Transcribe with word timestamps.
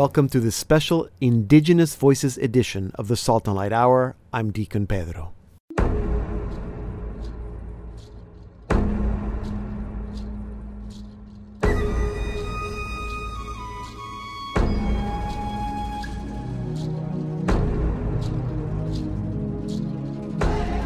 Welcome 0.00 0.30
to 0.30 0.40
this 0.40 0.56
special 0.56 1.10
Indigenous 1.20 1.94
Voices 1.94 2.38
edition 2.38 2.90
of 2.94 3.08
the 3.08 3.18
Salt 3.18 3.46
and 3.46 3.54
Light 3.54 3.70
Hour. 3.70 4.16
I'm 4.32 4.50
Deacon 4.50 4.86
Pedro. 4.86 5.34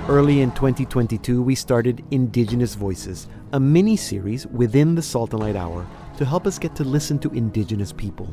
Early 0.09 0.41
in 0.41 0.51
2022, 0.51 1.41
we 1.41 1.55
started 1.55 2.05
Indigenous 2.11 2.75
Voices, 2.75 3.29
a 3.53 3.61
mini 3.61 3.96
series 3.96 4.49
within 4.49 4.96
the 4.96 5.03
Salt 5.03 5.32
and 5.35 5.40
Light 5.40 5.54
Hour 5.54 5.87
to 6.17 6.25
help 6.25 6.49
us 6.49 6.59
get 6.59 6.75
to 6.75 6.82
listen 6.82 7.21
to 7.21 7.31
Indigenous 7.31 7.93
people. 7.93 8.29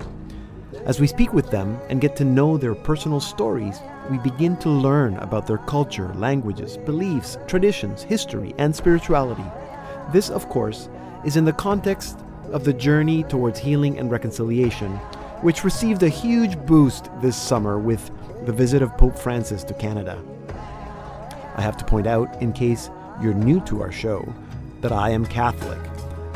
As 0.86 1.00
we 1.00 1.06
speak 1.06 1.32
with 1.32 1.52
them 1.52 1.80
and 1.90 2.02
get 2.02 2.16
to 2.16 2.26
know 2.26 2.58
their 2.58 2.74
personal 2.74 3.20
stories, 3.20 3.80
we 4.10 4.18
begin 4.18 4.58
to 4.58 4.70
learn 4.70 5.16
about 5.18 5.46
their 5.46 5.60
culture, 5.60 6.12
languages, 6.16 6.76
beliefs, 6.76 7.38
traditions, 7.46 8.02
history, 8.02 8.56
and 8.58 8.76
spirituality. 8.76 9.46
This, 10.12 10.32
of 10.32 10.50
course, 10.50 10.90
is 11.24 11.38
in 11.38 11.46
the 11.46 11.54
context 11.54 12.18
of 12.52 12.64
the 12.64 12.74
journey 12.74 13.22
towards 13.24 13.60
healing 13.60 14.00
and 14.00 14.10
reconciliation, 14.10 14.92
which 15.42 15.64
received 15.64 16.02
a 16.02 16.10
huge 16.10 16.58
boost 16.66 17.12
this 17.22 17.38
summer 17.38 17.78
with 17.78 18.10
the 18.48 18.52
visit 18.52 18.82
of 18.82 18.98
Pope 18.98 19.18
Francis 19.18 19.64
to 19.66 19.76
Canada. 19.76 20.20
I 21.56 21.62
have 21.62 21.78
to 21.78 21.86
point 21.86 22.08
out, 22.08 22.42
in 22.42 22.54
case 22.54 22.90
you're 23.22 23.36
new 23.36 23.60
to 23.62 23.84
our 23.84 23.92
show, 23.92 24.34
that 24.82 24.92
I 24.92 25.12
am 25.12 25.28
Catholic. 25.28 25.80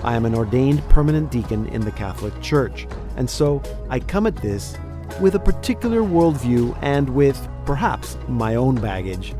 I 0.03 0.15
am 0.15 0.25
an 0.25 0.35
ordained 0.35 0.87
permanent 0.89 1.31
deacon 1.31 1.67
in 1.67 1.81
the 1.81 1.91
Catholic 1.91 2.39
Church, 2.41 2.87
and 3.17 3.29
so 3.29 3.61
I 3.89 3.99
come 3.99 4.27
at 4.27 4.35
this 4.35 4.77
with 5.19 5.35
a 5.35 5.39
particular 5.39 6.01
worldview 6.01 6.77
and 6.81 7.09
with, 7.09 7.47
perhaps, 7.65 8.17
my 8.27 8.55
own 8.55 8.75
baggage. 8.75 9.33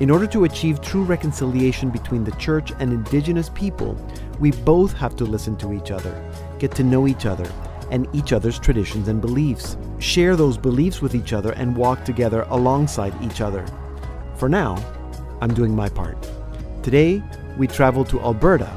In 0.00 0.10
order 0.10 0.26
to 0.28 0.44
achieve 0.44 0.80
true 0.80 1.04
reconciliation 1.04 1.90
between 1.90 2.24
the 2.24 2.32
Church 2.32 2.72
and 2.80 2.92
Indigenous 2.92 3.50
people, 3.50 3.94
we 4.40 4.50
both 4.50 4.92
have 4.94 5.14
to 5.16 5.24
listen 5.24 5.56
to 5.58 5.72
each 5.72 5.90
other, 5.90 6.12
get 6.58 6.72
to 6.72 6.82
know 6.82 7.06
each 7.06 7.26
other, 7.26 7.48
and 7.90 8.08
each 8.12 8.32
other's 8.32 8.58
traditions 8.58 9.06
and 9.08 9.20
beliefs, 9.20 9.76
share 9.98 10.34
those 10.34 10.56
beliefs 10.56 11.02
with 11.02 11.14
each 11.14 11.32
other, 11.32 11.52
and 11.52 11.76
walk 11.76 12.04
together 12.04 12.46
alongside 12.48 13.14
each 13.22 13.40
other. 13.40 13.64
For 14.36 14.48
now, 14.48 14.82
I'm 15.40 15.52
doing 15.54 15.76
my 15.76 15.88
part. 15.88 16.16
Today, 16.82 17.22
we 17.58 17.68
travel 17.68 18.04
to 18.06 18.20
Alberta, 18.22 18.70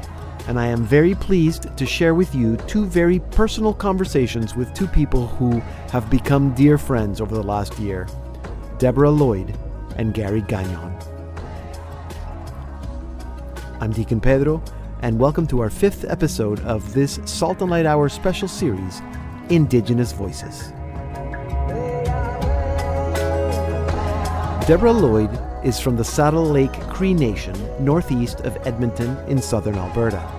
and 0.48 0.60
I 0.60 0.66
am 0.66 0.84
very 0.84 1.14
pleased 1.14 1.76
to 1.76 1.84
share 1.84 2.14
with 2.14 2.34
you 2.34 2.56
two 2.68 2.84
very 2.84 3.18
personal 3.18 3.74
conversations 3.74 4.54
with 4.54 4.72
two 4.74 4.86
people 4.86 5.26
who 5.26 5.60
have 5.90 6.08
become 6.08 6.54
dear 6.54 6.78
friends 6.78 7.20
over 7.20 7.34
the 7.34 7.42
last 7.42 7.78
year 7.78 8.06
Deborah 8.78 9.10
Lloyd 9.10 9.58
and 9.96 10.14
Gary 10.14 10.42
Gagnon. 10.42 10.96
I'm 13.80 13.92
Deacon 13.92 14.20
Pedro, 14.20 14.62
and 15.02 15.18
welcome 15.18 15.46
to 15.48 15.60
our 15.60 15.70
fifth 15.70 16.04
episode 16.04 16.60
of 16.60 16.94
this 16.94 17.18
Salt 17.24 17.60
and 17.60 17.70
Light 17.70 17.86
Hour 17.86 18.08
special 18.08 18.48
series, 18.48 19.02
Indigenous 19.50 20.12
Voices. 20.12 20.72
Deborah 24.66 24.92
Lloyd 24.92 25.30
is 25.64 25.80
from 25.80 25.96
the 25.96 26.04
Saddle 26.04 26.44
Lake 26.44 26.72
Cree 26.90 27.14
Nation, 27.14 27.54
northeast 27.84 28.40
of 28.40 28.56
Edmonton 28.66 29.16
in 29.28 29.40
southern 29.40 29.76
Alberta. 29.76 30.35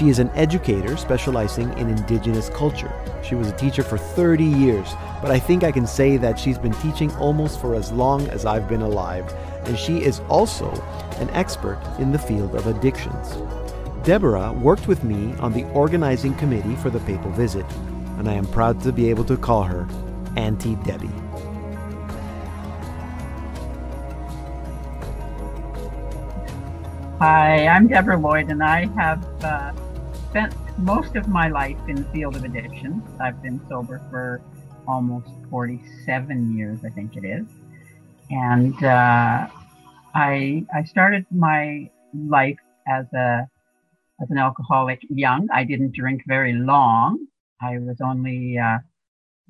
She 0.00 0.08
is 0.08 0.18
an 0.18 0.30
educator 0.30 0.96
specializing 0.96 1.76
in 1.76 1.90
Indigenous 1.90 2.48
culture. 2.48 2.90
She 3.22 3.34
was 3.34 3.48
a 3.48 3.56
teacher 3.58 3.82
for 3.82 3.98
30 3.98 4.42
years, 4.42 4.94
but 5.20 5.30
I 5.30 5.38
think 5.38 5.62
I 5.62 5.70
can 5.70 5.86
say 5.86 6.16
that 6.16 6.38
she's 6.38 6.56
been 6.56 6.72
teaching 6.72 7.14
almost 7.16 7.60
for 7.60 7.74
as 7.74 7.92
long 7.92 8.26
as 8.30 8.46
I've 8.46 8.66
been 8.66 8.80
alive, 8.80 9.30
and 9.66 9.78
she 9.78 9.98
is 9.98 10.20
also 10.20 10.70
an 11.16 11.28
expert 11.34 11.78
in 11.98 12.12
the 12.12 12.18
field 12.18 12.54
of 12.54 12.66
addictions. 12.66 13.36
Deborah 14.02 14.54
worked 14.54 14.88
with 14.88 15.04
me 15.04 15.34
on 15.34 15.52
the 15.52 15.64
organizing 15.72 16.34
committee 16.36 16.76
for 16.76 16.88
the 16.88 17.00
papal 17.00 17.30
visit, 17.32 17.66
and 18.16 18.26
I 18.26 18.32
am 18.32 18.46
proud 18.46 18.80
to 18.84 18.92
be 18.92 19.10
able 19.10 19.24
to 19.24 19.36
call 19.36 19.64
her 19.64 19.86
Auntie 20.34 20.76
Debbie. 20.76 21.10
Hi, 27.18 27.66
I'm 27.66 27.86
Deborah 27.86 28.16
Lloyd, 28.16 28.48
and 28.48 28.62
I 28.62 28.86
have 28.96 29.22
uh, 29.44 29.72
spent 30.30 30.54
most 30.78 31.16
of 31.16 31.26
my 31.26 31.48
life 31.48 31.76
in 31.88 31.96
the 31.96 32.04
field 32.12 32.36
of 32.36 32.44
addiction. 32.44 33.02
I've 33.20 33.42
been 33.42 33.60
sober 33.68 34.00
for 34.10 34.40
almost 34.86 35.28
47 35.50 36.56
years, 36.56 36.78
I 36.84 36.90
think 36.90 37.16
it 37.16 37.24
is. 37.24 37.46
And 38.30 38.76
uh, 38.84 39.48
I 40.14 40.64
I 40.72 40.84
started 40.84 41.26
my 41.32 41.90
life 42.14 42.60
as 42.86 43.06
a 43.12 43.48
as 44.22 44.30
an 44.30 44.38
alcoholic 44.38 45.00
young. 45.10 45.48
I 45.52 45.64
didn't 45.64 45.94
drink 45.96 46.22
very 46.28 46.52
long. 46.52 47.26
I 47.60 47.78
was 47.78 47.96
only 48.00 48.56
uh, 48.56 48.78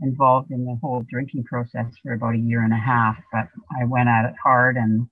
involved 0.01 0.51
in 0.51 0.65
the 0.65 0.79
whole 0.81 1.05
drinking 1.11 1.45
process 1.45 1.93
for 2.03 2.15
about 2.15 2.37
a 2.37 2.39
year 2.39 2.63
and 2.63 2.73
a 2.73 2.85
half, 2.93 3.19
but 3.35 3.49
I 3.79 3.85
went 3.85 4.09
at 4.09 4.25
it 4.25 4.35
hard 4.43 4.79
and 4.79 5.09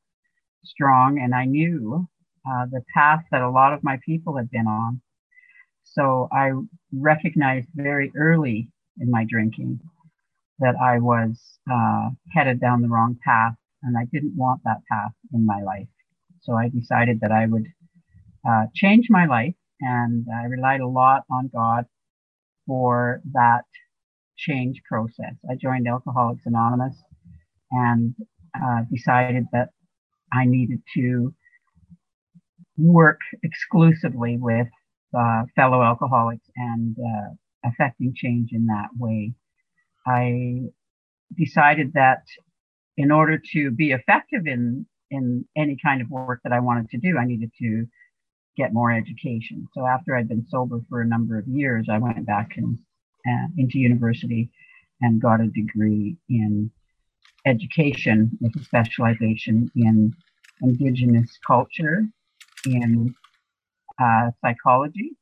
strong, 0.65 1.19
and 1.19 1.35
I 1.35 1.45
knew 1.45 2.09
uh, 2.50 2.65
the 2.71 2.81
path 2.95 3.21
that 3.31 3.43
a 3.43 3.50
lot 3.50 3.75
of 3.75 3.85
my 3.85 3.99
people 4.06 4.39
had 4.39 4.50
been 4.50 4.67
on. 4.67 5.03
So 5.99 6.29
I 6.31 6.53
recognized 6.93 7.69
very 7.75 8.13
early 8.17 8.71
in 9.01 9.11
my 9.11 9.25
drinking 9.29 9.81
that 10.61 10.77
I 10.81 10.99
was 11.01 11.59
uh, 11.71 12.11
headed 12.33 12.61
down 12.61 12.83
the 12.83 12.89
wrong 12.89 13.17
path, 13.25 13.55
and 13.83 13.97
I 13.99 14.05
didn't 14.13 14.37
want 14.37 14.61
that 14.65 14.83
path 14.91 15.11
in 15.35 15.45
my 15.45 15.61
life. 15.63 15.89
So 16.43 16.55
I 16.55 16.69
decided 16.69 17.21
that 17.23 17.33
I 17.33 17.47
would 17.47 17.67
uh, 18.49 18.67
change 18.77 19.07
my 19.11 19.27
life, 19.27 19.55
and 19.81 20.25
I 20.33 20.45
relied 20.45 20.81
a 20.83 20.87
lot 20.87 21.25
on 21.33 21.51
God 21.53 21.85
for 22.65 23.21
that 23.33 23.65
change 24.37 24.81
process. 24.89 25.35
I 25.51 25.57
joined 25.57 25.89
Alcoholics 25.89 26.43
Anonymous 26.47 26.95
and 27.73 28.15
uh, 28.55 28.83
decided 28.93 29.47
that 29.53 29.71
I 30.33 30.45
needed 30.45 30.81
to 30.97 31.35
work 32.77 33.19
exclusively 33.43 34.37
with 34.39 34.69
uh, 35.17 35.43
fellow 35.57 35.83
alcoholics 35.83 36.47
and 36.57 36.97
uh, 36.99 37.69
affecting 37.69 38.15
change 38.15 38.51
in 38.53 38.67
that 38.67 38.89
way. 38.97 39.33
I 40.07 40.69
decided 41.37 41.93
that 41.95 42.23
in 42.97 43.11
order 43.11 43.41
to 43.53 43.71
be 43.71 43.93
effective 43.93 44.47
in 44.47 44.87
in 45.11 45.47
any 45.57 45.77
kind 45.83 46.03
of 46.03 46.11
work 46.11 46.41
that 46.45 46.53
I 46.53 46.61
wanted 46.61 46.91
to 46.91 46.99
do, 46.99 47.17
I 47.17 47.25
needed 47.25 47.51
to 47.61 47.87
get 48.59 48.75
more 48.75 48.93
education. 48.93 49.67
So 49.73 49.87
after 49.87 50.15
I'd 50.15 50.29
been 50.29 50.47
sober 50.49 50.81
for 50.91 51.01
a 51.01 51.07
number 51.07 51.39
of 51.39 51.47
years, 51.49 51.87
I 51.91 51.97
went 51.97 52.27
back 52.27 52.51
uh, 52.59 53.47
into 53.57 53.79
university 53.79 54.51
and 55.01 55.23
got 55.23 55.41
a 55.41 55.47
degree 55.47 56.17
in 56.29 56.71
education 57.47 58.37
with 58.41 58.55
a 58.57 58.65
specialization 58.65 59.71
in 59.75 60.13
indigenous 60.61 61.39
culture 61.47 62.05
in 62.67 63.15
uh, 64.03 64.31
psychology 64.43 65.17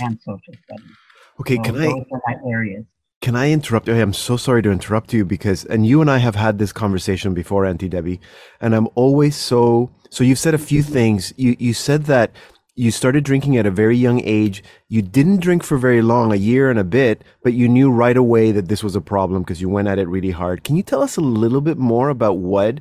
and 0.00 0.18
social 0.20 0.54
studies. 0.64 0.96
Okay, 1.40 1.56
so 1.56 1.62
can 1.62 1.74
those 1.74 1.86
I 1.86 2.14
are 2.14 2.22
my 2.26 2.50
areas. 2.50 2.84
can 3.20 3.36
I 3.36 3.50
interrupt? 3.50 3.88
I'm 3.88 4.12
so 4.12 4.36
sorry 4.36 4.62
to 4.62 4.70
interrupt 4.70 5.12
you 5.12 5.24
because 5.24 5.64
and 5.64 5.86
you 5.86 6.00
and 6.00 6.10
I 6.10 6.18
have 6.18 6.34
had 6.34 6.58
this 6.58 6.72
conversation 6.72 7.34
before, 7.34 7.64
Auntie 7.64 7.88
Debbie, 7.88 8.20
and 8.60 8.74
I'm 8.74 8.88
always 8.94 9.36
so 9.36 9.90
so 10.10 10.24
you've 10.24 10.38
said 10.38 10.54
a 10.54 10.58
few 10.58 10.82
things. 10.82 11.32
You 11.36 11.56
you 11.58 11.74
said 11.74 12.04
that 12.04 12.32
you 12.74 12.92
started 12.92 13.24
drinking 13.24 13.56
at 13.56 13.66
a 13.66 13.72
very 13.72 13.96
young 13.96 14.20
age. 14.24 14.62
You 14.88 15.02
didn't 15.02 15.40
drink 15.40 15.64
for 15.64 15.78
very 15.78 16.00
long, 16.00 16.32
a 16.32 16.36
year 16.36 16.70
and 16.70 16.78
a 16.78 16.84
bit, 16.84 17.24
but 17.42 17.52
you 17.52 17.68
knew 17.68 17.90
right 17.90 18.16
away 18.16 18.52
that 18.52 18.68
this 18.68 18.84
was 18.84 18.94
a 18.94 19.00
problem 19.00 19.42
because 19.42 19.60
you 19.60 19.68
went 19.68 19.88
at 19.88 19.98
it 19.98 20.06
really 20.06 20.30
hard. 20.30 20.62
Can 20.62 20.76
you 20.76 20.84
tell 20.84 21.02
us 21.02 21.16
a 21.16 21.20
little 21.20 21.60
bit 21.60 21.76
more 21.76 22.08
about 22.08 22.38
what 22.38 22.80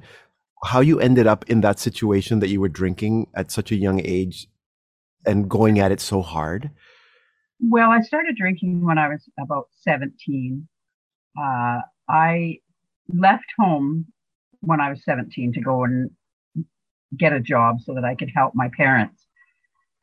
how 0.63 0.81
you 0.81 0.99
ended 0.99 1.27
up 1.27 1.47
in 1.49 1.61
that 1.61 1.79
situation 1.79 2.39
that 2.39 2.49
you 2.49 2.59
were 2.59 2.69
drinking 2.69 3.27
at 3.33 3.51
such 3.51 3.71
a 3.71 3.75
young 3.75 4.01
age 4.03 4.47
and 5.27 5.49
going 5.49 5.79
at 5.79 5.91
it 5.91 6.01
so 6.01 6.21
hard? 6.21 6.71
Well, 7.59 7.91
I 7.91 8.01
started 8.01 8.35
drinking 8.35 8.85
when 8.85 8.97
I 8.97 9.09
was 9.09 9.27
about 9.39 9.67
17. 9.81 10.67
Uh, 11.37 11.79
I 12.09 12.59
left 13.13 13.45
home 13.57 14.05
when 14.61 14.79
I 14.79 14.89
was 14.89 15.03
17 15.03 15.53
to 15.53 15.61
go 15.61 15.83
and 15.83 16.09
get 17.17 17.33
a 17.33 17.39
job 17.39 17.81
so 17.81 17.93
that 17.93 18.03
I 18.03 18.15
could 18.15 18.31
help 18.33 18.53
my 18.55 18.69
parents. 18.75 19.25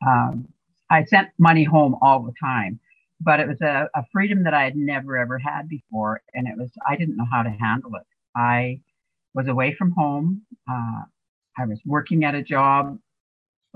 Um, 0.05 0.47
I 0.89 1.03
sent 1.05 1.29
money 1.37 1.63
home 1.63 1.95
all 2.01 2.23
the 2.23 2.33
time, 2.41 2.79
but 3.21 3.39
it 3.39 3.47
was 3.47 3.61
a, 3.61 3.89
a 3.95 4.03
freedom 4.11 4.43
that 4.43 4.53
I 4.53 4.63
had 4.63 4.75
never 4.75 5.17
ever 5.17 5.39
had 5.39 5.67
before, 5.67 6.21
and 6.33 6.47
it 6.47 6.57
was 6.57 6.69
I 6.87 6.95
didn't 6.95 7.17
know 7.17 7.27
how 7.31 7.43
to 7.43 7.49
handle 7.49 7.95
it. 7.95 8.03
I 8.35 8.81
was 9.33 9.47
away 9.47 9.73
from 9.73 9.91
home. 9.91 10.41
Uh, 10.69 11.03
I 11.57 11.65
was 11.65 11.79
working 11.85 12.23
at 12.23 12.35
a 12.35 12.43
job, 12.43 12.99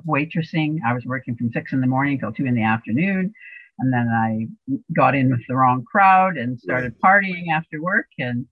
waitressing. 0.07 0.77
I 0.85 0.93
was 0.93 1.05
working 1.05 1.35
from 1.35 1.51
six 1.51 1.73
in 1.73 1.81
the 1.81 1.87
morning 1.87 2.19
till 2.19 2.31
two 2.31 2.45
in 2.45 2.55
the 2.55 2.63
afternoon. 2.63 3.33
and 3.79 3.93
then 3.93 4.07
I 4.09 4.47
got 4.93 5.15
in 5.15 5.29
with 5.31 5.41
the 5.47 5.55
wrong 5.55 5.85
crowd 5.89 6.37
and 6.37 6.59
started 6.59 6.99
partying 6.99 7.49
after 7.51 7.81
work. 7.81 8.07
And 8.17 8.45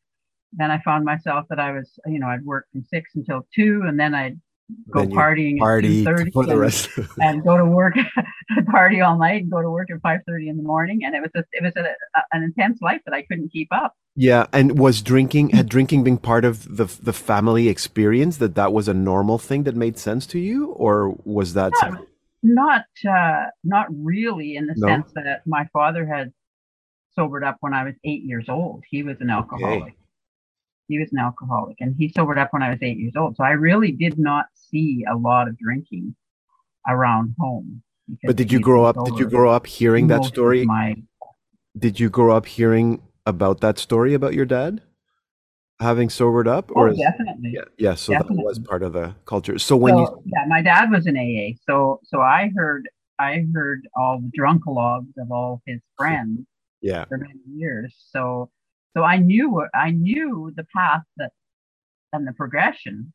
then 0.54 0.72
I 0.72 0.80
found 0.80 1.04
myself 1.04 1.46
that 1.50 1.60
I 1.60 1.72
was, 1.72 2.00
you 2.06 2.20
know, 2.20 2.28
I'd 2.28 2.46
work 2.46 2.66
from 2.72 2.84
six 2.86 3.12
until 3.16 3.46
two, 3.54 3.84
and 3.86 4.00
then 4.00 4.16
I'd 4.16 4.40
go 4.90 5.02
then 5.02 5.12
partying 5.12 5.58
party 5.58 6.06
at 6.06 6.34
for 6.34 6.46
the 6.46 6.58
rest 6.58 6.90
and, 6.98 7.08
and 7.20 7.44
go 7.44 7.58
to 7.58 7.66
work, 7.66 7.96
party 8.72 9.02
all 9.02 9.18
night, 9.18 9.44
and 9.44 9.52
go 9.52 9.62
to 9.62 9.70
work 9.70 9.90
at 9.92 10.02
five 10.02 10.22
thirty 10.28 10.50
in 10.50 10.58
the 10.58 10.64
morning. 10.64 11.02
And 11.04 11.16
it 11.16 11.22
was 11.22 11.32
a, 11.36 11.44
it 11.52 11.64
was 11.64 11.74
a, 11.78 11.82
a, 11.82 12.24
an 12.34 12.44
intense 12.44 12.82
life 12.82 13.02
that 13.06 13.14
I 13.14 13.24
couldn't 13.24 13.50
keep 13.50 13.70
up. 13.72 13.96
Yeah, 14.16 14.48
and 14.52 14.80
was 14.80 15.02
drinking 15.02 15.50
had 15.50 15.70
drinking 15.70 16.04
been 16.04 16.18
part 16.18 16.44
of 16.46 16.78
the 16.78 16.86
the 17.02 17.14
family 17.14 17.70
experience 17.70 18.38
that 18.38 18.56
that 18.56 18.74
was 18.74 18.88
a 18.88 18.94
normal 18.94 19.38
thing 19.38 19.64
that 19.64 19.76
made 19.76 19.98
sense 19.98 20.26
to 20.28 20.40
you, 20.40 20.72
or 20.72 21.16
was 21.24 21.54
that? 21.54 21.72
Yeah, 21.82 21.96
not 22.44 22.86
uh, 23.10 23.46
not 23.64 23.88
really 23.92 24.56
in 24.56 24.68
the 24.68 24.74
no? 24.78 24.88
sense 24.88 25.12
that 25.16 25.42
my 25.46 25.68
father 25.72 26.06
had 26.06 26.34
sobered 27.14 27.44
up 27.44 27.58
when 27.62 27.74
I 27.74 27.84
was 27.84 27.96
eight 28.04 28.24
years 28.24 28.46
old. 28.50 28.84
He 28.90 29.04
was 29.04 29.18
an 29.20 29.30
alcoholic. 29.30 29.82
Okay. 29.84 29.96
He 30.88 31.00
was 31.00 31.10
an 31.12 31.20
alcoholic, 31.20 31.78
and 31.80 31.96
he 31.98 32.10
sobered 32.10 32.38
up 32.38 32.54
when 32.54 32.64
I 32.64 32.70
was 32.70 32.80
eight 32.82 32.98
years 32.98 33.14
old. 33.18 33.36
So 33.36 33.44
I 33.44 33.52
really 33.52 33.92
did 33.92 34.18
not 34.18 34.46
see 34.54 35.06
a 35.10 35.16
lot 35.16 35.48
of 35.48 35.58
drinking 35.58 36.16
around 36.88 37.36
home. 37.38 37.82
But 38.24 38.38
did 38.38 38.52
you 38.52 38.60
grow 38.60 38.86
up? 38.86 38.96
Did 39.06 39.20
you 39.20 39.30
grow 39.30 39.52
up 39.52 39.68
hearing 39.68 40.08
that 40.08 40.24
story? 40.24 40.66
My, 40.66 40.96
did 41.78 42.00
you 42.00 42.10
grow 42.10 42.36
up 42.36 42.46
hearing 42.46 43.02
about 43.26 43.60
that 43.62 43.78
story 43.78 44.14
about 44.14 44.34
your 44.34 44.46
dad? 44.46 44.82
having 45.80 46.10
sobered 46.10 46.48
up 46.48 46.72
or 46.72 46.90
oh, 46.90 46.96
definitely 46.96 47.52
yeah, 47.54 47.62
yeah 47.78 47.94
so 47.94 48.12
definitely. 48.12 48.38
that 48.38 48.46
was 48.46 48.60
part 48.60 48.82
of 48.82 48.94
the 48.94 49.14
culture 49.26 49.60
so 49.60 49.78
when 49.78 49.94
so, 49.94 50.00
you 50.00 50.24
yeah 50.26 50.44
my 50.48 50.62
dad 50.62 50.90
was 50.90 51.06
an 51.06 51.18
aa 51.18 51.54
so 51.70 52.00
so 52.04 52.20
i 52.20 52.52
heard 52.56 52.90
i 53.20 53.46
heard 53.54 53.88
all 53.96 54.20
the 54.20 54.32
drunkalogs 54.38 55.12
of 55.20 55.32
all 55.32 55.62
his 55.68 55.80
friends 55.96 56.40
yeah 56.82 57.06
for 57.06 57.18
many 57.18 57.40
years 57.54 57.96
so 58.10 58.50
so 58.96 59.04
i 59.04 59.18
knew 59.18 59.66
i 59.74 59.92
knew 59.92 60.52
the 60.56 60.66
path 60.76 61.04
that 61.18 61.32
and 62.14 62.28
the 62.28 62.34
progression 62.34 63.12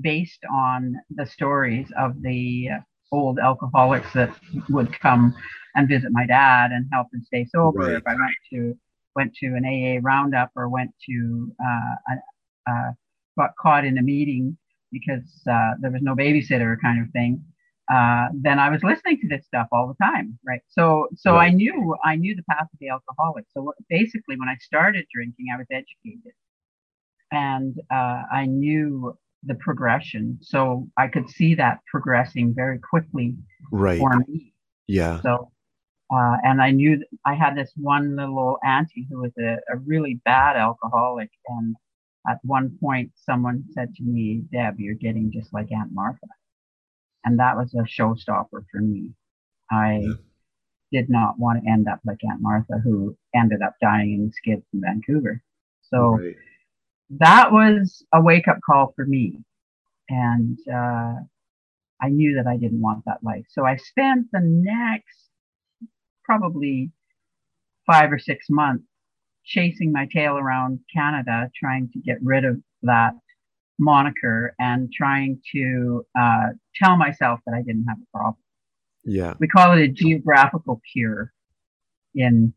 based 0.00 0.40
on 0.52 0.96
the 1.10 1.26
stories 1.26 1.92
of 1.98 2.20
the 2.22 2.68
old 3.12 3.38
alcoholics 3.38 4.12
that 4.14 4.34
would 4.70 4.98
come 5.00 5.34
and 5.74 5.88
visit 5.88 6.10
my 6.12 6.26
dad 6.26 6.70
and 6.70 6.86
help 6.92 7.08
him 7.12 7.22
stay 7.22 7.44
sober 7.44 7.80
right. 7.80 7.96
if 7.96 8.02
i 8.06 8.14
went 8.14 8.36
to 8.50 8.74
went 9.14 9.34
to 9.34 9.46
an 9.46 9.64
AA 9.64 10.00
roundup 10.02 10.50
or 10.56 10.68
went 10.68 10.90
to 11.06 11.52
uh, 11.62 12.14
uh, 12.70 12.90
got 13.38 13.50
caught 13.60 13.84
in 13.84 13.98
a 13.98 14.02
meeting 14.02 14.56
because 14.90 15.42
uh, 15.50 15.72
there 15.80 15.90
was 15.90 16.02
no 16.02 16.14
babysitter 16.14 16.76
kind 16.80 17.02
of 17.02 17.10
thing. 17.10 17.42
Uh, 17.92 18.28
then 18.32 18.58
I 18.58 18.70
was 18.70 18.82
listening 18.82 19.18
to 19.20 19.28
this 19.28 19.44
stuff 19.44 19.66
all 19.72 19.88
the 19.88 20.04
time, 20.04 20.38
right? 20.46 20.62
So, 20.68 21.08
so 21.16 21.34
right. 21.34 21.46
I 21.46 21.54
knew 21.54 21.96
I 22.04 22.16
knew 22.16 22.34
the 22.34 22.44
path 22.48 22.68
of 22.72 22.78
the 22.80 22.88
alcoholic. 22.88 23.44
So 23.52 23.72
basically, 23.90 24.36
when 24.36 24.48
I 24.48 24.56
started 24.60 25.04
drinking, 25.12 25.46
I 25.52 25.58
was 25.58 25.66
educated, 25.70 26.32
and 27.30 27.78
uh, 27.90 28.22
I 28.32 28.46
knew 28.46 29.16
the 29.42 29.56
progression, 29.56 30.38
so 30.40 30.88
I 30.96 31.08
could 31.08 31.28
see 31.28 31.54
that 31.56 31.80
progressing 31.90 32.54
very 32.54 32.78
quickly 32.78 33.34
right. 33.72 33.98
for 33.98 34.16
me. 34.26 34.54
Yeah. 34.86 35.20
So 35.20 35.50
uh, 36.12 36.36
and 36.44 36.60
I 36.60 36.70
knew 36.70 37.02
I 37.24 37.34
had 37.34 37.56
this 37.56 37.72
one 37.76 38.16
little 38.16 38.58
auntie 38.64 39.06
who 39.10 39.20
was 39.20 39.32
a, 39.38 39.56
a, 39.72 39.78
really 39.86 40.20
bad 40.26 40.56
alcoholic. 40.56 41.30
And 41.48 41.74
at 42.28 42.38
one 42.42 42.76
point, 42.80 43.12
someone 43.14 43.64
said 43.72 43.94
to 43.94 44.02
me, 44.02 44.42
Deb, 44.52 44.78
you're 44.78 44.94
getting 44.94 45.32
just 45.32 45.54
like 45.54 45.72
Aunt 45.72 45.90
Martha. 45.92 46.26
And 47.24 47.38
that 47.38 47.56
was 47.56 47.74
a 47.74 47.82
showstopper 47.82 48.64
for 48.70 48.80
me. 48.80 49.10
I 49.70 50.00
yeah. 50.02 50.12
did 50.92 51.10
not 51.10 51.38
want 51.38 51.62
to 51.62 51.70
end 51.70 51.88
up 51.88 52.00
like 52.04 52.18
Aunt 52.28 52.40
Martha, 52.40 52.80
who 52.82 53.16
ended 53.34 53.62
up 53.62 53.74
dying 53.80 54.12
in 54.12 54.26
the 54.26 54.32
skids 54.32 54.64
in 54.72 54.80
Vancouver. 54.80 55.42
So 55.82 56.18
right. 56.18 56.36
that 57.18 57.52
was 57.52 58.04
a 58.12 58.20
wake 58.20 58.48
up 58.48 58.58
call 58.64 58.92
for 58.96 59.04
me. 59.04 59.38
And 60.08 60.58
uh, 60.68 61.14
I 62.00 62.08
knew 62.08 62.34
that 62.36 62.46
I 62.46 62.56
didn't 62.56 62.80
want 62.80 63.04
that 63.06 63.22
life. 63.22 63.44
So 63.48 63.64
I 63.64 63.76
spent 63.76 64.26
the 64.32 64.40
next 64.42 65.28
probably 66.24 66.90
five 67.86 68.12
or 68.12 68.18
six 68.18 68.46
months 68.50 68.84
chasing 69.44 69.92
my 69.92 70.06
tail 70.12 70.36
around 70.36 70.80
Canada, 70.94 71.50
trying 71.58 71.88
to 71.92 71.98
get 72.00 72.18
rid 72.22 72.44
of 72.44 72.60
that 72.82 73.14
moniker 73.82 74.54
and 74.58 74.90
trying 74.92 75.40
to 75.52 76.04
uh, 76.18 76.48
tell 76.82 76.96
myself 76.96 77.40
that 77.46 77.54
I 77.54 77.62
didn't 77.62 77.86
have 77.88 77.98
a 77.98 78.16
problem. 78.16 78.36
Yeah, 79.04 79.34
we 79.40 79.48
call 79.48 79.76
it 79.76 79.82
a 79.82 79.88
geographical 79.88 80.80
cure 80.92 81.32
in 82.14 82.54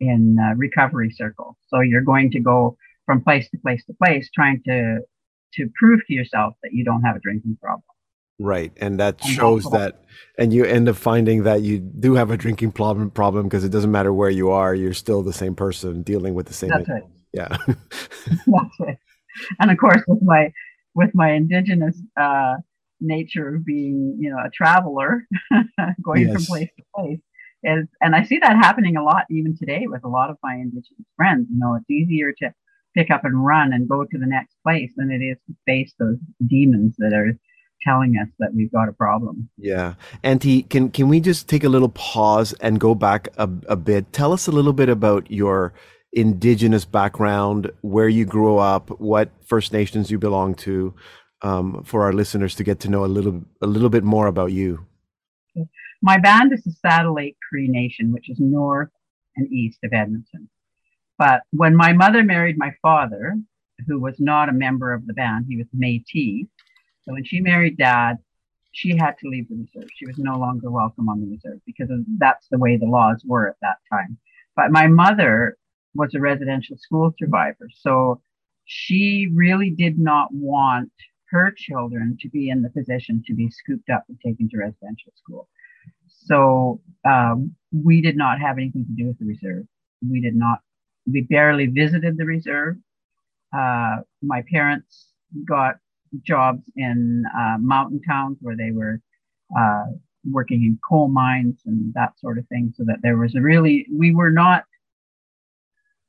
in 0.00 0.36
uh, 0.40 0.54
recovery 0.56 1.10
circles. 1.10 1.56
So 1.68 1.80
you're 1.80 2.02
going 2.02 2.30
to 2.32 2.40
go 2.40 2.76
from 3.04 3.22
place 3.22 3.48
to 3.50 3.58
place 3.58 3.84
to 3.86 3.94
place, 3.94 4.30
trying 4.34 4.62
to 4.66 5.00
to 5.54 5.70
prove 5.78 6.00
to 6.06 6.14
yourself 6.14 6.54
that 6.62 6.72
you 6.72 6.84
don't 6.84 7.02
have 7.02 7.16
a 7.16 7.20
drinking 7.20 7.58
problem. 7.60 7.82
Right, 8.38 8.72
and 8.76 9.00
that 9.00 9.24
shows 9.24 9.64
that, 9.70 10.04
and 10.38 10.52
you 10.52 10.64
end 10.64 10.90
up 10.90 10.96
finding 10.96 11.44
that 11.44 11.62
you 11.62 11.78
do 11.78 12.14
have 12.14 12.30
a 12.30 12.36
drinking 12.36 12.72
problem 12.72 13.10
problem 13.10 13.46
because 13.46 13.64
it 13.64 13.70
doesn't 13.70 13.90
matter 13.90 14.12
where 14.12 14.28
you 14.28 14.50
are, 14.50 14.74
you're 14.74 14.92
still 14.92 15.22
the 15.22 15.32
same 15.32 15.54
person 15.54 16.02
dealing 16.02 16.34
with 16.34 16.46
the 16.46 16.52
same. 16.52 16.68
That's 16.68 16.88
it. 16.88 17.04
Yeah. 17.32 17.56
That's 17.66 18.76
it. 18.80 18.98
And 19.60 19.70
of 19.70 19.78
course, 19.78 20.02
with 20.06 20.22
my 20.22 20.52
with 20.94 21.10
my 21.14 21.32
indigenous 21.32 22.00
uh, 22.18 22.56
nature 23.00 23.56
of 23.56 23.64
being, 23.64 24.16
you 24.18 24.30
know, 24.30 24.38
a 24.38 24.50
traveler, 24.50 25.26
going 26.02 26.26
yes. 26.26 26.32
from 26.32 26.44
place 26.44 26.70
to 26.76 26.84
place, 26.94 27.20
is, 27.62 27.86
and 28.00 28.14
I 28.14 28.24
see 28.24 28.38
that 28.38 28.56
happening 28.56 28.96
a 28.96 29.02
lot 29.02 29.24
even 29.30 29.56
today 29.56 29.84
with 29.86 30.04
a 30.04 30.08
lot 30.08 30.30
of 30.30 30.36
my 30.42 30.54
indigenous 30.54 31.06
friends. 31.16 31.48
You 31.50 31.58
know, 31.58 31.74
it's 31.74 31.90
easier 31.90 32.32
to 32.38 32.52
pick 32.96 33.10
up 33.10 33.24
and 33.24 33.44
run 33.44 33.72
and 33.72 33.88
go 33.88 34.04
to 34.04 34.18
the 34.18 34.26
next 34.26 34.56
place 34.62 34.90
than 34.96 35.10
it 35.10 35.22
is 35.22 35.36
to 35.46 35.54
face 35.66 35.92
those 35.98 36.16
demons 36.46 36.94
that 36.98 37.12
are 37.12 37.38
telling 37.82 38.16
us 38.16 38.28
that 38.38 38.54
we've 38.54 38.72
got 38.72 38.88
a 38.88 38.92
problem. 38.92 39.48
Yeah. 39.58 39.94
Auntie, 40.22 40.62
can 40.62 40.90
can 40.90 41.08
we 41.08 41.20
just 41.20 41.48
take 41.48 41.64
a 41.64 41.68
little 41.68 41.90
pause 41.90 42.54
and 42.54 42.80
go 42.80 42.94
back 42.94 43.28
a, 43.36 43.48
a 43.68 43.76
bit? 43.76 44.12
Tell 44.12 44.32
us 44.32 44.46
a 44.46 44.52
little 44.52 44.72
bit 44.72 44.88
about 44.88 45.30
your 45.30 45.74
indigenous 46.12 46.84
background, 46.84 47.70
where 47.82 48.08
you 48.08 48.24
grew 48.24 48.58
up, 48.58 48.88
what 49.00 49.30
First 49.44 49.72
Nations 49.72 50.10
you 50.10 50.18
belong 50.18 50.54
to, 50.56 50.94
um, 51.42 51.82
for 51.84 52.04
our 52.04 52.12
listeners 52.12 52.54
to 52.56 52.64
get 52.64 52.80
to 52.80 52.88
know 52.88 53.04
a 53.04 53.06
little 53.06 53.44
a 53.60 53.66
little 53.66 53.90
bit 53.90 54.04
more 54.04 54.26
about 54.26 54.52
you. 54.52 54.86
My 56.02 56.18
band 56.18 56.52
is 56.52 56.62
the 56.64 56.72
Saddle 56.72 57.14
Lake 57.14 57.36
Cree 57.48 57.68
Nation, 57.68 58.12
which 58.12 58.28
is 58.28 58.38
north 58.38 58.90
and 59.36 59.50
east 59.52 59.78
of 59.84 59.92
Edmonton. 59.92 60.48
But 61.18 61.42
when 61.50 61.74
my 61.74 61.92
mother 61.92 62.22
married 62.22 62.58
my 62.58 62.72
father, 62.82 63.36
who 63.86 64.00
was 64.00 64.16
not 64.18 64.48
a 64.48 64.52
member 64.52 64.92
of 64.92 65.06
the 65.06 65.14
band, 65.14 65.46
he 65.48 65.56
was 65.56 65.66
Métis, 65.76 66.48
so 67.06 67.12
when 67.12 67.24
she 67.24 67.40
married 67.40 67.78
dad, 67.78 68.18
she 68.72 68.96
had 68.96 69.16
to 69.18 69.28
leave 69.28 69.48
the 69.48 69.54
reserve. 69.56 69.88
She 69.94 70.06
was 70.06 70.18
no 70.18 70.36
longer 70.36 70.70
welcome 70.70 71.08
on 71.08 71.20
the 71.20 71.26
reserve 71.28 71.60
because 71.64 71.88
that's 72.18 72.46
the 72.50 72.58
way 72.58 72.76
the 72.76 72.86
laws 72.86 73.22
were 73.24 73.48
at 73.48 73.56
that 73.62 73.76
time. 73.90 74.18
But 74.54 74.70
my 74.70 74.86
mother 74.86 75.56
was 75.96 76.14
a 76.14 76.20
residential 76.20 76.76
school 76.78 77.12
survivor. 77.18 77.68
So 77.80 78.20
she 78.64 79.28
really 79.34 79.70
did 79.70 79.98
not 79.98 80.28
want 80.32 80.90
her 81.30 81.52
children 81.56 82.16
to 82.20 82.28
be 82.28 82.50
in 82.50 82.62
the 82.62 82.70
position 82.70 83.22
to 83.26 83.34
be 83.34 83.50
scooped 83.50 83.90
up 83.90 84.04
and 84.08 84.18
taken 84.20 84.48
to 84.50 84.58
residential 84.58 85.12
school. 85.16 85.48
So 86.08 86.80
um, 87.08 87.54
we 87.72 88.00
did 88.00 88.16
not 88.16 88.40
have 88.40 88.58
anything 88.58 88.84
to 88.86 88.92
do 88.92 89.06
with 89.08 89.18
the 89.18 89.26
reserve. 89.26 89.64
We 90.08 90.20
did 90.20 90.36
not, 90.36 90.58
we 91.10 91.22
barely 91.22 91.66
visited 91.66 92.16
the 92.16 92.24
reserve. 92.24 92.76
Uh, 93.56 93.96
my 94.22 94.42
parents 94.50 95.06
got 95.48 95.76
jobs 96.22 96.62
in 96.76 97.24
uh, 97.36 97.56
mountain 97.58 98.00
towns 98.02 98.38
where 98.40 98.56
they 98.56 98.70
were 98.70 99.00
uh, 99.58 99.84
working 100.30 100.62
in 100.62 100.78
coal 100.88 101.08
mines 101.08 101.60
and 101.66 101.92
that 101.94 102.18
sort 102.18 102.38
of 102.38 102.46
thing. 102.48 102.72
So 102.76 102.84
that 102.84 102.98
there 103.02 103.16
was 103.16 103.34
a 103.34 103.40
really, 103.40 103.86
we 103.92 104.14
were 104.14 104.30
not 104.30 104.64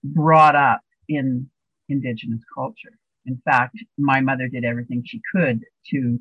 brought 0.03 0.55
up 0.55 0.81
in 1.09 1.49
indigenous 1.89 2.41
culture. 2.53 2.97
In 3.25 3.41
fact, 3.43 3.77
my 3.97 4.21
mother 4.21 4.47
did 4.47 4.63
everything 4.63 5.03
she 5.05 5.21
could 5.33 5.63
to 5.91 6.19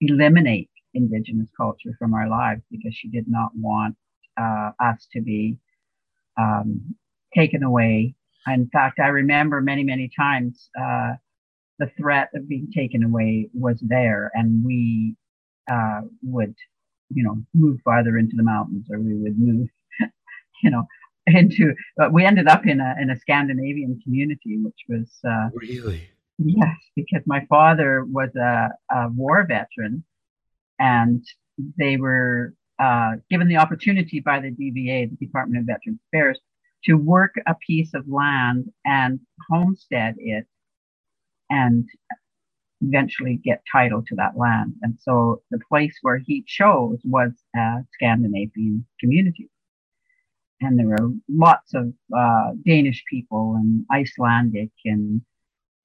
eliminate 0.00 0.70
indigenous 0.94 1.48
culture 1.56 1.90
from 1.98 2.14
our 2.14 2.28
lives 2.28 2.62
because 2.70 2.94
she 2.94 3.08
did 3.08 3.26
not 3.28 3.50
want 3.54 3.96
uh, 4.40 4.70
us 4.80 5.06
to 5.12 5.20
be 5.20 5.58
um, 6.38 6.94
taken 7.34 7.62
away. 7.62 8.14
In 8.46 8.68
fact, 8.72 8.98
I 8.98 9.08
remember 9.08 9.60
many, 9.60 9.84
many 9.84 10.10
times 10.16 10.70
uh, 10.80 11.12
the 11.78 11.90
threat 11.98 12.30
of 12.34 12.48
being 12.48 12.70
taken 12.74 13.02
away 13.02 13.48
was 13.52 13.78
there, 13.80 14.30
and 14.34 14.64
we 14.64 15.14
uh, 15.70 16.00
would, 16.22 16.54
you 17.10 17.22
know, 17.22 17.36
move 17.54 17.80
farther 17.84 18.16
into 18.16 18.36
the 18.36 18.42
mountains, 18.42 18.86
or 18.90 18.98
we 18.98 19.14
would 19.14 19.38
move, 19.38 19.68
you 20.62 20.70
know, 20.70 20.84
into. 21.34 21.74
But 21.96 22.12
we 22.12 22.24
ended 22.24 22.48
up 22.48 22.66
in 22.66 22.80
a 22.80 22.94
in 23.00 23.10
a 23.10 23.18
Scandinavian 23.18 24.00
community, 24.02 24.58
which 24.58 24.84
was 24.88 25.18
uh, 25.28 25.48
really 25.54 26.08
yes, 26.38 26.76
because 26.94 27.22
my 27.26 27.44
father 27.48 28.04
was 28.04 28.34
a, 28.36 28.70
a 28.90 29.08
war 29.08 29.44
veteran, 29.46 30.04
and 30.78 31.24
they 31.78 31.96
were 31.96 32.54
uh, 32.78 33.12
given 33.30 33.48
the 33.48 33.56
opportunity 33.56 34.20
by 34.20 34.40
the 34.40 34.50
DVA, 34.50 35.10
the 35.10 35.16
Department 35.26 35.60
of 35.60 35.66
Veterans 35.66 36.00
Affairs, 36.08 36.38
to 36.84 36.94
work 36.94 37.34
a 37.46 37.54
piece 37.66 37.92
of 37.94 38.08
land 38.08 38.70
and 38.84 39.20
homestead 39.50 40.14
it 40.18 40.46
and 41.50 41.88
eventually 42.80 43.40
get 43.42 43.62
title 43.70 44.02
to 44.06 44.14
that 44.14 44.36
land. 44.36 44.74
And 44.82 44.96
so 45.00 45.42
the 45.50 45.58
place 45.68 45.98
where 46.02 46.18
he 46.18 46.44
chose 46.46 47.00
was 47.04 47.32
a 47.56 47.78
Scandinavian 47.94 48.86
community. 49.00 49.50
And 50.60 50.78
there 50.78 50.88
were 50.88 51.10
lots 51.28 51.74
of 51.74 51.92
uh, 52.16 52.50
Danish 52.66 53.04
people 53.08 53.54
and 53.56 53.84
Icelandic 53.92 54.70
and 54.84 55.22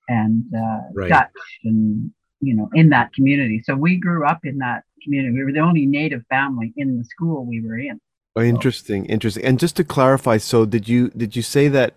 and 0.10 0.44
uh, 0.56 0.82
right. 0.94 1.10
Dutch 1.10 1.60
and 1.64 2.12
you 2.42 2.56
know 2.56 2.70
in 2.74 2.90
that 2.90 3.14
community. 3.14 3.62
So 3.64 3.76
we 3.76 3.98
grew 3.98 4.26
up 4.26 4.40
in 4.44 4.58
that 4.60 4.84
community. 5.04 5.34
We 5.34 5.44
were 5.44 5.52
the 5.52 5.60
only 5.60 5.86
native 5.86 6.24
family 6.30 6.74
in 6.76 6.98
the 6.98 7.06
school 7.06 7.46
we 7.46 7.62
were 7.66 7.78
in. 7.78 8.00
Oh, 8.36 8.42
interesting, 8.42 9.06
interesting. 9.06 9.46
And 9.46 9.60
just 9.60 9.76
to 9.76 9.84
clarify, 9.84 10.38
so 10.38 10.66
did 10.66 10.90
you 10.90 11.10
did 11.10 11.36
you 11.36 11.44
say 11.44 11.68
that 11.68 11.94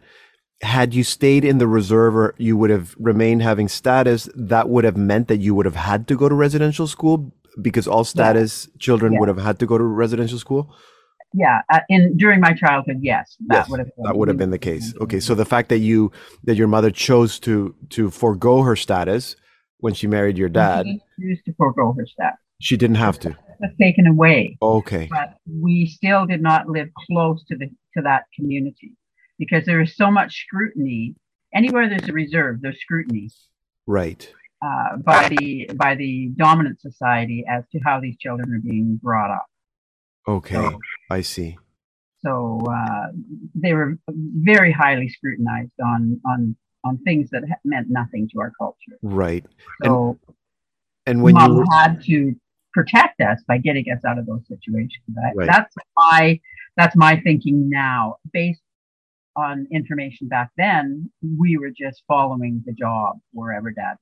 had 0.63 0.95
you 0.95 1.05
stayed 1.05 1.45
in 1.45 1.59
the 1.59 1.67
reserve 1.67 2.17
or 2.17 2.35
you 2.39 2.57
would 2.57 2.71
have 2.71 2.95
remained 2.99 3.43
having 3.43 3.69
status, 3.69 4.29
that 4.35 4.69
would 4.69 4.85
have 4.85 4.97
meant 4.97 5.29
that 5.29 5.39
you 5.39 5.55
would 5.55 5.67
have 5.67 5.77
had 5.77 6.09
to 6.09 6.17
go 6.17 6.29
to 6.29 6.35
residential 6.35 6.87
school 6.87 7.33
because 7.61 7.87
all 7.87 8.05
status 8.05 8.67
yeah. 8.67 8.79
children 8.79 9.13
yeah. 9.13 9.21
would 9.21 9.29
have 9.29 9.39
had 9.39 9.59
to 9.59 9.67
go 9.67 9.79
to 9.79 9.85
residential 9.85 10.39
school? 10.39 10.75
Yeah, 11.37 11.61
uh, 11.71 11.81
in 11.91 12.17
during 12.17 12.41
my 12.41 12.55
childhood, 12.55 13.01
yes, 13.03 13.37
that 13.49 13.55
yes, 13.57 13.69
would 13.69 13.81
have 13.81 13.95
been, 13.95 14.05
that 14.05 14.17
would 14.17 14.29
have 14.29 14.39
been 14.39 14.51
the 14.51 14.59
case. 14.59 14.95
Okay, 15.03 15.21
so 15.21 15.35
the 15.35 15.45
fact 15.45 15.69
that 15.69 15.79
you 15.79 16.11
that 16.45 16.57
your 16.57 16.67
mother 16.67 16.91
chose 16.91 17.39
to 17.41 17.75
to 17.91 18.11
forego 18.11 18.63
her 18.63 18.75
status 18.75 19.37
when 19.77 19.93
she 19.93 20.07
married 20.07 20.39
your 20.39 20.49
dad, 20.49 20.87
she 20.87 21.37
to 21.45 21.53
forego 21.59 21.93
her 21.93 22.07
status. 22.07 22.39
She 22.63 22.79
didn't 22.79 22.97
have 22.97 23.19
to. 23.21 23.37
Was 23.61 23.71
taken 23.79 24.07
away. 24.07 24.57
Okay, 24.63 25.09
but 25.11 25.35
we 25.47 25.85
still 25.85 26.25
did 26.25 26.41
not 26.41 26.71
live 26.71 26.89
close 27.07 27.45
to 27.49 27.57
the 27.57 27.67
to 27.67 28.03
that 28.03 28.25
community 28.35 28.97
because 29.39 29.67
there 29.67 29.83
is 29.83 29.95
so 29.95 30.11
much 30.11 30.43
scrutiny. 30.47 31.17
Anywhere 31.55 31.87
there's 31.87 32.09
a 32.09 32.13
reserve, 32.15 32.63
there's 32.63 32.81
scrutiny. 32.81 33.29
Right. 33.87 34.27
Uh, 34.65 34.97
by 35.05 35.29
the 35.29 35.71
by 35.77 35.97
the 35.97 36.33
dominant 36.39 36.81
society 36.81 37.45
as 37.47 37.65
to 37.73 37.79
how 37.85 38.01
these 38.01 38.17
children 38.17 38.55
are 38.55 38.61
being 38.61 38.99
brought 39.03 39.31
up. 39.31 39.45
Okay, 40.29 40.55
so, 40.55 40.81
I 41.11 41.21
see. 41.21 41.57
So 42.25 42.61
uh, 42.71 43.09
they 43.55 43.73
were 43.73 43.99
very 44.11 44.73
highly 44.73 45.09
scrutinized 45.09 45.79
on 45.85 46.21
on 46.27 46.57
on 46.85 46.99
things 46.99 47.31
that 47.31 47.43
meant 47.65 47.89
nothing 47.91 48.29
to 48.33 48.41
our 48.41 48.53
culture. 48.59 48.99
Right. 49.03 49.45
So, 49.83 50.19
and, 51.07 51.17
and 51.17 51.23
when 51.23 51.35
mom 51.35 51.57
you 51.57 51.65
had 51.71 52.03
to 52.05 52.35
protect 52.77 53.21
us 53.23 53.43
by 53.49 53.57
getting 53.57 53.87
us 53.91 54.05
out 54.05 54.19
of 54.19 54.27
those 54.27 54.47
situations. 54.47 55.03
Right. 55.35 55.47
That's 55.47 55.75
my 55.97 56.41
that's 56.77 56.95
my 56.95 57.19
thinking 57.21 57.71
now, 57.71 58.17
based 58.33 58.61
on 59.35 59.67
information 59.73 60.29
back 60.29 60.51
then, 60.57 61.11
we 61.39 61.57
were 61.57 61.71
just 61.71 62.03
following 62.07 62.63
the 62.67 62.73
job 62.73 63.17
wherever 63.33 63.71
dad. 63.71 63.97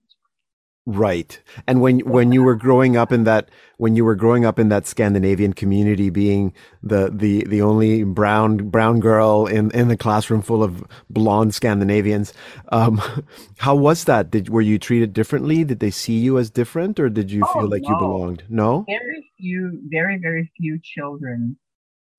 Right. 0.86 1.40
And 1.66 1.80
when 1.80 2.00
when 2.00 2.32
you 2.32 2.42
were 2.42 2.56
growing 2.56 2.94
up 2.94 3.10
in 3.10 3.24
that 3.24 3.50
when 3.78 3.96
you 3.96 4.04
were 4.04 4.14
growing 4.14 4.44
up 4.44 4.58
in 4.58 4.68
that 4.68 4.86
Scandinavian 4.86 5.54
community 5.54 6.10
being 6.10 6.52
the 6.82 7.10
the 7.10 7.42
the 7.44 7.62
only 7.62 8.04
brown 8.04 8.68
brown 8.68 9.00
girl 9.00 9.46
in 9.46 9.70
in 9.70 9.88
the 9.88 9.96
classroom 9.96 10.42
full 10.42 10.62
of 10.62 10.84
blonde 11.08 11.54
Scandinavians 11.54 12.34
um 12.70 13.00
how 13.58 13.74
was 13.74 14.04
that? 14.04 14.30
Did 14.30 14.50
were 14.50 14.60
you 14.60 14.78
treated 14.78 15.14
differently? 15.14 15.64
Did 15.64 15.80
they 15.80 15.90
see 15.90 16.18
you 16.18 16.38
as 16.38 16.50
different 16.50 17.00
or 17.00 17.08
did 17.08 17.30
you 17.30 17.42
oh, 17.46 17.52
feel 17.54 17.70
like 17.70 17.82
no. 17.82 17.88
you 17.88 17.96
belonged? 17.96 18.44
No? 18.50 18.84
Very 18.86 19.30
few 19.38 19.80
very 19.88 20.18
very 20.18 20.52
few 20.54 20.78
children 20.82 21.56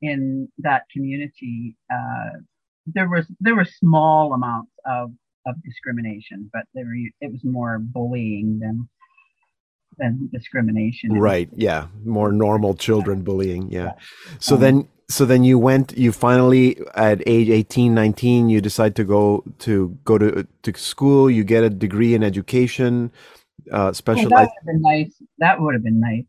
in 0.02 0.50
that 0.58 0.86
community. 0.92 1.78
Uh 1.94 2.40
there 2.88 3.10
was 3.10 3.28
there 3.40 3.56
were 3.56 3.66
small 3.66 4.34
amounts 4.34 4.72
of 4.88 5.12
of 5.46 5.56
discrimination, 5.64 6.50
but 6.52 6.64
there 6.74 6.86
were, 6.86 6.96
it 7.22 7.32
was 7.32 7.44
more 7.44 7.80
bullying 7.80 8.60
than 8.60 8.90
than 9.98 10.30
discrimination. 10.34 11.14
Right. 11.14 11.50
Yeah. 11.56 11.88
More 12.04 12.32
normal 12.32 12.74
children 12.74 13.22
bullying. 13.22 13.72
Yeah. 13.72 13.94
So 14.40 14.56
um, 14.56 14.62
then 14.62 14.88
so 15.10 15.26
then 15.26 15.46
you 15.46 15.58
went 15.58 15.98
you 15.98 16.12
finally 16.12 16.78
at 16.96 17.22
age 17.26 17.50
18 17.50 17.94
19 17.94 18.50
you 18.50 18.60
decide 18.60 18.96
to 18.96 19.04
go 19.04 19.44
to 19.60 19.98
go 20.04 20.18
to 20.18 20.48
to 20.64 20.74
school 20.78 21.30
you 21.30 21.44
get 21.44 21.64
a 21.64 21.70
degree 21.70 22.16
in 22.16 22.24
education 22.24 23.12
uh 23.72 23.94
special 23.94 24.30
well, 24.32 24.42
that 24.42 24.50
would 24.50 24.56
have 24.56 24.66
been 24.66 24.82
nice 24.82 25.22
that 25.38 25.62
would 25.62 25.76
have 25.76 25.84
been 25.84 26.00
nice 26.00 26.26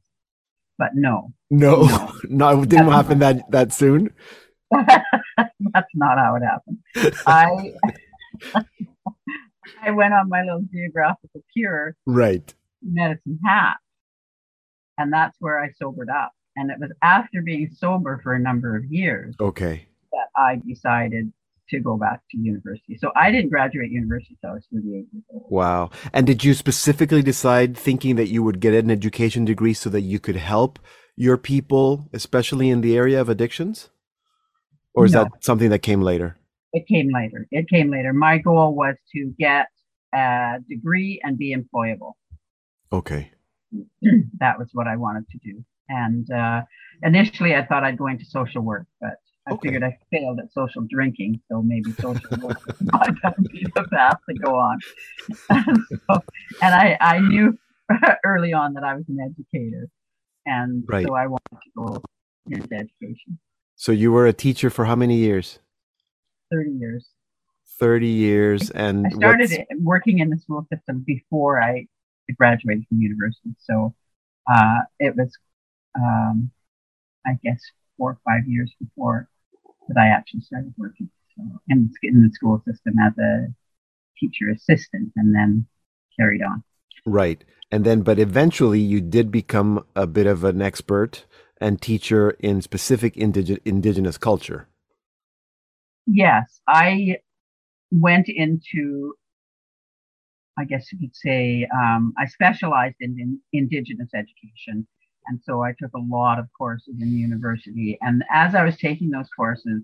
but 0.76 0.90
no 0.94 1.32
no 1.48 1.84
no, 1.86 2.12
no 2.28 2.62
it 2.62 2.68
didn't 2.68 2.92
happen 2.92 3.18
that 3.18 3.50
that 3.50 3.72
soon 3.72 4.10
That's 5.72 5.88
not 5.94 6.18
how 6.18 6.36
it 6.36 6.42
happened. 6.42 6.78
I 7.26 7.74
I 9.82 9.90
went 9.90 10.14
on 10.14 10.28
my 10.28 10.42
little 10.42 10.64
geographical 10.72 11.42
cure, 11.52 11.96
right? 12.06 12.52
Medicine 12.82 13.38
hat, 13.44 13.76
and 14.98 15.12
that's 15.12 15.36
where 15.40 15.58
I 15.58 15.70
sobered 15.78 16.08
up. 16.10 16.32
And 16.56 16.70
it 16.70 16.78
was 16.80 16.90
after 17.02 17.42
being 17.42 17.70
sober 17.74 18.20
for 18.22 18.34
a 18.34 18.38
number 18.38 18.76
of 18.76 18.84
years, 18.86 19.34
okay, 19.40 19.86
that 20.12 20.28
I 20.36 20.60
decided 20.66 21.32
to 21.70 21.80
go 21.80 21.96
back 21.96 22.20
to 22.30 22.38
university. 22.38 22.96
So 22.96 23.10
I 23.16 23.30
didn't 23.32 23.50
graduate 23.50 23.90
university 23.90 24.38
until 24.40 24.52
I 24.52 24.54
was 24.54 24.66
38 24.72 24.90
years 24.92 25.06
old. 25.30 25.46
Wow. 25.50 25.90
And 26.12 26.24
did 26.24 26.44
you 26.44 26.54
specifically 26.54 27.22
decide 27.22 27.76
thinking 27.76 28.14
that 28.16 28.28
you 28.28 28.44
would 28.44 28.60
get 28.60 28.72
an 28.72 28.88
education 28.88 29.44
degree 29.44 29.74
so 29.74 29.90
that 29.90 30.02
you 30.02 30.20
could 30.20 30.36
help 30.36 30.78
your 31.16 31.36
people, 31.36 32.08
especially 32.12 32.70
in 32.70 32.82
the 32.82 32.96
area 32.96 33.20
of 33.20 33.28
addictions? 33.28 33.90
or 34.96 35.04
is 35.04 35.12
no. 35.12 35.24
that 35.24 35.44
something 35.44 35.70
that 35.70 35.80
came 35.80 36.00
later? 36.00 36.36
It 36.76 36.86
came 36.86 37.10
later. 37.10 37.46
It 37.50 37.70
came 37.70 37.90
later. 37.90 38.12
My 38.12 38.36
goal 38.36 38.74
was 38.74 38.96
to 39.14 39.34
get 39.38 39.68
a 40.14 40.56
degree 40.68 41.18
and 41.24 41.38
be 41.38 41.56
employable. 41.56 42.12
Okay. 42.92 43.30
that 44.40 44.58
was 44.58 44.68
what 44.74 44.86
I 44.86 44.96
wanted 44.96 45.24
to 45.30 45.38
do. 45.38 45.64
And 45.88 46.30
uh, 46.30 46.64
initially, 47.02 47.54
I 47.54 47.64
thought 47.64 47.82
I'd 47.82 47.96
go 47.96 48.08
into 48.08 48.26
social 48.26 48.60
work, 48.60 48.86
but 49.00 49.14
I 49.46 49.52
okay. 49.52 49.68
figured 49.68 49.84
I 49.84 49.96
failed 50.12 50.38
at 50.38 50.52
social 50.52 50.86
drinking, 50.90 51.40
so 51.50 51.62
maybe 51.62 51.92
social 51.92 52.28
work 52.42 52.60
might 52.82 53.14
not 53.24 53.42
be 53.50 53.66
the 53.74 53.84
path 53.90 54.18
to 54.28 54.34
go 54.34 54.54
on. 54.56 54.78
so, 55.88 56.20
and 56.60 56.74
I, 56.74 56.98
I 57.00 57.20
knew 57.20 57.58
early 58.24 58.52
on 58.52 58.74
that 58.74 58.84
I 58.84 58.94
was 58.94 59.04
an 59.08 59.16
educator, 59.18 59.88
and 60.44 60.84
right. 60.86 61.06
so 61.06 61.14
I 61.14 61.26
wanted 61.26 61.58
to 61.64 61.70
go 61.74 62.02
into 62.50 62.74
education. 62.74 63.38
So 63.76 63.92
you 63.92 64.12
were 64.12 64.26
a 64.26 64.34
teacher 64.34 64.68
for 64.68 64.84
how 64.84 64.94
many 64.94 65.16
years? 65.16 65.58
30 66.50 66.70
years. 66.72 67.06
30 67.78 68.06
years 68.06 68.70
and 68.70 69.06
I 69.06 69.10
started 69.10 69.66
working 69.80 70.20
in 70.20 70.30
the 70.30 70.38
school 70.38 70.66
system 70.72 71.04
before 71.06 71.60
I 71.62 71.86
graduated 72.34 72.86
from 72.88 73.00
university. 73.00 73.54
So 73.58 73.94
uh, 74.50 74.80
it 74.98 75.14
was, 75.16 75.36
um, 75.98 76.50
I 77.26 77.38
guess, 77.44 77.60
four 77.98 78.12
or 78.12 78.18
five 78.24 78.46
years 78.46 78.72
before 78.80 79.28
that 79.88 79.98
I 79.98 80.08
actually 80.08 80.40
started 80.40 80.74
working 80.78 81.10
so, 81.36 81.42
in, 81.68 81.90
in 82.02 82.22
the 82.22 82.30
school 82.32 82.62
system 82.66 82.94
as 82.98 83.12
a 83.18 83.48
teacher 84.18 84.50
assistant 84.50 85.12
and 85.16 85.34
then 85.34 85.66
carried 86.18 86.42
on. 86.42 86.62
Right. 87.04 87.44
And 87.70 87.84
then, 87.84 88.02
but 88.02 88.18
eventually 88.18 88.80
you 88.80 89.00
did 89.00 89.30
become 89.30 89.84
a 89.94 90.06
bit 90.06 90.26
of 90.26 90.44
an 90.44 90.62
expert 90.62 91.24
and 91.60 91.80
teacher 91.80 92.30
in 92.40 92.62
specific 92.62 93.14
indig- 93.14 93.60
indigenous 93.64 94.18
culture. 94.18 94.68
Yes, 96.06 96.60
I 96.68 97.18
went 97.90 98.28
into, 98.28 99.14
I 100.58 100.64
guess 100.64 100.92
you 100.92 100.98
could 100.98 101.14
say, 101.14 101.66
um, 101.74 102.14
I 102.18 102.26
specialized 102.26 102.96
in, 103.00 103.16
in 103.18 103.40
indigenous 103.52 104.10
education. 104.14 104.86
And 105.28 105.40
so 105.42 105.62
I 105.62 105.74
took 105.80 105.92
a 105.94 106.00
lot 106.00 106.38
of 106.38 106.46
courses 106.56 106.94
in 107.00 107.10
the 107.10 107.16
university. 107.16 107.98
And 108.00 108.22
as 108.32 108.54
I 108.54 108.64
was 108.64 108.76
taking 108.76 109.10
those 109.10 109.28
courses, 109.36 109.82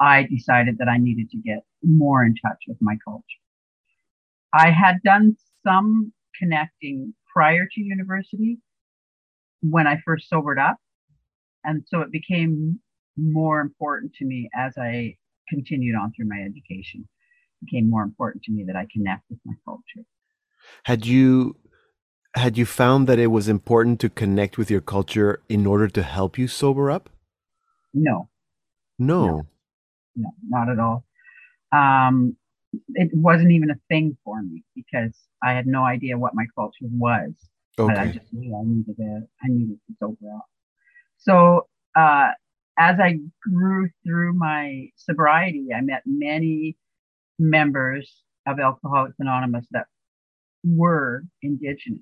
I 0.00 0.22
decided 0.24 0.78
that 0.78 0.88
I 0.88 0.96
needed 0.96 1.30
to 1.30 1.36
get 1.38 1.64
more 1.82 2.24
in 2.24 2.34
touch 2.34 2.58
with 2.66 2.78
my 2.80 2.96
culture. 3.04 3.24
I 4.54 4.70
had 4.70 5.02
done 5.04 5.36
some 5.66 6.12
connecting 6.38 7.14
prior 7.34 7.66
to 7.70 7.80
university, 7.80 8.58
when 9.60 9.86
I 9.86 10.00
first 10.04 10.28
sobered 10.28 10.58
up. 10.58 10.76
And 11.64 11.84
so 11.88 12.00
it 12.00 12.12
became 12.12 12.80
more 13.18 13.60
important 13.60 14.14
to 14.14 14.24
me 14.24 14.48
as 14.54 14.74
I 14.78 15.16
continued 15.48 15.96
on 15.96 16.12
through 16.12 16.28
my 16.28 16.40
education. 16.40 17.08
It 17.62 17.66
became 17.66 17.90
more 17.90 18.02
important 18.02 18.44
to 18.44 18.52
me 18.52 18.64
that 18.66 18.76
I 18.76 18.86
connect 18.92 19.24
with 19.30 19.38
my 19.44 19.54
culture. 19.64 20.06
Had 20.84 21.06
you 21.06 21.56
had 22.34 22.58
you 22.58 22.66
found 22.66 23.06
that 23.08 23.18
it 23.18 23.28
was 23.28 23.48
important 23.48 24.00
to 24.00 24.08
connect 24.08 24.58
with 24.58 24.70
your 24.70 24.80
culture 24.80 25.42
in 25.48 25.66
order 25.66 25.88
to 25.88 26.02
help 26.02 26.38
you 26.38 26.46
sober 26.46 26.90
up? 26.90 27.08
No. 27.94 28.28
No. 28.98 29.26
No, 29.26 29.48
no 30.16 30.30
not 30.48 30.68
at 30.68 30.78
all. 30.78 31.04
Um, 31.72 32.36
it 32.94 33.10
wasn't 33.12 33.50
even 33.52 33.70
a 33.70 33.80
thing 33.88 34.16
for 34.24 34.42
me 34.42 34.62
because 34.74 35.16
I 35.42 35.52
had 35.52 35.66
no 35.66 35.84
idea 35.84 36.18
what 36.18 36.34
my 36.34 36.46
culture 36.54 36.86
was. 36.90 37.32
Okay. 37.78 37.94
But 37.94 37.98
I 37.98 38.06
just 38.08 38.32
knew 38.32 38.54
I 38.54 38.62
needed 38.64 38.96
to, 38.96 39.20
I 39.42 39.48
needed 39.48 39.78
to 39.86 39.94
sober 39.98 40.32
up. 40.36 40.46
So 41.16 41.68
uh, 41.96 42.32
as 42.78 43.00
I 43.00 43.18
grew 43.42 43.88
through 44.06 44.34
my 44.34 44.86
sobriety, 44.96 45.68
I 45.76 45.80
met 45.80 46.02
many 46.06 46.76
members 47.38 48.22
of 48.46 48.58
Alcoholics 48.60 49.16
Anonymous 49.18 49.66
that 49.72 49.86
were 50.64 51.24
Indigenous. 51.42 52.00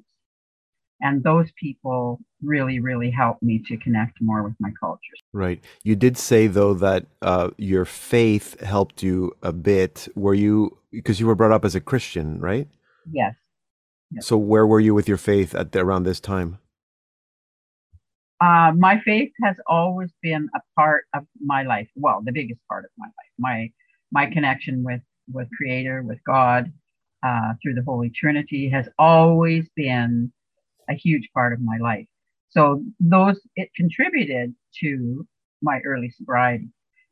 And 1.00 1.22
those 1.22 1.50
people 1.60 2.20
really, 2.42 2.80
really 2.80 3.10
helped 3.10 3.42
me 3.42 3.62
to 3.68 3.76
connect 3.76 4.18
more 4.20 4.42
with 4.42 4.54
my 4.58 4.70
culture. 4.80 5.00
Right. 5.32 5.62
You 5.82 5.94
did 5.94 6.16
say, 6.16 6.46
though, 6.46 6.72
that 6.74 7.06
uh, 7.20 7.50
your 7.58 7.84
faith 7.84 8.58
helped 8.60 9.02
you 9.02 9.32
a 9.42 9.52
bit. 9.52 10.08
Were 10.14 10.34
you, 10.34 10.78
because 10.90 11.20
you 11.20 11.26
were 11.26 11.34
brought 11.34 11.52
up 11.52 11.66
as 11.66 11.74
a 11.74 11.80
Christian, 11.80 12.40
right? 12.40 12.68
Yes. 13.10 13.34
yes. 14.10 14.26
So, 14.26 14.38
where 14.38 14.66
were 14.66 14.80
you 14.80 14.94
with 14.94 15.06
your 15.06 15.18
faith 15.18 15.54
at 15.54 15.72
the, 15.72 15.80
around 15.80 16.04
this 16.04 16.20
time? 16.20 16.58
Uh, 18.40 18.72
my 18.76 19.00
faith 19.00 19.32
has 19.42 19.56
always 19.66 20.10
been 20.22 20.48
a 20.54 20.60
part 20.78 21.04
of 21.14 21.24
my 21.40 21.62
life. 21.62 21.88
Well, 21.94 22.20
the 22.24 22.32
biggest 22.32 22.60
part 22.68 22.84
of 22.84 22.90
my 22.98 23.06
life. 23.06 23.32
My 23.38 23.70
my 24.12 24.26
connection 24.26 24.84
with 24.84 25.00
with 25.32 25.48
Creator, 25.56 26.02
with 26.02 26.18
God, 26.26 26.72
uh, 27.24 27.54
through 27.62 27.74
the 27.74 27.82
Holy 27.82 28.10
Trinity, 28.10 28.68
has 28.68 28.88
always 28.98 29.68
been 29.74 30.32
a 30.88 30.94
huge 30.94 31.28
part 31.34 31.52
of 31.52 31.60
my 31.60 31.78
life. 31.78 32.06
So 32.50 32.82
those 33.00 33.40
it 33.56 33.70
contributed 33.74 34.54
to 34.80 35.26
my 35.62 35.80
early 35.84 36.10
sobriety 36.10 36.68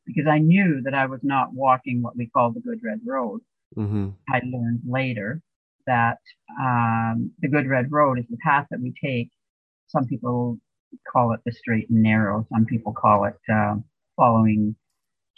because 0.07 0.26
I 0.26 0.38
knew 0.38 0.83
that 0.85 0.95
I 0.95 1.07
was 1.07 1.21
not 1.23 1.54
walking 1.54 2.02
what 2.02 2.16
we 2.16 2.26
call 2.28 2.52
the 2.52 2.61
Good 2.61 2.81
Red 2.85 3.00
Road. 3.07 3.40
Mm-hmm. 3.76 4.11
I 4.28 4.40
learned 4.45 4.81
later 4.87 5.40
that 5.87 6.19
um, 6.61 7.33
the 7.40 7.49
Good 7.49 7.66
Red 7.66 7.90
Road 7.90 8.19
is 8.19 8.26
the 8.28 8.37
path 8.45 8.66
that 8.71 8.81
we 8.81 8.93
take. 9.02 9.31
Some 9.88 10.07
people 10.07 10.59
call 11.11 11.33
it 11.33 11.41
the 11.45 11.53
straight 11.53 11.91
and 11.91 12.03
narrow. 12.03 12.47
Some 12.53 12.67
people 12.67 12.93
call 12.93 13.25
it 13.25 13.37
uh, 13.53 13.77
following 14.17 14.77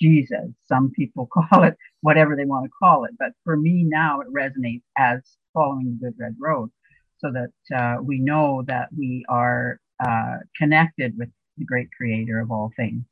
Jesus. 0.01 0.51
Some 0.67 0.91
people 0.91 1.29
call 1.51 1.65
it 1.65 1.77
whatever 2.01 2.37
they 2.37 2.45
want 2.45 2.65
to 2.65 2.71
call 2.83 3.05
it. 3.05 3.13
But 3.19 3.33
for 3.45 3.57
me 3.57 3.85
now, 3.85 4.21
it 4.21 4.29
resonates 4.33 4.83
as 4.97 5.21
following 5.55 5.99
the 6.01 6.11
Good 6.11 6.17
Red 6.19 6.37
Road 6.39 6.71
so 7.19 7.33
that 7.33 7.77
uh, 7.77 8.03
we 8.03 8.19
know 8.19 8.63
that 8.67 8.89
we 8.97 9.25
are 9.29 9.81
uh, 10.05 10.37
connected 10.57 11.17
with 11.17 11.31
the 11.57 11.65
great 11.65 11.89
creator 11.97 12.41
of 12.41 12.51
all 12.51 12.71
things. 12.77 13.05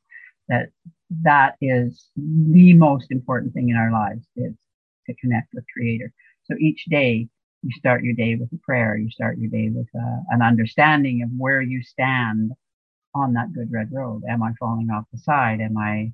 That 0.47 0.69
that 1.23 1.55
is 1.61 2.09
the 2.15 2.73
most 2.73 3.11
important 3.11 3.53
thing 3.53 3.69
in 3.69 3.75
our 3.75 3.91
lives 3.91 4.27
is 4.35 4.53
to 5.07 5.15
connect 5.15 5.53
with 5.53 5.63
creator. 5.73 6.11
So 6.43 6.55
each 6.59 6.85
day 6.85 7.27
you 7.65 7.71
start 7.71 8.03
your 8.03 8.13
day 8.13 8.35
with 8.35 8.49
a 8.53 8.59
prayer. 8.63 8.95
You 8.95 9.09
start 9.09 9.39
your 9.39 9.49
day 9.49 9.69
with 9.73 9.87
uh, 9.95 10.19
an 10.29 10.43
understanding 10.43 11.23
of 11.23 11.29
where 11.35 11.61
you 11.61 11.81
stand 11.81 12.51
on 13.15 13.33
that 13.33 13.53
good 13.53 13.71
red 13.71 13.89
road. 13.91 14.21
Am 14.29 14.43
I 14.43 14.51
falling 14.59 14.89
off 14.91 15.05
the 15.11 15.17
side? 15.17 15.61
Am 15.61 15.75
I 15.75 16.11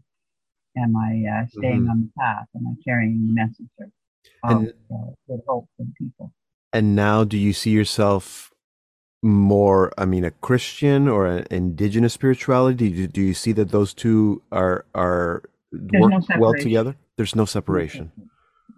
am 0.78 0.96
I 0.96 1.42
uh, 1.42 1.48
staying 1.50 1.82
mm-hmm. 1.82 1.90
on 1.90 2.02
the 2.02 2.12
path? 2.18 2.46
Am 2.56 2.68
I 2.68 2.74
carrying 2.86 3.28
the 3.28 3.34
message 3.34 3.68
of 4.46 4.64
uh, 4.64 5.12
good 5.28 5.42
hope 5.46 5.68
for 5.76 5.84
the 5.84 5.94
people? 6.00 6.32
And 6.72 6.96
now, 6.96 7.26
do 7.26 7.38
you 7.38 7.52
see 7.52 7.72
yourself 7.72 8.54
more? 9.22 9.92
I 9.98 10.06
mean, 10.06 10.24
a 10.24 10.32
Christian 10.32 11.10
or 11.10 11.26
an 11.26 11.48
indigenous 11.52 12.14
spirituality? 12.14 12.92
Do, 12.92 13.08
do 13.08 13.22
you 13.22 13.34
see 13.34 13.52
that 13.52 13.72
those 13.72 13.94
two 13.94 14.42
are 14.54 14.86
are 14.96 15.44
There's 15.74 16.02
work 16.02 16.14
no 16.30 16.40
well 16.40 16.54
together? 16.54 16.96
There's 17.18 17.36
no 17.36 17.44
separation. 17.44 18.14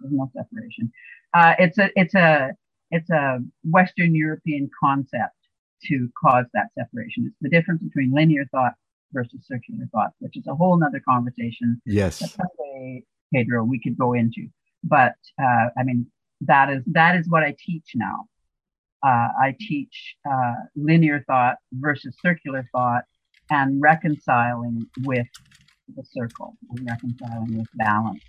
There's 0.00 0.12
no 0.12 0.28
separation. 0.34 0.90
Uh, 1.32 1.54
it's 1.60 1.78
a 1.78 1.90
it's 1.94 2.16
a 2.16 2.50
it's 2.94 3.10
a 3.10 3.40
Western 3.64 4.14
European 4.14 4.70
concept 4.80 5.34
to 5.86 6.08
cause 6.22 6.46
that 6.54 6.68
separation. 6.78 7.26
It's 7.26 7.36
the 7.40 7.48
difference 7.48 7.82
between 7.82 8.12
linear 8.14 8.44
thought 8.52 8.74
versus 9.12 9.40
circular 9.42 9.86
thought, 9.90 10.12
which 10.20 10.36
is 10.36 10.46
a 10.46 10.54
whole 10.54 10.78
nother 10.78 11.02
conversation. 11.06 11.82
Yes. 11.84 12.36
Pedro, 13.34 13.64
we 13.64 13.80
could 13.80 13.98
go 13.98 14.12
into. 14.12 14.46
But 14.84 15.16
uh, 15.42 15.66
I 15.76 15.82
mean, 15.82 16.06
that 16.42 16.70
is 16.70 16.82
that 16.86 17.16
is 17.16 17.28
what 17.28 17.42
I 17.42 17.56
teach 17.58 17.92
now. 17.96 18.26
Uh, 19.04 19.28
I 19.42 19.56
teach 19.58 20.14
uh, 20.30 20.54
linear 20.76 21.24
thought 21.26 21.56
versus 21.72 22.14
circular 22.22 22.64
thought 22.70 23.02
and 23.50 23.82
reconciling 23.82 24.86
with 25.02 25.26
the 25.96 26.04
circle 26.12 26.56
and 26.70 26.88
reconciling 26.88 27.58
with 27.58 27.66
balance 27.74 28.22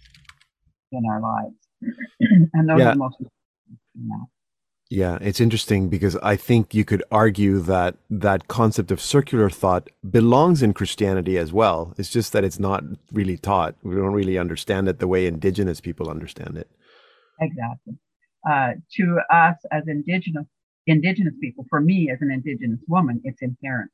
in 0.91 1.03
our 1.07 1.21
lives. 1.21 1.55
and 2.53 2.67
those 2.67 2.79
yeah. 2.79 2.89
are 2.89 2.93
the 2.93 2.99
most 2.99 3.17
important 3.19 4.29
yeah, 4.89 5.17
it's 5.19 5.41
interesting 5.41 5.89
because 5.89 6.15
I 6.17 6.35
think 6.35 6.75
you 6.75 6.85
could 6.85 7.03
argue 7.11 7.59
that 7.61 7.95
that 8.09 8.47
concept 8.47 8.91
of 8.91 9.01
circular 9.01 9.49
thought 9.49 9.89
belongs 10.07 10.61
in 10.61 10.73
Christianity 10.73 11.37
as 11.39 11.51
well. 11.51 11.95
It's 11.97 12.11
just 12.11 12.33
that 12.33 12.43
it's 12.43 12.59
not 12.59 12.83
really 13.11 13.37
taught. 13.37 13.75
We 13.81 13.95
don't 13.95 14.13
really 14.13 14.37
understand 14.37 14.87
it 14.87 14.99
the 14.99 15.07
way 15.07 15.25
indigenous 15.25 15.81
people 15.81 16.07
understand 16.09 16.57
it. 16.57 16.69
Exactly. 17.41 17.95
Uh, 18.47 18.73
to 18.97 19.19
us 19.31 19.57
as 19.71 19.83
indigenous 19.87 20.45
indigenous 20.87 21.33
people, 21.41 21.65
for 21.67 21.81
me 21.81 22.11
as 22.13 22.21
an 22.21 22.29
indigenous 22.31 22.79
woman, 22.87 23.19
it's 23.23 23.41
inherent. 23.41 23.89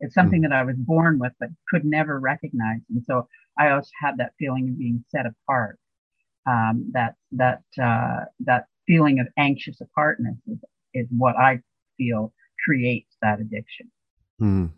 It's 0.00 0.14
something 0.14 0.42
mm. 0.42 0.50
that 0.50 0.52
I 0.52 0.62
was 0.62 0.76
born 0.76 1.18
with 1.18 1.32
but 1.40 1.48
could 1.70 1.86
never 1.86 2.20
recognize, 2.20 2.80
and 2.90 3.02
so 3.06 3.28
I 3.58 3.70
always 3.70 3.90
had 3.98 4.18
that 4.18 4.32
feeling 4.38 4.68
of 4.68 4.78
being 4.78 5.04
set 5.08 5.24
apart. 5.24 5.78
Um, 6.46 6.90
that 6.92 7.14
that 7.32 7.62
uh, 7.82 8.26
that 8.40 8.66
feeling 8.86 9.20
of 9.20 9.26
anxious 9.36 9.80
apartness 9.80 10.36
is, 10.46 10.58
is 10.92 11.06
what 11.16 11.36
I 11.36 11.60
feel 11.96 12.32
creates 12.64 13.16
that 13.22 13.40
addiction. 13.40 13.90
Mm. 14.40 14.70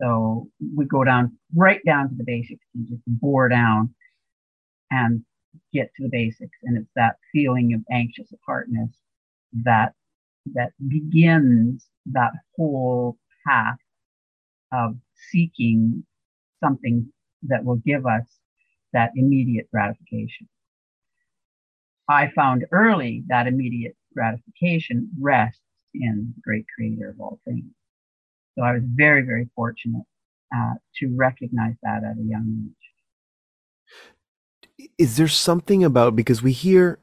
So 0.00 0.48
we 0.76 0.84
go 0.84 1.04
down 1.04 1.36
right 1.54 1.80
down 1.84 2.08
to 2.08 2.14
the 2.14 2.24
basics 2.24 2.64
and 2.74 2.88
just 2.88 3.02
bore 3.06 3.48
down 3.48 3.94
and 4.90 5.24
get 5.72 5.90
to 5.96 6.04
the 6.04 6.08
basics. 6.10 6.56
And 6.62 6.78
it's 6.78 6.90
that 6.94 7.16
feeling 7.32 7.74
of 7.74 7.80
anxious 7.90 8.32
apartness 8.32 8.90
that 9.64 9.92
that 10.54 10.72
begins 10.86 11.86
that 12.06 12.30
whole 12.56 13.18
path 13.46 13.76
of 14.72 14.96
seeking 15.30 16.04
something 16.62 17.12
that 17.42 17.64
will 17.64 17.80
give 17.84 18.06
us 18.06 18.24
that 18.92 19.10
immediate 19.16 19.68
gratification. 19.70 20.48
I 22.08 22.30
found 22.34 22.64
early 22.72 23.24
that 23.28 23.46
immediate 23.46 23.96
gratification 24.14 25.10
rests 25.20 25.60
in 25.94 26.32
the 26.34 26.40
great 26.42 26.64
creator 26.74 27.10
of 27.10 27.20
all 27.20 27.38
things. 27.44 27.64
So 28.56 28.64
I 28.64 28.72
was 28.72 28.82
very, 28.84 29.22
very 29.22 29.48
fortunate 29.54 30.04
uh, 30.54 30.74
to 30.96 31.14
recognize 31.16 31.74
that 31.82 32.02
at 32.04 32.16
a 32.16 32.24
young 32.24 32.72
age. 34.80 34.88
Is 34.96 35.16
there 35.16 35.28
something 35.28 35.84
about 35.84 36.16
because 36.16 36.42
we 36.42 36.52
hear 36.52 36.98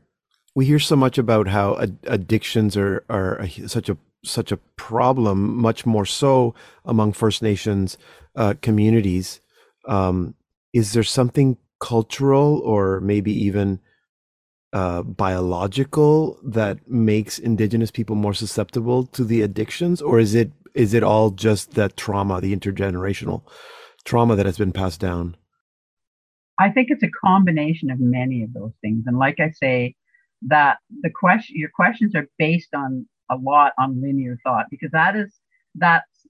we 0.55 0.65
hear 0.65 0.79
so 0.79 0.95
much 0.95 1.17
about 1.17 1.47
how 1.49 1.77
ad- 1.77 1.99
addictions 2.03 2.77
are 2.77 3.03
are 3.09 3.41
a, 3.41 3.49
such 3.67 3.89
a 3.89 3.97
such 4.23 4.51
a 4.51 4.57
problem, 4.57 5.55
much 5.55 5.85
more 5.85 6.05
so 6.05 6.55
among 6.83 7.13
First 7.13 7.41
Nations 7.41 7.97
uh, 8.35 8.55
communities. 8.61 9.39
Um, 9.87 10.35
is 10.73 10.93
there 10.93 11.03
something 11.03 11.57
cultural 11.79 12.59
or 12.59 12.99
maybe 13.01 13.31
even 13.31 13.79
uh, 14.75 15.01
biological 15.03 16.37
that 16.43 16.85
makes 16.85 17.39
indigenous 17.39 17.91
people 17.91 18.17
more 18.17 18.33
susceptible 18.33 19.05
to 19.05 19.23
the 19.23 19.41
addictions, 19.41 20.01
or 20.01 20.19
is 20.19 20.35
it 20.35 20.51
is 20.73 20.93
it 20.93 21.01
all 21.01 21.31
just 21.31 21.75
that 21.75 21.95
trauma, 21.95 22.41
the 22.41 22.53
intergenerational 22.53 23.43
trauma 24.03 24.35
that 24.35 24.45
has 24.45 24.57
been 24.57 24.73
passed 24.73 24.99
down? 24.99 25.37
I 26.59 26.71
think 26.71 26.87
it's 26.89 27.03
a 27.03 27.25
combination 27.25 27.89
of 27.89 28.01
many 28.01 28.43
of 28.43 28.51
those 28.51 28.73
things, 28.81 29.05
and 29.07 29.17
like 29.17 29.39
I 29.39 29.51
say, 29.51 29.95
that 30.47 30.79
the 31.01 31.09
question 31.09 31.55
your 31.57 31.71
questions 31.73 32.13
are 32.13 32.27
based 32.37 32.75
on 32.75 33.07
a 33.31 33.37
lot 33.37 33.71
on 33.79 34.01
linear 34.01 34.37
thought 34.43 34.65
because 34.69 34.91
that 34.91 35.15
is 35.15 35.33
that's 35.75 36.27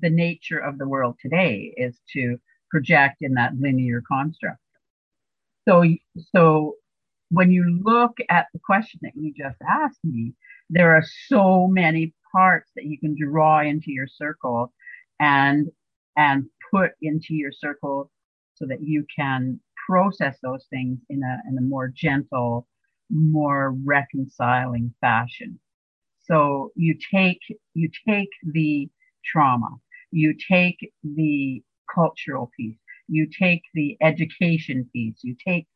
the 0.00 0.10
nature 0.10 0.60
of 0.60 0.78
the 0.78 0.86
world 0.86 1.16
today 1.20 1.74
is 1.76 1.98
to 2.12 2.36
project 2.70 3.16
in 3.20 3.34
that 3.34 3.58
linear 3.58 4.00
construct. 4.08 4.60
So 5.68 5.84
so 6.36 6.76
when 7.30 7.50
you 7.52 7.80
look 7.84 8.18
at 8.28 8.46
the 8.52 8.60
question 8.64 9.00
that 9.02 9.12
you 9.16 9.32
just 9.36 9.58
asked 9.68 10.00
me, 10.04 10.34
there 10.68 10.94
are 10.96 11.04
so 11.28 11.66
many 11.68 12.14
parts 12.32 12.70
that 12.76 12.84
you 12.84 12.98
can 12.98 13.16
draw 13.20 13.60
into 13.62 13.92
your 13.92 14.06
circle 14.08 14.72
and 15.20 15.68
and 16.16 16.46
put 16.72 16.92
into 17.02 17.34
your 17.34 17.52
circle 17.52 18.10
so 18.54 18.66
that 18.66 18.82
you 18.82 19.06
can 19.16 19.60
process 19.88 20.38
those 20.42 20.66
things 20.70 20.98
in 21.08 21.22
a 21.22 21.38
in 21.48 21.58
a 21.58 21.62
more 21.62 21.88
gentle, 21.88 22.66
more 23.10 23.72
reconciling 23.84 24.92
fashion. 25.00 25.58
So 26.20 26.70
you 26.76 26.96
take 27.12 27.40
you 27.74 27.90
take 28.08 28.28
the 28.52 28.88
trauma, 29.24 29.70
you 30.10 30.34
take 30.50 30.78
the 31.02 31.62
cultural 31.94 32.50
piece, 32.56 32.78
you 33.08 33.28
take 33.38 33.62
the 33.74 33.96
education 34.02 34.88
piece, 34.92 35.18
you 35.22 35.36
take 35.46 35.66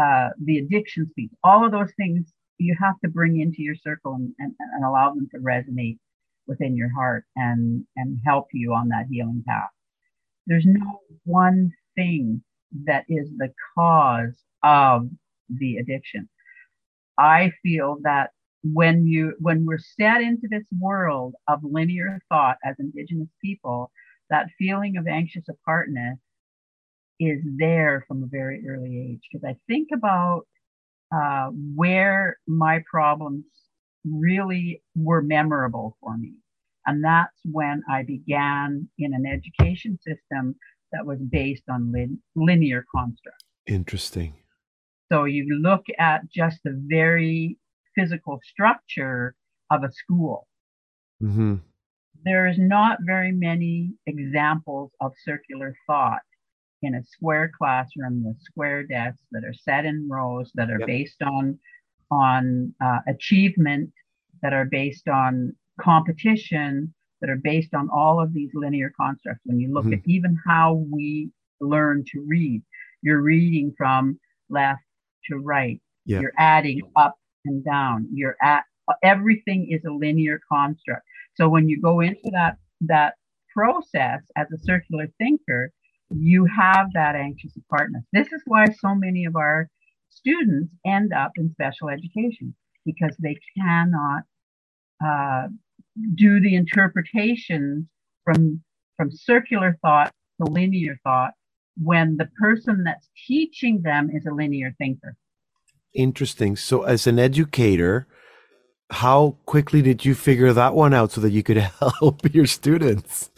uh, 0.00 0.28
the 0.42 0.58
addiction 0.58 1.10
piece, 1.16 1.30
all 1.42 1.64
of 1.64 1.72
those 1.72 1.92
things 1.96 2.32
you 2.58 2.76
have 2.80 2.98
to 3.00 3.08
bring 3.10 3.40
into 3.40 3.62
your 3.62 3.74
circle 3.76 4.14
and, 4.14 4.32
and, 4.38 4.54
and 4.74 4.84
allow 4.84 5.14
them 5.14 5.28
to 5.32 5.38
resonate 5.38 5.98
within 6.46 6.76
your 6.76 6.90
heart 6.92 7.24
and, 7.36 7.84
and 7.96 8.18
help 8.24 8.46
you 8.52 8.72
on 8.72 8.88
that 8.88 9.06
healing 9.10 9.44
path. 9.46 9.70
There's 10.46 10.66
no 10.66 11.00
one 11.24 11.72
thing 11.94 12.42
that 12.86 13.04
is 13.08 13.28
the 13.36 13.52
cause 13.76 14.34
of 14.62 15.08
the 15.48 15.76
addiction. 15.76 16.28
I 17.18 17.52
feel 17.62 17.98
that 18.02 18.30
when 18.62 19.06
you 19.06 19.34
when 19.38 19.64
we're 19.64 19.78
set 19.78 20.20
into 20.20 20.48
this 20.50 20.64
world 20.80 21.34
of 21.48 21.60
linear 21.62 22.20
thought 22.28 22.56
as 22.64 22.76
indigenous 22.78 23.28
people, 23.42 23.90
that 24.30 24.48
feeling 24.58 24.96
of 24.96 25.06
anxious 25.06 25.44
apartness 25.48 26.18
is 27.20 27.40
there 27.58 28.04
from 28.06 28.22
a 28.22 28.26
very 28.26 28.62
early 28.68 29.12
age. 29.12 29.20
Because 29.30 29.44
I 29.46 29.56
think 29.66 29.88
about 29.92 30.42
uh, 31.14 31.48
where 31.74 32.38
my 32.46 32.82
problems 32.90 33.44
really 34.04 34.82
were 34.94 35.22
memorable 35.22 35.96
for 36.00 36.16
me. 36.16 36.34
And 36.86 37.04
that's 37.04 37.36
when 37.44 37.82
I 37.90 38.02
began 38.02 38.88
in 38.98 39.12
an 39.12 39.26
education 39.26 39.98
system 40.06 40.56
that 40.92 41.04
was 41.04 41.18
based 41.30 41.64
on 41.70 41.92
lin- 41.92 42.22
linear 42.34 42.84
construct. 42.94 43.44
Interesting. 43.66 44.34
So 45.12 45.24
you 45.24 45.46
look 45.60 45.84
at 45.98 46.30
just 46.30 46.58
the 46.64 46.80
very 46.88 47.58
physical 47.94 48.40
structure 48.42 49.34
of 49.70 49.82
a 49.84 49.92
school. 49.92 50.46
Mm-hmm. 51.22 51.56
There 52.24 52.46
is 52.46 52.58
not 52.58 52.98
very 53.04 53.32
many 53.32 53.94
examples 54.06 54.90
of 55.00 55.12
circular 55.24 55.74
thought 55.86 56.22
in 56.82 56.94
a 56.94 57.04
square 57.04 57.50
classroom 57.56 58.24
with 58.24 58.40
square 58.40 58.82
desks 58.84 59.22
that 59.32 59.44
are 59.44 59.54
set 59.54 59.84
in 59.84 60.08
rows 60.10 60.50
that 60.54 60.70
are 60.70 60.80
yep. 60.80 60.86
based 60.86 61.22
on 61.22 61.58
on 62.10 62.74
uh, 62.82 63.00
achievement 63.06 63.90
that 64.42 64.52
are 64.52 64.64
based 64.64 65.08
on 65.08 65.54
competition 65.80 66.92
that 67.20 67.28
are 67.28 67.40
based 67.42 67.74
on 67.74 67.88
all 67.92 68.20
of 68.22 68.32
these 68.32 68.50
linear 68.54 68.92
constructs. 68.98 69.42
When 69.44 69.58
you 69.58 69.72
look 69.72 69.84
mm-hmm. 69.84 69.94
at 69.94 70.06
even 70.06 70.38
how 70.46 70.84
we 70.90 71.30
learn 71.60 72.04
to 72.12 72.24
read 72.26 72.62
you're 73.02 73.22
reading 73.22 73.74
from 73.76 74.18
left 74.48 74.82
to 75.26 75.36
right. 75.36 75.80
You're 76.04 76.32
adding 76.38 76.80
up 76.96 77.16
and 77.44 77.64
down. 77.64 78.08
You're 78.12 78.36
at 78.42 78.64
everything 79.02 79.70
is 79.70 79.84
a 79.84 79.92
linear 79.92 80.40
construct. 80.50 81.02
So 81.34 81.48
when 81.48 81.68
you 81.68 81.80
go 81.80 82.00
into 82.00 82.30
that 82.32 82.56
that 82.82 83.14
process 83.54 84.20
as 84.36 84.46
a 84.52 84.58
circular 84.58 85.08
thinker 85.18 85.70
you 86.10 86.46
have 86.46 86.88
that 86.94 87.14
anxious 87.14 87.52
apartness. 87.56 88.04
This 88.12 88.32
is 88.32 88.42
why 88.46 88.66
so 88.66 88.94
many 88.94 89.24
of 89.24 89.36
our 89.36 89.68
students 90.10 90.72
end 90.86 91.12
up 91.12 91.32
in 91.36 91.50
special 91.52 91.88
education 91.88 92.54
because 92.84 93.14
they 93.18 93.36
cannot 93.56 94.22
uh, 95.04 95.48
do 96.14 96.40
the 96.40 96.54
interpretations 96.54 97.86
from 98.24 98.62
from 98.96 99.10
circular 99.12 99.78
thought 99.80 100.12
to 100.40 100.50
linear 100.50 100.98
thought 101.04 101.32
when 101.80 102.16
the 102.16 102.28
person 102.40 102.82
that's 102.84 103.08
teaching 103.26 103.82
them 103.82 104.10
is 104.12 104.26
a 104.26 104.34
linear 104.34 104.74
thinker. 104.78 105.14
Interesting. 105.94 106.56
So, 106.56 106.82
as 106.82 107.06
an 107.06 107.18
educator, 107.18 108.08
how 108.90 109.36
quickly 109.46 109.82
did 109.82 110.04
you 110.04 110.14
figure 110.14 110.52
that 110.52 110.74
one 110.74 110.92
out 110.94 111.12
so 111.12 111.20
that 111.20 111.30
you 111.30 111.42
could 111.42 111.56
help 111.80 112.34
your 112.34 112.46
students? 112.46 113.30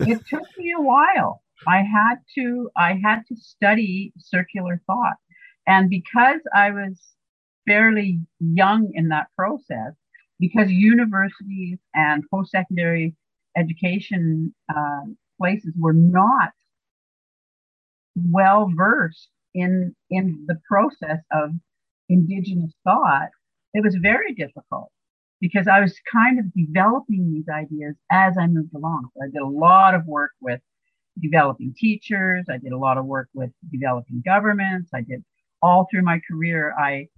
it 0.00 0.20
took 0.28 0.42
me 0.58 0.74
a 0.76 0.82
while. 0.82 1.42
I 1.68 1.82
had 1.82 2.16
to 2.36 2.70
I 2.76 2.98
had 3.02 3.22
to 3.28 3.36
study 3.36 4.12
circular 4.18 4.80
thought. 4.86 5.16
And 5.66 5.90
because 5.90 6.40
I 6.54 6.70
was 6.70 6.98
fairly 7.66 8.20
young 8.40 8.90
in 8.94 9.08
that 9.08 9.26
process, 9.36 9.92
because 10.40 10.70
universities 10.70 11.78
and 11.94 12.24
post-secondary 12.30 13.14
education 13.56 14.54
uh, 14.74 15.02
places 15.38 15.74
were 15.78 15.92
not 15.92 16.52
well 18.16 18.70
versed 18.74 19.28
in 19.54 19.94
in 20.10 20.44
the 20.46 20.58
process 20.66 21.20
of 21.32 21.50
indigenous 22.08 22.72
thought, 22.84 23.28
it 23.74 23.84
was 23.84 23.94
very 24.00 24.32
difficult 24.34 24.90
because 25.40 25.68
I 25.68 25.80
was 25.80 25.94
kind 26.10 26.38
of 26.38 26.46
developing 26.54 27.32
these 27.32 27.48
ideas 27.48 27.94
as 28.10 28.38
I 28.38 28.46
moved 28.46 28.74
along. 28.74 29.10
So 29.14 29.24
I 29.24 29.26
did 29.26 29.42
a 29.42 29.46
lot 29.46 29.94
of 29.94 30.06
work 30.06 30.32
with 30.40 30.60
developing 31.20 31.74
teachers. 31.76 32.46
I 32.50 32.58
did 32.58 32.72
a 32.72 32.78
lot 32.78 32.98
of 32.98 33.06
work 33.06 33.28
with 33.34 33.50
developing 33.70 34.22
governments. 34.24 34.90
I 34.94 35.02
did 35.02 35.24
all 35.62 35.86
through 35.90 36.02
my 36.02 36.20
career. 36.28 36.74
I 36.78 37.08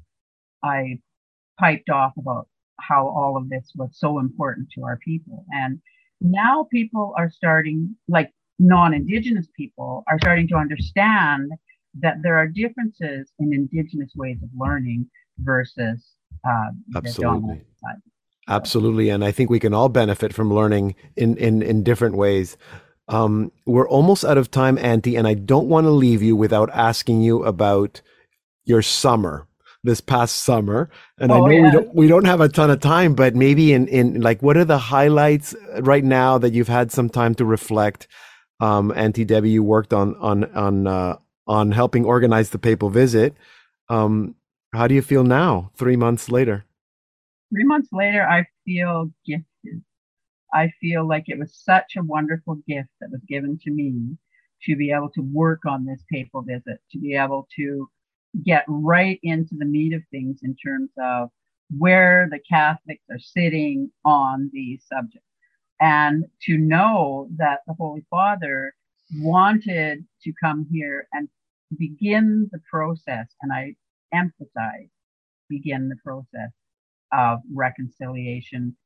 I 0.63 0.99
piped 1.59 1.91
off 1.91 2.13
about 2.17 2.49
how 2.81 3.07
all 3.07 3.37
of 3.37 3.49
this 3.49 3.73
was 3.75 3.91
so 3.93 4.19
important 4.19 4.69
to 4.75 4.85
our 4.85 4.99
people. 4.99 5.45
And 5.51 5.81
now 6.21 6.67
people 6.71 7.15
are 7.17 7.31
starting, 7.31 7.97
like 8.09 8.31
non-indigenous 8.59 9.49
people, 9.57 10.05
are 10.09 10.19
starting 10.21 10.49
to 10.49 10.57
understand 10.57 11.51
that 12.01 12.17
there 12.23 12.37
are 12.37 12.47
differences 12.47 13.33
in 13.39 13.53
indigenous 13.53 14.13
ways 14.15 14.39
of 14.43 14.49
learning 14.57 15.07
versus 15.39 16.15
uh, 16.49 16.71
absolutely. 16.97 17.63
Absolutely, 18.49 19.11
and 19.11 19.25
I 19.25 19.31
think 19.31 19.49
we 19.49 19.61
can 19.61 19.73
all 19.73 19.89
benefit 19.89 20.35
from 20.35 20.53
learning 20.53 20.97
in 21.17 21.37
in 21.37 21.63
in 21.63 21.85
different 21.85 22.17
ways. 22.17 22.57
Um, 23.11 23.51
we're 23.67 23.89
almost 23.89 24.25
out 24.25 24.39
of 24.39 24.51
time, 24.51 24.79
Auntie, 24.79 25.17
and 25.17 25.27
I 25.27 25.35
don't 25.35 25.69
want 25.69 25.85
to 25.85 25.91
leave 25.91 26.23
you 26.23 26.37
without 26.37 26.71
asking 26.71 27.23
you 27.23 27.43
about 27.45 28.01
your 28.65 28.83
summer 28.83 29.49
this 29.83 30.01
past 30.01 30.37
summer. 30.37 30.91
And 31.19 31.33
oh, 31.33 31.35
I 31.35 31.39
know 31.41 31.49
yeah. 31.51 31.63
we 31.63 31.71
don't 31.71 31.95
we 31.95 32.07
don't 32.07 32.25
have 32.25 32.41
a 32.41 32.49
ton 32.49 32.71
of 32.71 32.81
time, 32.81 33.15
but 33.15 33.35
maybe 33.35 33.73
in 33.73 33.89
in 33.89 34.21
like 34.21 34.43
what 34.43 34.57
are 34.57 34.65
the 34.65 34.79
highlights 34.79 35.55
right 35.81 36.05
now 36.05 36.39
that 36.39 36.53
you've 36.53 36.69
had 36.69 36.93
some 36.93 37.09
time 37.09 37.35
to 37.37 37.45
reflect? 37.45 38.07
Um, 38.61 38.93
Auntie 38.95 39.25
Debbie, 39.25 39.51
you 39.51 39.65
worked 39.65 39.93
on 39.93 40.15
on 40.17 40.45
on 40.55 40.87
uh, 40.87 41.17
on 41.49 41.73
helping 41.73 42.05
organize 42.05 42.51
the 42.51 42.59
papal 42.59 42.91
visit. 42.91 43.35
Um, 43.89 44.37
how 44.73 44.87
do 44.87 44.95
you 44.95 45.03
feel 45.03 45.25
now, 45.25 45.73
three 45.77 45.97
months 45.97 46.31
later? 46.31 46.65
Three 47.53 47.65
months 47.65 47.89
later, 47.93 48.23
I 48.23 48.47
feel 48.65 49.11
gifted. 49.27 49.47
I 50.53 50.73
feel 50.81 51.07
like 51.07 51.25
it 51.29 51.39
was 51.39 51.55
such 51.55 51.97
a 51.97 52.03
wonderful 52.03 52.57
gift 52.67 52.91
that 53.01 53.11
was 53.11 53.23
given 53.29 53.59
to 53.65 53.71
me 53.71 54.17
to 54.65 54.77
be 54.77 54.91
able 54.93 55.11
to 55.11 55.23
work 55.23 55.65
on 55.67 55.87
this 55.87 56.03
papal 56.11 56.43
visit, 56.43 56.81
to 56.93 56.99
be 56.99 57.15
able 57.15 57.49
to 57.57 57.89
get 58.45 58.65
right 58.69 59.19
into 59.23 59.55
the 59.57 59.65
meat 59.65 59.93
of 59.93 60.03
things 60.11 60.41
in 60.43 60.55
terms 60.57 60.91
of 60.99 61.31
where 61.77 62.29
the 62.31 62.41
Catholics 62.41 63.05
are 63.11 63.19
sitting 63.19 63.91
on 64.05 64.51
these 64.53 64.85
subjects. 64.93 65.27
And 65.81 66.25
to 66.43 66.59
know 66.59 67.29
that 67.37 67.61
the 67.67 67.75
Holy 67.75 68.05
Father 68.11 68.75
wanted 69.17 70.05
to 70.23 70.33
come 70.43 70.67
here 70.71 71.09
and 71.13 71.29
begin 71.77 72.49
the 72.53 72.61
process, 72.71 73.29
and 73.41 73.53
I 73.53 73.77
emphasize 74.13 74.89
begin 75.49 75.89
the 75.89 75.97
process 76.05 76.51
of 77.13 77.41
reconciliation 77.53 78.77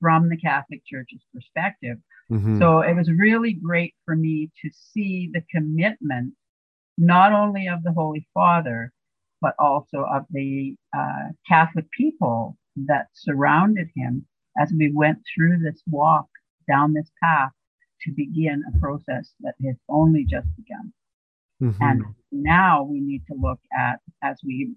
from 0.00 0.28
the 0.28 0.36
Catholic 0.36 0.82
Church's 0.86 1.22
perspective. 1.32 1.98
Mm-hmm. 2.30 2.58
So 2.58 2.80
it 2.80 2.94
was 2.94 3.10
really 3.10 3.52
great 3.52 3.94
for 4.04 4.16
me 4.16 4.50
to 4.62 4.70
see 4.72 5.30
the 5.32 5.42
commitment, 5.54 6.34
not 6.96 7.32
only 7.32 7.68
of 7.68 7.82
the 7.82 7.92
Holy 7.92 8.26
Father, 8.34 8.92
but 9.40 9.54
also 9.58 10.06
of 10.10 10.24
the 10.30 10.74
uh, 10.96 11.30
Catholic 11.46 11.86
people 11.90 12.56
that 12.76 13.08
surrounded 13.12 13.88
him 13.94 14.26
as 14.60 14.72
we 14.76 14.90
went 14.92 15.18
through 15.34 15.58
this 15.58 15.82
walk 15.86 16.26
down 16.68 16.94
this 16.94 17.10
path 17.22 17.50
to 18.02 18.12
begin 18.12 18.62
a 18.68 18.78
process 18.78 19.32
that 19.40 19.54
has 19.64 19.76
only 19.88 20.24
just 20.24 20.48
begun. 20.56 20.92
Mm-hmm. 21.62 21.82
And 21.82 22.04
now 22.32 22.82
we 22.82 23.00
need 23.00 23.22
to 23.26 23.34
look 23.38 23.60
at, 23.76 24.00
as 24.22 24.38
we 24.44 24.74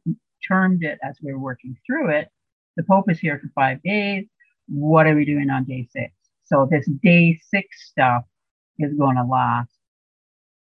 termed 0.47 0.83
it, 0.83 0.99
as 1.03 1.17
we 1.21 1.33
we're 1.33 1.39
working 1.39 1.75
through 1.85 2.09
it, 2.09 2.29
the 2.75 2.83
Pope 2.83 3.09
is 3.09 3.19
here 3.19 3.39
for 3.39 3.49
five 3.55 3.81
days 3.83 4.27
what 4.67 5.07
are 5.07 5.15
we 5.15 5.25
doing 5.25 5.49
on 5.49 5.63
day 5.63 5.87
six? 5.91 6.13
So 6.45 6.67
this 6.69 6.87
day 7.03 7.39
six 7.49 7.89
stuff 7.89 8.23
is 8.79 8.93
going 8.93 9.15
to 9.17 9.23
last 9.23 9.71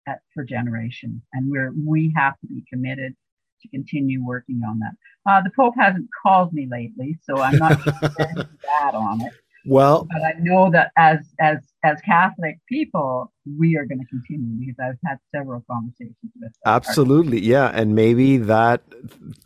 at, 0.07 0.19
for 0.33 0.43
generations, 0.43 1.21
and 1.33 1.49
we're 1.51 1.73
we 1.85 2.13
have 2.15 2.39
to 2.39 2.47
be 2.47 2.63
committed 2.71 3.15
to 3.61 3.67
continue 3.69 4.23
working 4.23 4.61
on 4.67 4.79
that. 4.79 4.93
Uh, 5.29 5.41
the 5.41 5.51
Pope 5.55 5.75
hasn't 5.77 6.07
called 6.23 6.53
me 6.53 6.67
lately, 6.69 7.17
so 7.23 7.37
I'm 7.41 7.57
not 7.57 7.83
that 7.83 8.47
on 8.93 9.21
it. 9.21 9.33
Well, 9.67 10.07
but 10.09 10.21
I 10.23 10.39
know 10.39 10.71
that 10.71 10.91
as 10.97 11.19
as 11.41 11.57
as 11.83 11.99
Catholic 12.01 12.59
people, 12.69 13.33
we 13.59 13.75
are 13.75 13.85
going 13.85 13.99
to 13.99 14.05
continue 14.05 14.65
because 14.65 14.75
I've 14.79 15.09
had 15.09 15.17
several 15.35 15.63
conversations 15.69 16.15
with. 16.39 16.53
Absolutely, 16.65 17.41
yeah, 17.41 17.71
and 17.73 17.93
maybe 17.93 18.37
that 18.37 18.81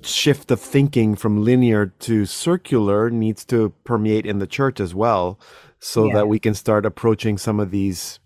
shift 0.03 0.51
of 0.51 0.61
thinking 0.61 1.15
from 1.15 1.43
linear 1.43 1.87
to 2.01 2.27
circular 2.27 3.09
needs 3.09 3.43
to 3.45 3.73
permeate 3.83 4.27
in 4.27 4.37
the 4.37 4.45
church 4.45 4.79
as 4.79 4.93
well, 4.93 5.39
so 5.79 6.05
yeah. 6.05 6.13
that 6.13 6.27
we 6.27 6.37
can 6.37 6.53
start 6.53 6.85
approaching 6.85 7.39
some 7.39 7.59
of 7.59 7.71
these 7.71 8.19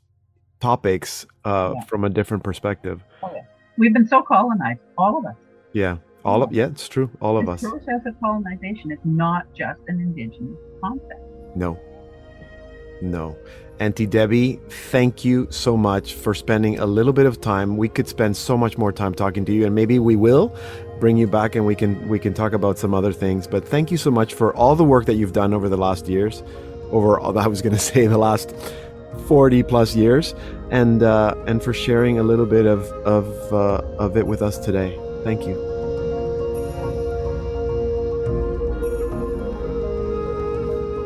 topics 0.60 1.26
uh, 1.46 1.74
yeah. 1.76 1.86
from 1.86 2.04
a 2.04 2.10
different 2.10 2.44
perspective. 2.44 3.04
Oh, 3.24 3.32
yeah. 3.34 3.44
We've 3.78 3.94
been 3.94 4.08
so 4.08 4.22
colonized, 4.22 4.82
all 4.98 5.18
of 5.18 5.26
us. 5.26 5.36
Yeah, 5.72 5.98
all 6.26 6.44
of 6.44 6.52
yeah, 6.52 6.68
it's 6.68 6.90
true, 6.90 7.10
all 7.22 7.38
of 7.38 7.48
us. 7.48 7.62
The 7.62 7.70
process 7.70 8.02
of 8.06 8.20
colonization 8.20 8.92
is 8.92 9.00
not 9.06 9.46
just 9.54 9.80
an 9.88 10.02
indigenous 10.02 10.58
concept. 10.82 11.35
No. 11.56 11.80
No. 13.02 13.38
Auntie 13.80 14.06
Debbie, 14.06 14.60
thank 14.70 15.26
you 15.26 15.48
so 15.50 15.76
much 15.76 16.14
for 16.14 16.34
spending 16.34 16.80
a 16.80 16.86
little 16.86 17.12
bit 17.12 17.26
of 17.26 17.42
time. 17.42 17.76
We 17.76 17.90
could 17.90 18.08
spend 18.08 18.38
so 18.38 18.58
much 18.58 18.78
more 18.78 18.94
time 18.94 19.14
talking 19.14 19.44
to 19.46 19.52
you, 19.52 19.66
and 19.66 19.76
maybe 19.76 20.00
we 20.00 20.16
will 20.16 20.56
bring 21.00 21.18
you 21.18 21.28
back 21.28 21.56
and 21.56 21.66
we 21.66 21.76
can 21.76 22.08
we 22.08 22.18
can 22.18 22.34
talk 22.34 22.54
about 22.54 22.78
some 22.78 22.94
other 22.94 23.12
things. 23.12 23.48
But 23.48 23.68
thank 23.68 23.92
you 23.92 23.98
so 23.98 24.12
much 24.12 24.34
for 24.34 24.56
all 24.56 24.76
the 24.76 24.86
work 24.86 25.06
that 25.08 25.16
you've 25.16 25.34
done 25.34 25.54
over 25.54 25.68
the 25.68 25.78
last 25.78 26.08
years, 26.08 26.42
over 26.92 27.20
all, 27.20 27.38
I 27.38 27.48
was 27.48 27.62
going 27.62 27.76
to 27.82 27.82
say 27.82 28.08
the 28.08 28.18
last 28.18 28.56
forty 29.28 29.62
plus 29.62 29.94
years, 29.94 30.34
and 30.72 31.04
uh, 31.04 31.36
and 31.46 31.62
for 31.62 31.74
sharing 31.74 32.18
a 32.18 32.24
little 32.24 32.46
bit 32.46 32.66
of 32.66 32.84
of 33.06 33.54
uh, 33.54 33.86
of 33.98 34.16
it 34.16 34.26
with 34.26 34.42
us 34.42 34.58
today. 34.58 34.98
Thank 35.26 35.46
you. 35.46 35.75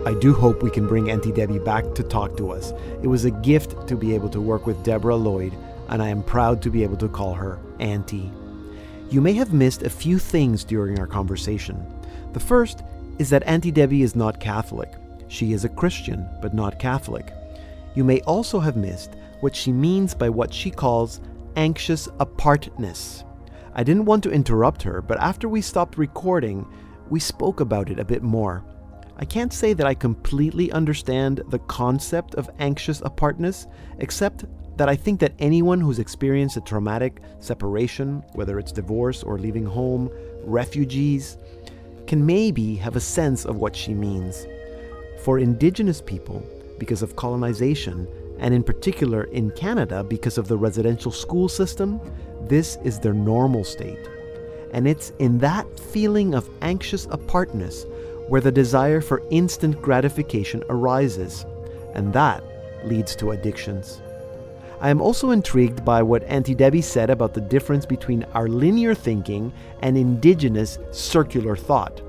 I 0.09 0.15
do 0.15 0.33
hope 0.33 0.63
we 0.63 0.71
can 0.71 0.87
bring 0.87 1.11
Auntie 1.11 1.31
Debbie 1.31 1.59
back 1.59 1.93
to 1.93 2.01
talk 2.01 2.35
to 2.37 2.49
us. 2.49 2.73
It 3.03 3.05
was 3.05 3.25
a 3.25 3.31
gift 3.45 3.87
to 3.87 3.95
be 3.95 4.15
able 4.15 4.29
to 4.29 4.41
work 4.41 4.65
with 4.65 4.83
Deborah 4.83 5.15
Lloyd, 5.15 5.53
and 5.89 6.01
I 6.01 6.07
am 6.07 6.23
proud 6.23 6.63
to 6.63 6.71
be 6.71 6.81
able 6.81 6.97
to 6.97 7.07
call 7.07 7.35
her 7.35 7.59
Auntie. 7.79 8.31
You 9.11 9.21
may 9.21 9.33
have 9.33 9.53
missed 9.53 9.83
a 9.83 9.89
few 9.89 10.17
things 10.17 10.63
during 10.63 10.97
our 10.97 11.05
conversation. 11.05 11.85
The 12.33 12.39
first 12.39 12.81
is 13.19 13.29
that 13.29 13.43
Auntie 13.45 13.69
Debbie 13.69 14.01
is 14.01 14.15
not 14.15 14.39
Catholic. 14.39 14.91
She 15.27 15.53
is 15.53 15.63
a 15.63 15.69
Christian, 15.69 16.27
but 16.41 16.55
not 16.55 16.79
Catholic. 16.79 17.31
You 17.93 18.03
may 18.03 18.19
also 18.21 18.59
have 18.59 18.75
missed 18.75 19.11
what 19.41 19.55
she 19.55 19.71
means 19.71 20.15
by 20.15 20.29
what 20.29 20.51
she 20.51 20.71
calls 20.71 21.21
anxious 21.55 22.09
apartness. 22.19 23.23
I 23.75 23.83
didn't 23.83 24.05
want 24.05 24.23
to 24.23 24.31
interrupt 24.31 24.81
her, 24.81 25.03
but 25.03 25.19
after 25.19 25.47
we 25.47 25.61
stopped 25.61 25.99
recording, 25.99 26.65
we 27.11 27.19
spoke 27.19 27.59
about 27.59 27.91
it 27.91 27.99
a 27.99 28.03
bit 28.03 28.23
more. 28.23 28.63
I 29.21 29.25
can't 29.25 29.51
say 29.51 29.73
that 29.73 29.85
I 29.85 29.95
completely 29.95 30.71
understand 30.71 31.41
the 31.49 31.59
concept 31.59 32.35
of 32.35 32.49
anxious 32.59 33.01
apartness, 33.01 33.67
except 33.97 34.45
that 34.77 34.87
I 34.87 34.95
think 34.95 35.19
that 35.19 35.33
anyone 35.39 35.81
who's 35.81 35.99
experienced 35.99 36.55
a 36.55 36.61
traumatic 36.61 37.21
separation, 37.39 38.23
whether 38.31 38.57
it's 38.57 38.71
divorce 38.71 39.21
or 39.21 39.37
leaving 39.37 39.65
home, 39.65 40.09
refugees, 40.45 41.37
can 42.07 42.25
maybe 42.25 42.75
have 42.75 42.95
a 42.95 43.01
sense 43.01 43.43
of 43.43 43.57
what 43.57 43.75
she 43.75 43.93
means. 43.93 44.47
For 45.25 45.37
Indigenous 45.37 46.01
people, 46.01 46.41
because 46.79 47.01
of 47.01 47.17
colonization, 47.17 48.07
and 48.39 48.53
in 48.53 48.63
particular 48.63 49.25
in 49.25 49.51
Canada 49.51 50.01
because 50.01 50.37
of 50.37 50.47
the 50.47 50.57
residential 50.57 51.11
school 51.11 51.49
system, 51.49 51.99
this 52.43 52.77
is 52.85 52.99
their 52.99 53.13
normal 53.13 53.65
state. 53.65 54.09
And 54.71 54.87
it's 54.87 55.09
in 55.19 55.39
that 55.39 55.77
feeling 55.77 56.33
of 56.33 56.49
anxious 56.61 57.05
apartness 57.11 57.85
where 58.29 58.41
the 58.41 58.51
desire 58.51 59.01
for 59.01 59.23
instant 59.29 59.81
gratification 59.81 60.63
arises, 60.69 61.45
and 61.93 62.13
that 62.13 62.43
leads 62.85 63.15
to 63.17 63.31
addictions. 63.31 64.01
I 64.81 64.89
am 64.89 65.01
also 65.01 65.31
intrigued 65.31 65.83
by 65.83 66.01
what 66.01 66.23
Auntie 66.23 66.55
Debbie 66.55 66.81
said 66.81 67.09
about 67.09 67.33
the 67.33 67.41
difference 67.41 67.85
between 67.85 68.23
our 68.33 68.47
linear 68.47 68.95
thinking 68.95 69.51
and 69.81 69.97
indigenous 69.97 70.79
circular 70.91 71.57
thought. 71.57 72.01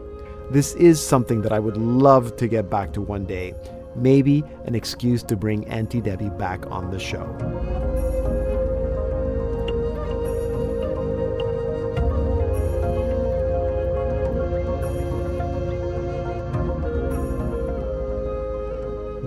This 0.52 0.74
is 0.74 1.04
something 1.04 1.42
that 1.42 1.52
I 1.52 1.58
would 1.58 1.76
love 1.76 2.36
to 2.36 2.46
get 2.46 2.70
back 2.70 2.92
to 2.92 3.00
one 3.00 3.24
day. 3.24 3.54
Maybe 3.96 4.44
an 4.66 4.76
excuse 4.76 5.24
to 5.24 5.36
bring 5.36 5.66
Auntie 5.66 6.00
Debbie 6.00 6.30
back 6.30 6.70
on 6.70 6.90
the 6.90 6.98
show. 6.98 7.89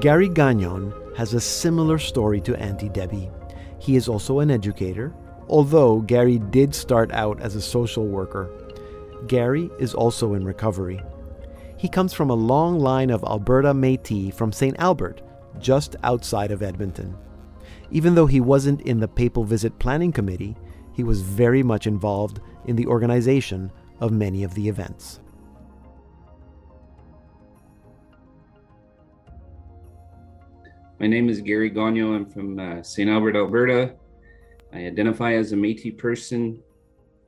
Gary 0.03 0.27
Gagnon 0.27 0.93
has 1.15 1.33
a 1.33 1.39
similar 1.39 1.97
story 1.97 2.41
to 2.41 2.59
Auntie 2.59 2.89
Debbie. 2.89 3.31
He 3.79 3.95
is 3.95 4.09
also 4.09 4.39
an 4.39 4.51
educator, 4.51 5.13
although 5.47 6.01
Gary 6.01 6.39
did 6.39 6.75
start 6.75 7.09
out 7.13 7.39
as 7.39 7.55
a 7.55 7.61
social 7.61 8.05
worker. 8.05 8.51
Gary 9.27 9.69
is 9.79 9.93
also 9.93 10.33
in 10.33 10.43
recovery. 10.43 11.01
He 11.77 11.87
comes 11.87 12.11
from 12.11 12.29
a 12.29 12.33
long 12.33 12.79
line 12.79 13.11
of 13.11 13.23
Alberta 13.23 13.73
Metis 13.73 14.35
from 14.35 14.51
St. 14.51 14.75
Albert, 14.77 15.21
just 15.59 15.95
outside 16.03 16.51
of 16.51 16.61
Edmonton. 16.61 17.15
Even 17.89 18.13
though 18.13 18.27
he 18.27 18.41
wasn't 18.41 18.81
in 18.81 18.99
the 18.99 19.07
Papal 19.07 19.45
Visit 19.45 19.79
Planning 19.79 20.11
Committee, 20.11 20.57
he 20.91 21.05
was 21.05 21.21
very 21.21 21.63
much 21.63 21.87
involved 21.87 22.41
in 22.65 22.75
the 22.75 22.87
organization 22.87 23.71
of 24.01 24.11
many 24.11 24.43
of 24.43 24.53
the 24.53 24.67
events. 24.67 25.21
My 31.03 31.07
name 31.07 31.27
is 31.27 31.41
Gary 31.41 31.69
Gagnon. 31.69 32.15
I'm 32.15 32.25
from 32.25 32.57
uh, 32.57 32.81
St. 32.81 33.09
Albert, 33.09 33.35
Alberta. 33.35 33.93
I 34.71 34.85
identify 34.85 35.33
as 35.33 35.51
a 35.51 35.55
Métis 35.57 35.97
person. 35.97 36.63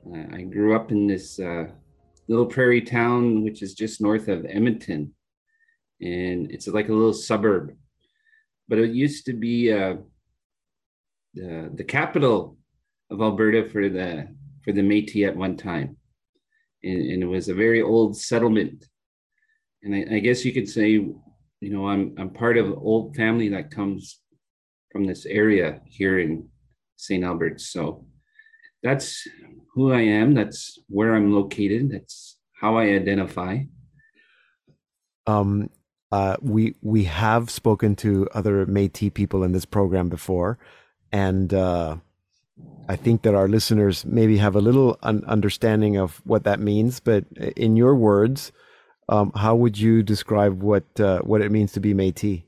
Uh, 0.10 0.34
I 0.34 0.44
grew 0.44 0.74
up 0.74 0.94
in 0.94 1.08
this 1.08 1.42
uh, 1.42 1.66
little 2.30 2.46
prairie 2.46 2.80
town, 2.80 3.44
which 3.44 3.62
is 3.62 3.74
just 3.74 4.00
north 4.00 4.30
of 4.30 4.46
Edmonton, 4.46 5.14
and 6.00 6.50
it's 6.52 6.70
like 6.70 6.88
a 6.88 6.94
little 6.94 7.12
suburb. 7.12 7.76
But 8.70 8.78
it 8.78 8.92
used 8.92 9.26
to 9.26 9.34
be 9.34 9.74
uh, 9.74 9.96
the 11.34 11.70
the 11.76 11.84
capital 11.84 12.58
of 13.10 13.20
Alberta 13.20 13.70
for 13.70 13.90
the 13.90 14.30
for 14.64 14.72
the 14.72 14.84
Métis 14.84 15.28
at 15.28 15.36
one 15.36 15.58
time, 15.58 15.98
and, 16.82 17.12
and 17.12 17.24
it 17.24 17.28
was 17.28 17.50
a 17.50 17.54
very 17.54 17.82
old 17.82 18.16
settlement. 18.16 18.86
And 19.84 19.94
I, 19.94 20.16
I 20.16 20.20
guess 20.20 20.46
you 20.46 20.54
could 20.54 20.70
say 20.70 21.10
you 21.62 21.72
know, 21.72 21.88
I'm 21.88 22.16
I'm 22.18 22.30
part 22.30 22.58
of 22.58 22.68
an 22.68 22.78
old 22.78 23.16
family 23.16 23.50
that 23.50 23.72
comes 23.72 24.22
from 24.92 25.06
this 25.06 25.26
area 25.26 25.82
here 25.86 26.20
in 26.20 26.48
St. 26.98 27.24
Albert. 27.24 27.62
So 27.62 28.06
that's 28.84 29.28
who 29.74 29.92
I 29.92 30.02
am. 30.02 30.34
That's 30.34 30.80
where 30.88 31.16
I'm 31.16 31.34
located. 31.34 31.92
That's 31.92 32.38
how 32.62 32.78
I 32.78 32.84
identify. 32.84 33.64
Um, 35.28 35.70
uh, 36.12 36.38
we 36.42 36.76
we 36.82 37.06
have 37.06 37.50
spoken 37.50 37.96
to 37.98 38.28
other 38.34 38.66
Métis 38.66 39.14
people 39.14 39.44
in 39.44 39.52
this 39.52 39.66
program 39.66 40.08
before, 40.08 40.58
and 41.12 41.54
uh, 41.54 41.98
I 42.88 42.96
think 42.96 43.24
that 43.24 43.34
our 43.34 43.48
listeners 43.48 44.06
maybe 44.06 44.38
have 44.38 44.56
a 44.56 44.62
little 44.62 44.98
un- 45.04 45.26
understanding 45.26 45.98
of 45.98 46.22
what 46.26 46.44
that 46.44 46.60
means. 46.60 47.00
But 47.00 47.26
in 47.58 47.76
your 47.76 47.96
words, 47.96 48.52
um, 49.10 49.32
how 49.36 49.56
would 49.56 49.78
you 49.78 50.04
describe 50.04 50.62
what 50.62 50.86
uh, 51.00 51.20
what 51.20 51.42
it 51.42 51.52
means 51.52 51.72
to 51.74 51.80
be 51.80 51.94
Métis? 51.94 52.44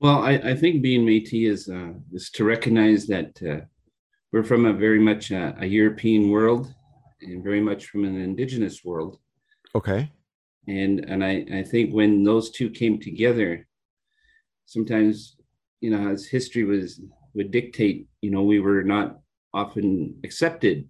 Well, 0.00 0.22
I, 0.22 0.32
I 0.32 0.54
think 0.54 0.82
being 0.82 1.06
Métis 1.06 1.48
is 1.48 1.68
uh, 1.68 1.92
is 2.12 2.30
to 2.30 2.44
recognize 2.44 3.06
that 3.06 3.40
uh, 3.42 3.64
we're 4.32 4.44
from 4.44 4.64
a 4.64 4.72
very 4.72 4.98
much 4.98 5.30
uh, 5.30 5.52
a 5.58 5.66
European 5.66 6.30
world 6.30 6.74
and 7.20 7.44
very 7.44 7.60
much 7.60 7.86
from 7.86 8.04
an 8.04 8.20
Indigenous 8.20 8.84
world. 8.84 9.18
Okay. 9.74 10.10
And 10.66 11.04
and 11.04 11.24
I, 11.24 11.44
I 11.52 11.62
think 11.62 11.92
when 11.92 12.24
those 12.24 12.50
two 12.50 12.70
came 12.70 12.98
together, 12.98 13.66
sometimes 14.66 15.36
you 15.80 15.90
know 15.90 16.10
as 16.10 16.26
history 16.26 16.64
was 16.64 17.00
would 17.34 17.50
dictate, 17.50 18.06
you 18.20 18.30
know, 18.30 18.42
we 18.42 18.60
were 18.60 18.82
not 18.82 19.18
often 19.54 20.14
accepted 20.24 20.88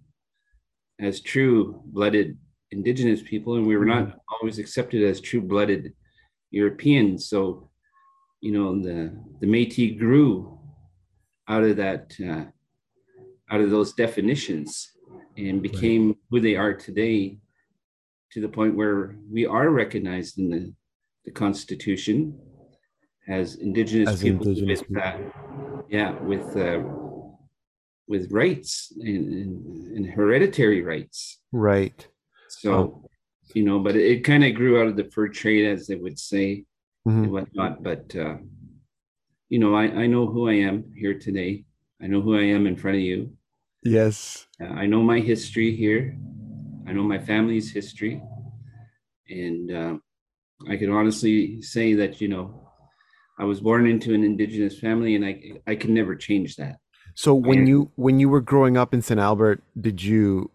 as 0.99 1.21
true 1.21 1.81
blooded 1.85 2.37
indigenous 2.73 3.21
people 3.21 3.55
and 3.55 3.65
we 3.65 3.77
were 3.77 3.85
not 3.85 4.03
mm-hmm. 4.03 4.17
always 4.33 4.57
accepted 4.59 5.01
as 5.03 5.21
true-blooded 5.21 5.93
europeans 6.51 7.27
so 7.27 7.69
you 8.41 8.51
know 8.51 8.81
the 8.81 8.97
the 9.39 9.47
metis 9.47 9.97
grew 9.97 10.59
out 11.47 11.63
of 11.63 11.77
that 11.77 12.13
uh, 12.29 12.45
out 13.53 13.61
of 13.61 13.69
those 13.69 13.93
definitions 13.93 14.91
and 15.37 15.61
became 15.61 16.07
right. 16.07 16.17
who 16.29 16.39
they 16.39 16.55
are 16.55 16.73
today 16.73 17.37
to 18.31 18.41
the 18.41 18.49
point 18.49 18.75
where 18.75 19.15
we 19.31 19.45
are 19.45 19.69
recognized 19.69 20.39
in 20.39 20.49
the, 20.49 20.73
the 21.25 21.31
constitution 21.31 22.37
as 23.27 23.55
indigenous 23.55 24.09
as 24.09 24.21
people 24.21 24.47
indigenous 24.47 24.81
with. 24.89 25.01
Uh, 25.01 25.17
yeah 25.89 26.11
with 26.21 26.57
uh, 26.57 26.81
with 28.07 28.31
rights 28.31 28.91
and, 28.99 29.33
and, 29.33 29.97
and 29.97 30.05
hereditary 30.17 30.81
rights 30.81 31.39
right 31.51 32.07
so, 32.59 33.03
you 33.53 33.63
know, 33.63 33.79
but 33.79 33.95
it, 33.95 34.05
it 34.05 34.23
kind 34.23 34.43
of 34.43 34.55
grew 34.55 34.81
out 34.81 34.87
of 34.87 34.95
the 34.95 35.05
fur 35.05 35.27
trade, 35.27 35.65
as 35.65 35.87
they 35.87 35.95
would 35.95 36.19
say, 36.19 36.65
mm-hmm. 37.07 37.23
and 37.23 37.31
whatnot. 37.31 37.83
But, 37.83 38.15
uh, 38.15 38.37
you 39.49 39.59
know, 39.59 39.75
I, 39.75 39.83
I 39.83 40.07
know 40.07 40.27
who 40.27 40.49
I 40.49 40.53
am 40.53 40.93
here 40.95 41.17
today. 41.17 41.65
I 42.01 42.07
know 42.07 42.21
who 42.21 42.37
I 42.37 42.43
am 42.43 42.67
in 42.67 42.75
front 42.75 42.97
of 42.97 43.03
you. 43.03 43.33
Yes. 43.83 44.47
Uh, 44.61 44.67
I 44.67 44.85
know 44.85 45.01
my 45.01 45.19
history 45.19 45.75
here. 45.75 46.17
I 46.87 46.93
know 46.93 47.03
my 47.03 47.19
family's 47.19 47.71
history. 47.71 48.21
And 49.29 49.71
uh, 49.71 49.93
I 50.69 50.77
can 50.77 50.91
honestly 50.91 51.61
say 51.61 51.93
that, 51.95 52.21
you 52.21 52.27
know, 52.27 52.69
I 53.39 53.45
was 53.45 53.61
born 53.61 53.87
into 53.87 54.13
an 54.13 54.23
indigenous 54.23 54.79
family 54.79 55.15
and 55.15 55.25
I, 55.25 55.53
I 55.65 55.75
can 55.75 55.93
never 55.93 56.15
change 56.15 56.55
that. 56.57 56.77
So 57.15 57.35
when 57.35 57.67
you 57.67 57.91
when 57.95 58.19
you 58.19 58.27
were 58.27 58.41
growing 58.41 58.75
up 58.75 58.93
in 58.93 59.01
St. 59.01 59.19
Albert, 59.19 59.61
did 59.79 60.01
you 60.01 60.49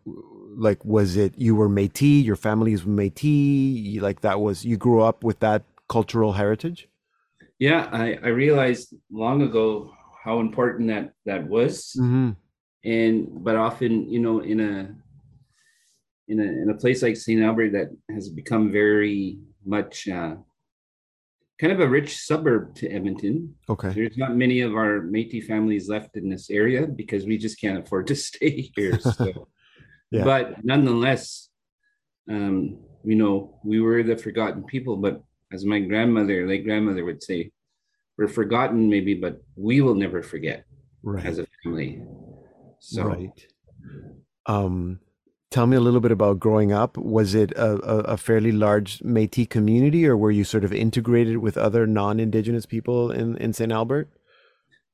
like 0.58 0.84
was 0.84 1.16
it 1.16 1.32
you 1.38 1.54
were 1.54 1.68
Métis, 1.68 2.24
your 2.24 2.36
family 2.36 2.72
is 2.72 2.82
Métis, 2.82 4.00
like 4.00 4.20
that 4.22 4.40
was 4.40 4.64
you 4.64 4.76
grew 4.76 5.00
up 5.00 5.22
with 5.24 5.38
that 5.40 5.62
cultural 5.88 6.32
heritage? 6.32 6.88
Yeah, 7.58 7.88
I, 7.92 8.18
I 8.22 8.28
realized 8.28 8.94
long 9.10 9.42
ago 9.42 9.92
how 10.24 10.40
important 10.40 10.88
that 10.88 11.12
that 11.26 11.48
was, 11.48 11.94
Mm-hmm. 11.98 12.30
and 12.84 13.44
but 13.44 13.56
often 13.56 14.10
you 14.10 14.18
know 14.20 14.40
in 14.40 14.60
a 14.60 14.94
in 16.28 16.40
a 16.40 16.48
in 16.62 16.68
a 16.70 16.74
place 16.74 17.02
like 17.02 17.16
St. 17.16 17.40
Albert 17.42 17.70
that 17.72 17.88
has 18.14 18.28
become 18.28 18.70
very 18.70 19.38
much 19.64 20.06
uh, 20.08 20.34
kind 21.60 21.72
of 21.72 21.80
a 21.80 21.88
rich 21.88 22.18
suburb 22.18 22.74
to 22.76 22.88
Edmonton. 22.90 23.54
Okay. 23.68 23.90
There's 23.92 24.16
not 24.16 24.36
many 24.36 24.60
of 24.60 24.74
our 24.74 25.00
Métis 25.00 25.44
families 25.46 25.88
left 25.88 26.16
in 26.16 26.28
this 26.28 26.50
area 26.50 26.86
because 26.86 27.26
we 27.26 27.38
just 27.38 27.60
can't 27.60 27.78
afford 27.78 28.06
to 28.08 28.16
stay 28.30 28.70
here. 28.76 28.98
So, 29.00 29.48
Yeah. 30.10 30.24
but 30.24 30.64
nonetheless, 30.64 31.48
um, 32.30 32.78
you 33.04 33.14
know, 33.16 33.58
we 33.64 33.80
were 33.80 34.02
the 34.02 34.16
forgotten 34.16 34.64
people. 34.64 34.96
But 34.96 35.22
as 35.52 35.64
my 35.64 35.80
grandmother, 35.80 36.46
late 36.46 36.64
grandmother, 36.64 37.04
would 37.04 37.22
say, 37.22 37.50
"We're 38.16 38.28
forgotten, 38.28 38.88
maybe, 38.88 39.14
but 39.14 39.42
we 39.56 39.80
will 39.80 39.94
never 39.94 40.22
forget 40.22 40.64
Right. 41.02 41.24
as 41.24 41.38
a 41.38 41.46
family." 41.62 42.02
So, 42.80 43.04
Right. 43.04 43.46
Um, 44.46 45.00
tell 45.50 45.66
me 45.66 45.76
a 45.76 45.80
little 45.80 46.00
bit 46.00 46.10
about 46.12 46.38
growing 46.40 46.72
up. 46.72 46.96
Was 46.96 47.34
it 47.34 47.52
a, 47.52 47.72
a, 47.84 47.98
a 48.14 48.16
fairly 48.16 48.52
large 48.52 49.00
Métis 49.00 49.48
community, 49.48 50.06
or 50.06 50.16
were 50.16 50.30
you 50.30 50.44
sort 50.44 50.64
of 50.64 50.72
integrated 50.72 51.38
with 51.38 51.56
other 51.58 51.86
non-Indigenous 51.86 52.66
people 52.66 53.10
in, 53.10 53.36
in 53.36 53.52
St. 53.52 53.72
Albert? 53.72 54.08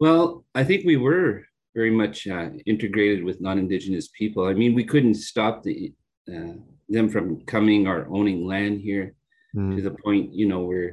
well, 0.00 0.44
I 0.56 0.64
think 0.64 0.84
we 0.84 0.96
were 0.96 1.44
very 1.74 1.90
much 1.90 2.26
uh, 2.26 2.50
integrated 2.66 3.24
with 3.24 3.40
non-Indigenous 3.40 4.08
people. 4.08 4.46
I 4.46 4.54
mean, 4.54 4.74
we 4.74 4.84
couldn't 4.84 5.14
stop 5.14 5.62
the 5.62 5.92
uh, 6.32 6.54
them 6.88 7.08
from 7.08 7.40
coming 7.46 7.86
or 7.86 8.06
owning 8.08 8.46
land 8.46 8.80
here. 8.80 9.14
to 9.54 9.60
Mm, 9.60 9.82
the 9.84 9.96
point 10.04 10.34
you 10.34 10.46
know 10.48 10.62
where 10.70 10.90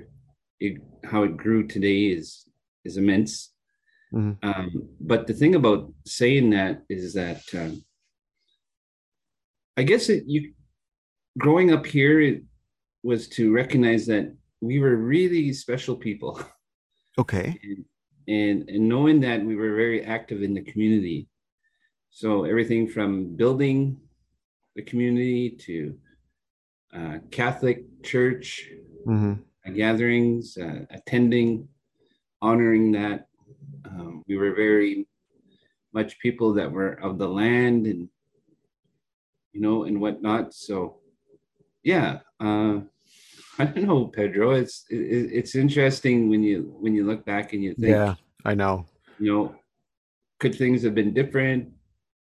it, 0.60 0.74
how 1.12 1.24
it 1.24 1.36
grew 1.44 1.62
today 1.66 2.00
is 2.18 2.46
is 2.88 2.96
immense 2.98 3.34
Mhm. 4.14 4.38
um, 4.50 4.70
but 5.12 5.26
the 5.26 5.34
thing 5.34 5.56
about 5.56 5.82
saying 6.06 6.46
that 6.52 6.76
is 6.98 7.14
that 7.22 7.42
um, 7.62 7.74
i 9.78 9.84
guess 9.90 10.10
it, 10.10 10.24
you 10.34 10.40
growing 11.46 11.70
up 11.76 11.86
here 11.98 12.20
it 12.30 12.44
was 13.10 13.22
to 13.38 13.44
recognize 13.62 14.04
that 14.14 14.26
we 14.70 14.76
were 14.84 14.96
really 15.16 15.54
special 15.54 15.96
people 16.08 16.34
Okay. 17.24 17.48
and, 17.68 17.86
and 18.28 18.70
and 18.70 18.88
knowing 18.88 19.20
that 19.20 19.44
we 19.44 19.56
were 19.56 19.76
very 19.76 20.04
active 20.04 20.42
in 20.44 20.54
the 20.54 20.62
community 20.62 21.28
so 22.10 22.44
everything 22.44 22.88
from 22.88 23.36
building 23.36 23.98
the 24.76 24.82
community 24.82 25.50
to 25.50 25.98
uh, 26.94 27.18
catholic 27.32 27.84
church 28.04 28.70
hmm 29.06 29.34
uh, 29.66 29.72
gatherings, 29.72 30.58
uh, 30.58 30.86
attending, 30.90 31.68
honoring 32.42 32.92
that. 32.94 33.28
Um, 33.86 34.24
we 34.28 34.38
were 34.38 34.54
very 34.54 35.08
much 35.94 36.20
people 36.20 36.54
that 36.54 36.72
were 36.72 36.94
of 36.94 37.18
the 37.18 37.28
land 37.28 37.86
and, 37.86 38.10
you 39.54 39.62
know, 39.62 39.84
and 39.84 40.00
whatnot. 40.00 40.54
So, 40.54 41.00
yeah, 41.84 42.20
uh, 42.40 42.80
I 43.62 43.66
don't 43.66 43.88
know, 43.88 44.06
Pedro. 44.08 44.52
It's 44.52 44.86
it, 44.90 45.30
it's 45.40 45.56
interesting 45.56 46.30
when 46.30 46.42
you 46.44 46.76
when 46.80 46.94
you 46.96 47.06
look 47.06 47.26
back 47.26 47.54
and 47.54 47.64
you 47.64 47.74
think, 47.74 47.92
Yeah, 47.92 48.16
I 48.44 48.54
know. 48.56 48.86
you 49.20 49.32
know, 49.32 49.56
could 50.40 50.56
things 50.56 50.84
have 50.84 50.96
been 50.96 51.14
different? 51.14 51.70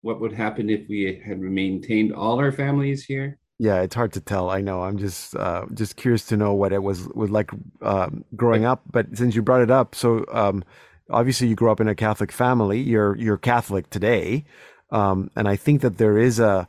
What 0.03 0.20
would 0.20 0.33
happen 0.33 0.70
if 0.70 0.88
we 0.88 1.20
had 1.27 1.38
maintained 1.40 2.12
all 2.12 2.38
our 2.38 2.53
families 2.53 3.05
here? 3.05 3.38
Yeah, 3.61 3.83
it's 3.83 3.94
hard 3.94 4.12
to 4.12 4.20
tell. 4.20 4.51
I 4.51 4.61
know. 4.61 4.83
I'm 4.83 4.98
just 4.98 5.35
uh, 5.35 5.66
just 5.74 5.96
curious 5.96 6.24
to 6.27 6.37
know 6.37 6.55
what 6.55 6.72
it 6.72 6.83
was 6.83 7.09
was 7.14 7.31
like 7.31 7.51
um, 7.83 8.24
growing 8.37 8.64
up. 8.64 8.83
But 8.90 9.16
since 9.16 9.35
you 9.35 9.42
brought 9.42 9.62
it 9.62 9.70
up, 9.70 9.94
so 9.94 10.24
um, 10.33 10.64
obviously 11.11 11.48
you 11.48 11.57
grew 11.57 11.70
up 11.70 11.81
in 11.81 11.88
a 11.88 11.94
Catholic 11.94 12.33
family. 12.33 12.81
You're 12.81 13.16
you're 13.16 13.38
Catholic 13.38 13.90
today, 13.90 14.44
um, 14.90 15.31
and 15.37 15.48
I 15.48 15.57
think 15.57 15.81
that 15.83 15.98
there 15.98 16.18
is 16.18 16.38
a 16.38 16.68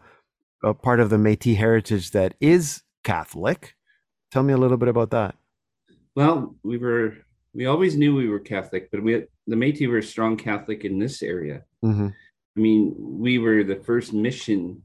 a 0.63 0.73
part 0.73 0.99
of 0.99 1.09
the 1.09 1.17
Métis 1.17 1.57
heritage 1.57 2.11
that 2.11 2.33
is 2.39 2.81
Catholic. 3.03 3.75
Tell 4.31 4.43
me 4.43 4.53
a 4.53 4.57
little 4.57 4.77
bit 4.77 4.89
about 4.89 5.09
that. 5.11 5.35
Well, 6.15 6.55
we 6.63 6.77
were 6.77 7.17
we 7.53 7.65
always 7.65 7.95
knew 7.95 8.15
we 8.15 8.29
were 8.29 8.39
Catholic, 8.39 8.89
but 8.91 9.01
we 9.01 9.25
the 9.47 9.55
Métis 9.55 9.89
were 9.89 10.01
strong 10.01 10.37
Catholic 10.37 10.85
in 10.85 10.99
this 10.99 11.21
area. 11.23 11.63
hmm 11.81 12.09
I 12.57 12.59
mean, 12.61 12.93
we 12.97 13.37
were 13.37 13.63
the 13.63 13.77
first 13.77 14.11
mission. 14.13 14.81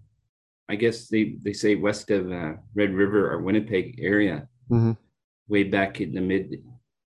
I 0.68 0.76
guess 0.76 1.08
they 1.08 1.36
they 1.42 1.52
say 1.52 1.74
west 1.74 2.10
of 2.10 2.30
uh, 2.30 2.54
Red 2.74 2.94
River 2.94 3.30
or 3.32 3.42
Winnipeg 3.42 3.98
area, 4.00 4.48
hmm 4.68 4.92
way 5.48 5.64
back 5.64 6.00
in 6.00 6.14
the 6.14 6.22
mid, 6.22 6.62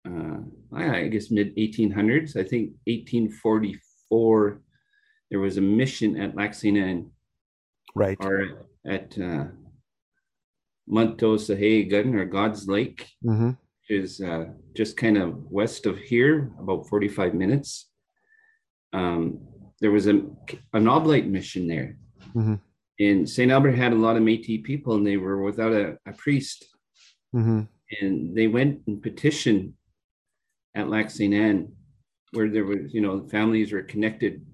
uh, 0.08 0.38
I 0.72 1.08
guess 1.08 1.32
mid 1.32 1.56
1800s. 1.58 2.36
I 2.38 2.44
think 2.44 2.74
1844, 2.86 4.62
there 5.32 5.40
was 5.40 5.58
a 5.58 5.62
mission 5.62 6.22
at 6.22 6.36
Lac 6.36 6.54
Saint 6.54 6.78
Anne 6.78 7.10
Right. 7.96 8.18
or 8.22 8.68
at 8.86 9.18
uh, 9.18 9.46
Montosahagan 10.90 12.16
or 12.16 12.26
God's 12.26 12.68
Lake. 12.68 13.08
hmm 13.22 13.52
is 13.90 14.20
uh, 14.20 14.44
just 14.76 14.98
kind 14.98 15.18
of 15.18 15.50
west 15.50 15.86
of 15.86 15.98
here, 15.98 16.52
about 16.60 16.90
45 16.90 17.34
minutes. 17.34 17.90
Um, 18.92 19.40
there 19.80 19.92
was 19.92 20.08
a, 20.08 20.24
an 20.74 20.88
oblate 20.90 21.28
mission 21.28 21.68
there. 21.70 21.98
Mhm. 22.36 22.60
And 23.00 23.30
St. 23.30 23.50
Albert 23.50 23.76
had 23.76 23.94
a 23.94 23.96
lot 23.96 24.18
of 24.18 24.24
Metis 24.24 24.60
people, 24.64 24.96
and 24.96 25.08
they 25.08 25.16
were 25.16 25.42
without 25.42 25.72
a, 25.72 25.98
a 26.06 26.12
priest. 26.12 26.66
hmm 27.32 27.62
And 28.02 28.36
they 28.36 28.48
went 28.48 28.82
and 28.88 29.02
petitioned 29.02 29.74
at 30.76 30.90
Lac 30.90 31.10
St. 31.10 31.34
Anne, 31.34 31.72
where 32.34 32.50
there 32.50 32.66
was, 32.66 32.94
you 32.94 33.00
know, 33.00 33.26
families 33.30 33.72
were 33.72 33.84
connected 33.84 34.46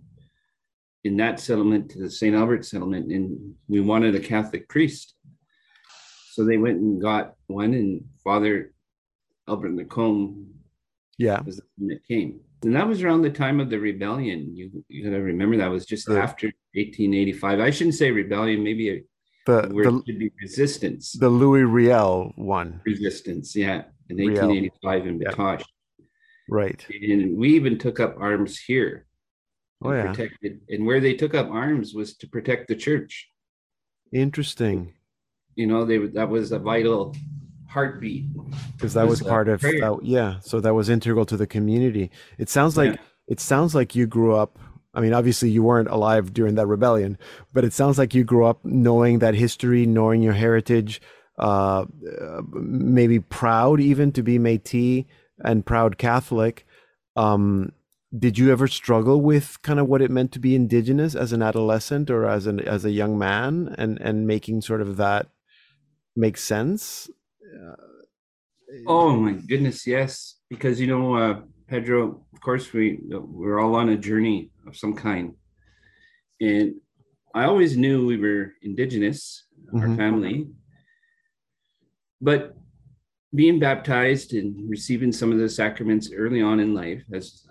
in 1.04 1.18
that 1.18 1.40
settlement 1.40 1.90
to 1.92 2.00
the 2.00 2.10
St. 2.10 2.36
Albert 2.36 2.66
settlement, 2.66 3.12
and 3.12 3.56
we 3.68 3.80
wanted 3.80 4.14
a 4.14 4.20
Catholic 4.20 4.70
priest. 4.70 5.13
So 6.34 6.44
they 6.44 6.58
went 6.58 6.80
and 6.82 7.00
got 7.00 7.36
one, 7.46 7.76
and 7.76 8.04
Father 8.24 8.74
Albert 9.48 9.74
Lacombe 9.76 10.48
Yeah. 11.20 11.42
was 11.42 11.58
the 11.58 11.64
one 11.78 11.90
that 11.90 12.04
came. 12.08 12.40
And 12.64 12.76
that 12.76 12.88
was 12.88 13.04
around 13.04 13.22
the 13.22 13.30
time 13.30 13.60
of 13.60 13.70
the 13.70 13.78
rebellion. 13.80 14.56
You 14.56 14.84
you 14.88 15.04
gotta 15.04 15.22
remember 15.22 15.58
that 15.58 15.68
was 15.70 15.86
just 15.86 16.10
after 16.10 16.48
1885. 16.74 17.60
I 17.60 17.70
shouldn't 17.70 17.94
say 17.96 18.10
rebellion, 18.10 18.64
maybe 18.64 18.90
a 18.90 19.04
The 19.46 19.70
word 19.72 19.86
the 19.86 20.04
should 20.08 20.18
be 20.18 20.32
resistance. 20.42 21.12
the 21.12 21.30
Louis 21.30 21.66
Riel 21.66 22.34
one. 22.36 22.82
resistance, 22.84 23.56
yeah, 23.56 23.84
in 24.10 24.18
Riel. 24.18 24.48
1885 24.48 25.06
in 25.08 25.22
Yeah. 25.22 25.30
Batoche. 25.32 25.66
Right. 26.50 26.84
And 26.90 27.38
we 27.38 27.50
even 27.60 27.78
took 27.78 28.00
up 28.00 28.16
arms 28.18 28.58
here. 28.60 29.06
Oh 29.84 29.92
yeah. 29.92 30.08
protected 30.08 30.62
and 30.70 30.84
where 30.88 31.00
they 31.00 31.14
took 31.14 31.36
up 31.36 31.52
arms 31.52 31.94
was 31.94 32.16
to 32.18 32.28
protect 32.28 32.70
the 32.70 32.76
church. 32.88 33.30
Interesting. 34.12 34.94
You 35.56 35.68
know, 35.68 35.86
they 35.86 35.98
that 35.98 36.30
was 36.30 36.52
a 36.52 36.60
vital 36.60 37.16
heartbeat. 37.74 38.26
because 38.76 38.94
that 38.94 39.08
was 39.08 39.22
was, 39.22 39.30
part 39.30 39.48
of 39.48 39.60
that, 39.62 40.00
yeah 40.04 40.40
so 40.42 40.60
that 40.60 40.76
was 40.76 40.90
integral 40.90 41.26
to 41.26 41.36
the 41.36 41.48
community 41.48 42.12
it 42.38 42.48
sounds 42.48 42.78
like 42.78 42.94
Yeah. 42.94 43.02
it 43.28 43.40
sounds 43.40 43.74
like 43.74 43.96
you 43.96 44.06
grew 44.06 44.36
up 44.36 44.60
i 44.94 45.02
mean 45.02 45.12
obviously 45.12 45.50
you 45.50 45.64
weren't 45.64 45.88
alive 45.90 46.34
during 46.36 46.54
that 46.54 46.68
rebellion 46.68 47.18
but 47.52 47.66
it 47.66 47.74
sounds 47.74 47.98
like 47.98 48.14
you 48.14 48.24
grew 48.24 48.46
up 48.46 48.64
knowing 48.64 49.20
that 49.20 49.34
history 49.34 49.88
knowing 49.88 50.22
your 50.22 50.34
heritage 50.34 51.02
uh, 51.40 51.86
uh 52.22 52.42
maybe 52.52 53.20
proud 53.20 53.80
even 53.80 54.12
to 54.12 54.22
be 54.22 54.38
métis 54.38 55.06
and 55.44 55.66
proud 55.66 55.98
catholic 55.98 56.68
um 57.16 57.72
did 58.16 58.38
you 58.38 58.52
ever 58.52 58.68
struggle 58.68 59.20
with 59.20 59.60
kind 59.64 59.80
of 59.80 59.88
what 59.88 60.04
it 60.04 60.12
meant 60.12 60.32
to 60.32 60.40
be 60.40 60.54
indigenous 60.54 61.16
as 61.16 61.34
an 61.34 61.42
adolescent 61.42 62.12
or 62.12 62.28
as 62.30 62.46
an 62.46 62.60
as 62.60 62.86
a 62.86 62.92
young 62.92 63.18
man 63.18 63.74
and 63.80 64.00
and 64.00 64.28
making 64.28 64.62
sort 64.62 64.82
of 64.82 64.98
that 64.98 65.26
make 66.16 66.38
sense 66.38 67.10
Oh 68.88 69.16
my 69.16 69.34
goodness, 69.34 69.86
yes. 69.86 70.40
Because 70.50 70.80
you 70.82 70.88
know, 70.88 71.16
uh, 71.16 71.42
Pedro, 71.68 72.26
of 72.34 72.42
course, 72.42 72.74
we 72.74 73.00
we're 73.10 73.60
all 73.60 73.76
on 73.76 73.90
a 73.90 73.98
journey 73.98 74.50
of 74.68 74.76
some 74.76 74.96
kind, 74.96 75.36
and 76.42 76.76
I 77.36 77.46
always 77.46 77.78
knew 77.78 78.06
we 78.06 78.18
were 78.18 78.54
indigenous, 78.62 79.46
our 79.76 79.90
Mhm. 79.90 79.96
family, 79.98 80.48
but 82.22 82.56
being 83.36 83.60
baptized 83.60 84.34
and 84.34 84.70
receiving 84.70 85.12
some 85.12 85.32
of 85.32 85.40
the 85.40 85.50
sacraments 85.50 86.12
early 86.12 86.42
on 86.42 86.60
in 86.60 86.74
life, 86.74 87.04
as 87.14 87.48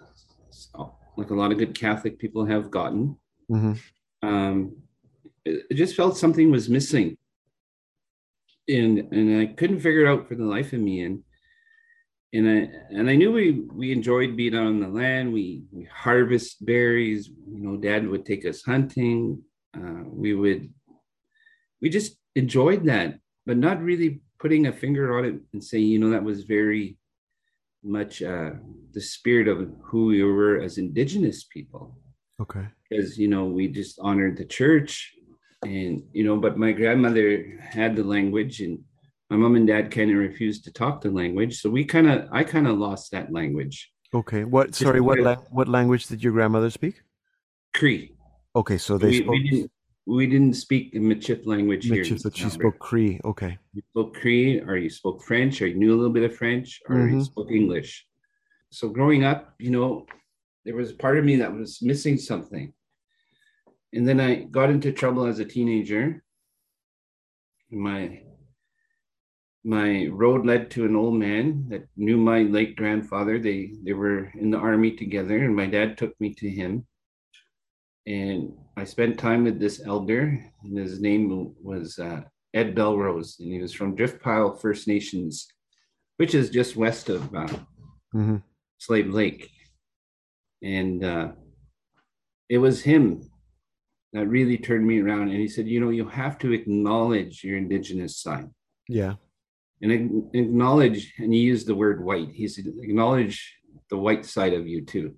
like 1.16 1.30
a 1.30 1.34
lot 1.34 1.52
of 1.52 1.58
good 1.58 1.74
Catholic 1.74 2.18
people 2.18 2.44
have 2.46 2.70
gotten, 2.70 3.16
Mhm. 3.50 3.78
um, 4.22 4.76
it, 5.44 5.66
it 5.70 5.74
just 5.74 5.94
felt 5.94 6.16
something 6.16 6.50
was 6.50 6.68
missing, 6.68 7.16
and 8.68 8.98
and 9.12 9.40
I 9.40 9.46
couldn't 9.46 9.80
figure 9.80 10.06
it 10.06 10.08
out 10.08 10.28
for 10.28 10.34
the 10.34 10.44
life 10.44 10.72
of 10.72 10.80
me. 10.80 11.02
And 11.02 11.22
and 12.32 12.48
I 12.48 12.70
and 12.90 13.10
I 13.10 13.16
knew 13.16 13.32
we 13.32 13.62
we 13.72 13.92
enjoyed 13.92 14.36
being 14.36 14.54
out 14.54 14.66
on 14.66 14.80
the 14.80 14.88
land. 14.88 15.32
We 15.32 15.64
we 15.70 15.84
harvest 15.84 16.64
berries. 16.64 17.28
You 17.28 17.58
know, 17.58 17.76
Dad 17.76 18.08
would 18.08 18.24
take 18.24 18.46
us 18.46 18.62
hunting. 18.62 19.42
Uh, 19.76 20.04
we 20.04 20.34
would 20.34 20.72
we 21.80 21.90
just 21.90 22.16
enjoyed 22.34 22.84
that, 22.86 23.18
but 23.46 23.56
not 23.56 23.82
really 23.82 24.20
putting 24.38 24.66
a 24.66 24.72
finger 24.72 25.18
on 25.18 25.24
it 25.24 25.34
and 25.52 25.62
saying, 25.62 25.86
you 25.86 25.98
know, 25.98 26.10
that 26.10 26.24
was 26.24 26.44
very 26.44 26.96
much 27.84 28.22
uh, 28.22 28.50
the 28.92 29.00
spirit 29.00 29.48
of 29.48 29.68
who 29.82 30.06
we 30.06 30.22
were 30.22 30.60
as 30.60 30.78
Indigenous 30.78 31.44
people. 31.44 31.98
Okay. 32.40 32.66
Because 32.88 33.18
you 33.18 33.28
know 33.28 33.44
we 33.44 33.68
just 33.68 33.98
honored 34.00 34.36
the 34.36 34.44
church, 34.44 35.14
and 35.62 36.02
you 36.12 36.24
know, 36.24 36.36
but 36.36 36.58
my 36.58 36.72
grandmother 36.72 37.44
had 37.60 37.96
the 37.96 38.04
language, 38.04 38.60
and 38.60 38.78
my 39.30 39.36
mom 39.36 39.56
and 39.56 39.66
dad 39.66 39.90
kind 39.90 40.10
of 40.10 40.16
refused 40.18 40.64
to 40.64 40.72
talk 40.72 41.00
the 41.00 41.10
language, 41.10 41.60
so 41.60 41.70
we 41.70 41.84
kind 41.84 42.08
of 42.08 42.28
I 42.32 42.44
kind 42.44 42.66
of 42.66 42.78
lost 42.78 43.12
that 43.12 43.32
language. 43.32 43.90
Okay. 44.14 44.44
What? 44.44 44.74
Sorry. 44.74 45.00
What? 45.00 45.20
La- 45.20 45.36
what 45.50 45.68
language 45.68 46.06
did 46.06 46.22
your 46.22 46.32
grandmother 46.32 46.70
speak? 46.70 47.02
Cree. 47.74 48.14
Okay, 48.54 48.76
so 48.76 48.98
they 48.98 49.08
we, 49.08 49.18
spoke. 49.22 49.30
we 49.30 49.48
didn't 49.48 49.70
we 50.04 50.26
didn't 50.26 50.54
speak 50.54 50.92
the 50.92 50.98
Michif 50.98 51.46
language 51.46 51.84
here. 51.86 52.04
Michif 52.04 52.24
in 52.24 52.30
she 52.32 52.50
spoke 52.50 52.78
Cree. 52.78 53.20
Okay. 53.24 53.56
You 53.72 53.82
spoke 53.90 54.14
Cree, 54.14 54.60
or 54.60 54.76
you 54.76 54.90
spoke 54.90 55.22
French, 55.22 55.62
or 55.62 55.68
you 55.68 55.76
knew 55.76 55.94
a 55.94 55.96
little 55.96 56.12
bit 56.12 56.24
of 56.24 56.36
French, 56.36 56.80
or 56.88 56.96
you 57.08 57.16
Mhm. 57.16 57.24
spoke 57.24 57.50
English. 57.50 58.06
So 58.70 58.88
growing 58.88 59.24
up, 59.24 59.54
you 59.58 59.70
know, 59.70 60.06
there 60.64 60.74
was 60.74 60.90
a 60.90 60.94
part 60.94 61.18
of 61.18 61.24
me 61.24 61.36
that 61.36 61.52
was 61.54 61.80
missing 61.82 62.18
something. 62.18 62.72
And 63.92 64.08
then 64.08 64.20
I 64.20 64.44
got 64.44 64.70
into 64.70 64.92
trouble 64.92 65.26
as 65.26 65.38
a 65.38 65.44
teenager. 65.44 66.22
My 67.70 68.22
my 69.64 70.06
road 70.06 70.44
led 70.44 70.70
to 70.72 70.84
an 70.84 70.96
old 70.96 71.14
man 71.14 71.66
that 71.68 71.86
knew 71.96 72.16
my 72.16 72.42
late 72.42 72.76
grandfather. 72.76 73.38
They 73.38 73.72
they 73.84 73.92
were 73.92 74.30
in 74.34 74.50
the 74.50 74.58
army 74.58 74.92
together, 74.92 75.38
and 75.38 75.54
my 75.54 75.66
dad 75.66 75.98
took 75.98 76.18
me 76.20 76.34
to 76.34 76.48
him. 76.48 76.86
And 78.06 78.54
I 78.76 78.84
spent 78.84 79.18
time 79.18 79.44
with 79.44 79.60
this 79.60 79.80
elder, 79.86 80.42
and 80.64 80.76
his 80.76 81.00
name 81.00 81.54
was 81.62 81.98
uh, 81.98 82.22
Ed 82.52 82.74
Belrose, 82.74 83.38
and 83.38 83.52
he 83.52 83.60
was 83.60 83.72
from 83.72 83.96
Driftpile 83.96 84.60
First 84.60 84.88
Nations, 84.88 85.46
which 86.16 86.34
is 86.34 86.50
just 86.50 86.76
west 86.76 87.08
of 87.08 87.34
uh, 87.34 87.48
hmm 88.12 88.36
Slave 88.78 89.10
Lake. 89.10 89.48
And 90.62 91.04
uh, 91.04 91.32
it 92.48 92.58
was 92.58 92.82
him 92.82 93.30
that 94.12 94.26
really 94.26 94.58
turned 94.58 94.86
me 94.86 95.00
around. 95.00 95.28
And 95.30 95.38
he 95.40 95.48
said, 95.48 95.66
You 95.66 95.80
know, 95.80 95.90
you 95.90 96.06
have 96.08 96.38
to 96.38 96.52
acknowledge 96.52 97.42
your 97.44 97.56
Indigenous 97.56 98.18
side 98.18 98.48
Yeah. 98.88 99.14
and 99.80 99.90
acknowledge, 100.34 101.14
and 101.18 101.32
he 101.32 101.40
used 101.40 101.66
the 101.66 101.74
word 101.74 102.04
white. 102.04 102.30
He 102.30 102.46
said, 102.48 102.66
Acknowledge 102.82 103.56
the 103.90 103.96
white 103.96 104.24
side 104.24 104.52
of 104.52 104.66
you 104.66 104.84
too. 104.84 105.16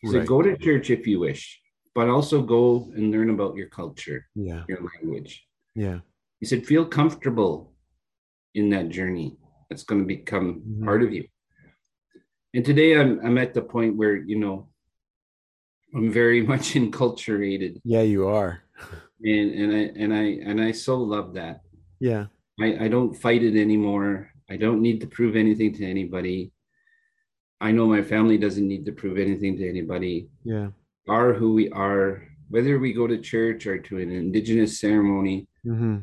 He 0.00 0.08
said, 0.08 0.26
Go 0.26 0.42
to 0.42 0.56
church 0.56 0.90
if 0.90 1.06
you 1.06 1.20
wish, 1.20 1.60
but 1.94 2.08
also 2.08 2.42
go 2.42 2.90
and 2.96 3.10
learn 3.10 3.30
about 3.30 3.56
your 3.56 3.68
culture, 3.68 4.26
Yeah. 4.34 4.64
your 4.68 4.80
language. 4.80 5.46
Yeah. 5.74 6.00
He 6.40 6.46
said, 6.46 6.66
Feel 6.66 6.86
comfortable 6.86 7.74
in 8.54 8.70
that 8.70 8.88
journey 8.88 9.36
that's 9.68 9.82
going 9.84 10.00
to 10.02 10.06
become 10.06 10.62
Mhm. 10.62 10.84
part 10.84 11.02
of 11.02 11.12
you. 11.12 11.24
And 12.54 12.64
today 12.64 12.96
I'm, 12.98 13.18
I'm 13.24 13.36
at 13.38 13.52
the 13.52 13.62
point 13.62 13.96
where, 13.96 14.16
you 14.16 14.38
know, 14.38 14.68
I'm 15.94 16.10
very 16.10 16.42
much 16.52 16.74
enculturated 16.74 17.80
Yeah. 17.84 18.02
You 18.02 18.28
are. 18.28 18.62
and, 19.22 19.50
and 19.60 19.72
I 19.72 19.82
and 20.02 20.14
I 20.14 20.24
and 20.50 20.60
I 20.60 20.72
so 20.72 20.98
love 20.98 21.34
that. 21.34 21.60
Yeah. 22.00 22.26
I, 22.60 22.84
I 22.84 22.88
don't 22.88 23.14
fight 23.14 23.42
it 23.42 23.56
anymore. 23.60 24.30
I 24.50 24.56
don't 24.56 24.82
need 24.82 25.00
to 25.00 25.06
prove 25.06 25.34
anything 25.36 25.72
to 25.74 25.84
anybody. 25.86 26.52
I 27.60 27.72
know 27.72 27.86
my 27.86 28.02
family 28.02 28.36
doesn't 28.38 28.68
need 28.68 28.84
to 28.86 28.92
prove 28.92 29.16
anything 29.18 29.56
to 29.58 29.68
anybody. 29.68 30.28
Yeah. 30.44 30.68
Are 31.08 31.32
who 31.32 31.54
we 31.54 31.70
are, 31.70 32.28
whether 32.48 32.78
we 32.78 32.92
go 32.92 33.06
to 33.06 33.18
church 33.18 33.66
or 33.66 33.78
to 33.78 33.98
an 33.98 34.10
indigenous 34.10 34.78
ceremony. 34.80 35.46
hmm 35.64 35.98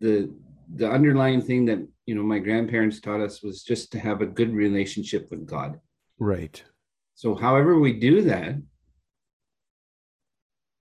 The 0.00 0.30
the 0.76 0.90
underlying 0.90 1.42
thing 1.42 1.66
that 1.66 1.80
you 2.06 2.14
know 2.14 2.22
my 2.22 2.38
grandparents 2.38 3.00
taught 3.00 3.20
us 3.20 3.42
was 3.42 3.62
just 3.62 3.92
to 3.92 3.98
have 3.98 4.20
a 4.22 4.26
good 4.38 4.52
relationship 4.54 5.30
with 5.30 5.46
God. 5.46 5.78
Right. 6.18 6.62
So 7.14 7.34
however 7.34 7.78
we 7.78 7.92
do 7.92 8.22
that, 8.22 8.56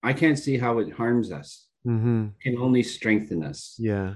I 0.02 0.14
can't 0.14 0.38
see 0.38 0.58
how 0.58 0.80
it 0.80 0.92
harms 0.94 1.32
us. 1.32 1.68
hmm 1.84 2.28
It 2.40 2.44
can 2.44 2.58
only 2.58 2.84
strengthen 2.84 3.44
us. 3.44 3.76
Yeah. 3.80 4.16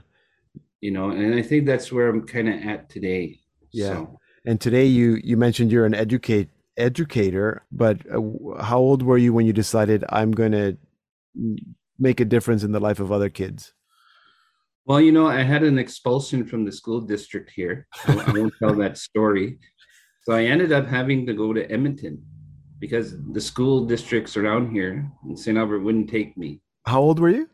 You 0.82 0.92
know, 0.92 1.12
and 1.12 1.34
I 1.36 1.42
think 1.42 1.66
that's 1.66 1.92
where 1.92 2.10
I'm 2.10 2.26
kind 2.28 2.50
of 2.50 2.62
at 2.62 2.90
today. 2.90 3.40
Yeah. 3.72 3.94
So, 3.94 4.20
And 4.46 4.60
today 4.62 4.86
you 4.86 5.20
you 5.24 5.38
mentioned 5.38 5.72
you're 5.72 5.86
an 5.86 5.96
educate 5.96 6.50
educator, 6.78 7.64
but 7.72 7.98
uh, 8.10 8.62
how 8.64 8.78
old 8.80 9.02
were 9.04 9.18
you 9.18 9.34
when 9.34 9.46
you 9.46 9.54
decided 9.54 10.04
I'm 10.10 10.32
going 10.32 10.52
to 10.52 10.78
make 11.98 12.20
a 12.20 12.26
difference 12.26 12.64
in 12.64 12.72
the 12.72 12.80
life 12.80 13.00
of 13.00 13.12
other 13.12 13.30
kids? 13.30 13.74
Well, 14.86 15.02
you 15.02 15.12
know, 15.12 15.28
I 15.28 15.42
had 15.44 15.64
an 15.64 15.78
expulsion 15.78 16.46
from 16.46 16.64
the 16.64 16.72
school 16.72 17.02
district 17.02 17.52
here. 17.52 17.88
I 18.06 18.32
won't 18.32 18.54
tell 18.60 18.76
that 18.76 18.98
story. 18.98 19.60
So 20.28 20.34
I 20.34 20.44
ended 20.44 20.74
up 20.74 20.86
having 20.88 21.26
to 21.28 21.34
go 21.34 21.54
to 21.54 21.72
Edmonton 21.72 22.22
because 22.80 23.16
the 23.32 23.40
school 23.40 23.86
districts 23.86 24.36
around 24.36 24.72
here 24.72 25.10
in 25.26 25.38
St. 25.38 25.58
Albert 25.58 25.80
wouldn't 25.80 26.10
take 26.10 26.36
me. 26.36 26.60
How 26.86 27.00
old 27.00 27.18
were 27.22 27.30
you? 27.30 27.50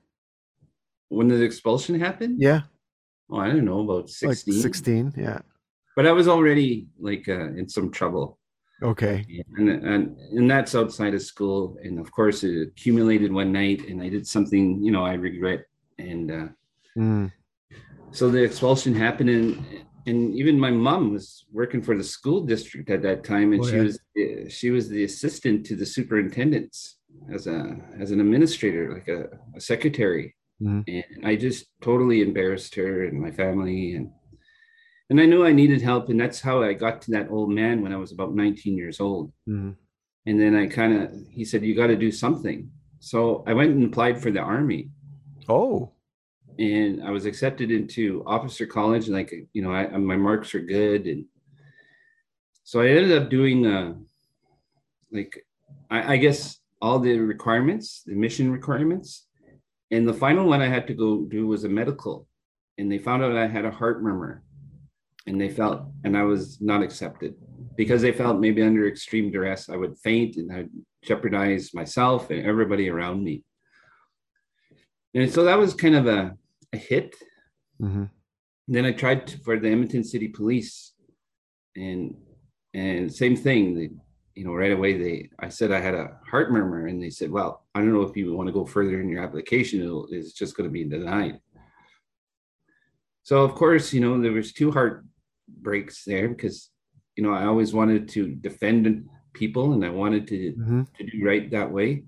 When 1.09 1.27
the 1.27 1.39
expulsion 1.43 1.99
happened, 1.99 2.41
Yeah, 2.41 2.61
oh, 3.29 3.37
I 3.37 3.49
don't 3.49 3.63
know, 3.65 3.81
about 3.81 4.09
16. 4.09 4.55
like 4.55 4.63
16. 4.63 5.13
Yeah. 5.15 5.41
But 5.95 6.07
I 6.07 6.13
was 6.13 6.27
already 6.27 6.87
like 6.99 7.29
uh, 7.29 7.49
in 7.53 7.69
some 7.69 7.91
trouble. 7.91 8.39
Okay. 8.81 9.23
And, 9.55 9.69
and 9.69 10.17
and 10.37 10.49
that's 10.49 10.73
outside 10.73 11.13
of 11.13 11.21
school. 11.21 11.77
And 11.83 11.99
of 11.99 12.11
course, 12.11 12.43
it 12.43 12.69
accumulated 12.69 13.31
one 13.31 13.51
night, 13.51 13.87
and 13.87 14.01
I 14.01 14.09
did 14.09 14.25
something, 14.25 14.83
you 14.83 14.91
know, 14.91 15.05
I 15.05 15.13
regret. 15.13 15.65
And 15.99 16.31
uh, 16.31 16.47
Mm. 16.97 17.31
so 18.11 18.29
the 18.31 18.43
expulsion 18.43 18.95
happened 18.95 19.29
and 19.29 19.47
and 20.05 20.35
even 20.35 20.59
my 20.59 20.71
mom 20.71 21.13
was 21.13 21.45
working 21.51 21.81
for 21.81 21.95
the 21.97 22.03
school 22.03 22.41
district 22.41 22.89
at 22.89 23.01
that 23.03 23.23
time 23.23 23.53
and 23.53 23.63
Oh, 23.63 23.67
she 23.69 23.75
yeah. 23.77 23.83
was 23.83 23.99
she 24.57 24.69
was 24.71 24.89
the 24.89 25.03
assistant 25.03 25.65
to 25.67 25.75
the 25.75 25.85
superintendents 25.85 26.97
as 27.31 27.47
a 27.47 27.77
as 27.99 28.11
an 28.11 28.19
administrator 28.19 28.93
like 28.93 29.07
a, 29.07 29.21
a 29.55 29.61
secretary 29.61 30.35
Mhm. 30.61 30.83
and 30.87 31.25
i 31.25 31.35
just 31.35 31.61
totally 31.81 32.21
embarrassed 32.21 32.75
her 32.75 33.05
and 33.05 33.19
my 33.19 33.31
family 33.31 33.95
and 33.95 34.05
and 35.09 35.19
i 35.19 35.25
knew 35.25 35.43
i 35.45 35.51
needed 35.51 35.81
help 35.81 36.09
and 36.09 36.19
that's 36.19 36.41
how 36.47 36.61
i 36.61 36.73
got 36.73 37.01
to 37.03 37.11
that 37.11 37.29
old 37.31 37.49
man 37.61 37.81
when 37.81 37.91
i 37.93 37.97
was 38.03 38.11
about 38.11 38.35
19 38.35 38.77
years 38.77 38.99
old 38.99 39.31
Mhm. 39.47 39.75
and 40.27 40.39
then 40.41 40.53
i 40.55 40.65
kind 40.67 40.93
of 40.99 41.11
he 41.37 41.43
said 41.45 41.63
you 41.63 41.75
got 41.75 41.87
to 41.87 41.95
do 42.07 42.11
something 42.11 42.69
so 42.99 43.43
i 43.47 43.53
went 43.53 43.71
and 43.75 43.85
applied 43.85 44.21
for 44.21 44.31
the 44.31 44.39
army 44.55 44.89
Oh. 45.49 45.91
And 46.59 47.03
I 47.03 47.11
was 47.11 47.25
accepted 47.25 47.71
into 47.71 48.23
officer 48.25 48.65
college. 48.65 49.07
And 49.07 49.15
like 49.15 49.33
you 49.53 49.61
know, 49.61 49.71
I, 49.71 49.87
my 49.97 50.17
marks 50.17 50.53
are 50.55 50.59
good, 50.59 51.05
and 51.05 51.25
so 52.63 52.81
I 52.81 52.87
ended 52.87 53.11
up 53.21 53.29
doing 53.29 53.65
uh, 53.65 53.93
like 55.11 55.45
I, 55.89 56.13
I 56.13 56.17
guess 56.17 56.59
all 56.81 56.99
the 56.99 57.17
requirements, 57.19 58.03
the 58.05 58.15
mission 58.15 58.51
requirements, 58.51 59.27
and 59.91 60.07
the 60.07 60.13
final 60.13 60.45
one 60.45 60.61
I 60.61 60.67
had 60.67 60.87
to 60.87 60.93
go 60.93 61.25
do 61.25 61.47
was 61.47 61.63
a 61.63 61.69
medical, 61.69 62.27
and 62.77 62.91
they 62.91 62.97
found 62.97 63.23
out 63.23 63.35
I 63.35 63.47
had 63.47 63.65
a 63.65 63.71
heart 63.71 64.03
murmur, 64.03 64.43
and 65.27 65.39
they 65.39 65.49
felt, 65.49 65.83
and 66.03 66.17
I 66.17 66.23
was 66.23 66.59
not 66.61 66.83
accepted 66.83 67.35
because 67.75 68.01
they 68.01 68.11
felt 68.11 68.39
maybe 68.39 68.61
under 68.61 68.87
extreme 68.87 69.31
duress 69.31 69.69
I 69.69 69.77
would 69.77 69.97
faint 69.97 70.35
and 70.35 70.51
I'd 70.51 70.69
jeopardize 71.03 71.73
myself 71.73 72.29
and 72.29 72.45
everybody 72.45 72.89
around 72.89 73.23
me. 73.23 73.43
And 75.13 75.31
so 75.31 75.43
that 75.43 75.57
was 75.57 75.73
kind 75.73 75.95
of 75.95 76.07
a, 76.07 76.35
a 76.73 76.77
hit. 76.77 77.15
hmm 77.79 78.05
Then 78.67 78.85
I 78.85 78.91
tried 78.91 79.27
to, 79.27 79.37
for 79.39 79.59
the 79.59 79.69
Edmonton 79.69 80.03
City 80.03 80.27
Police, 80.27 80.93
and 81.75 82.15
and 82.73 83.13
same 83.13 83.35
thing. 83.35 83.75
They, 83.75 83.89
you 84.35 84.45
know, 84.45 84.53
right 84.53 84.71
away 84.71 84.97
they 84.97 85.29
I 85.39 85.49
said 85.49 85.71
I 85.71 85.79
had 85.79 85.95
a 85.95 86.17
heart 86.29 86.51
murmur, 86.51 86.87
and 86.87 87.01
they 87.01 87.09
said, 87.09 87.31
"Well, 87.31 87.65
I 87.75 87.79
don't 87.79 87.93
know 87.93 88.03
if 88.03 88.17
you 88.17 88.33
want 88.33 88.47
to 88.47 88.53
go 88.53 88.65
further 88.65 88.99
in 89.01 89.09
your 89.09 89.23
application. 89.23 89.81
It'll, 89.81 90.07
it's 90.09 90.33
just 90.33 90.55
going 90.55 90.67
to 90.69 90.73
be 90.73 90.83
denied." 90.85 91.39
So 93.23 93.43
of 93.43 93.55
course, 93.55 93.93
you 93.93 94.01
know, 94.01 94.19
there 94.21 94.31
was 94.31 94.53
two 94.53 94.71
heartbreaks 94.71 96.03
there 96.03 96.29
because 96.29 96.69
you 97.15 97.23
know 97.23 97.33
I 97.33 97.45
always 97.45 97.73
wanted 97.73 98.09
to 98.09 98.35
defend 98.35 99.07
people, 99.33 99.73
and 99.73 99.85
I 99.85 99.89
wanted 99.89 100.27
to 100.27 100.51
hmm 100.51 100.81
to 100.97 101.03
do 101.05 101.25
right 101.25 101.49
that 101.51 101.71
way. 101.71 102.03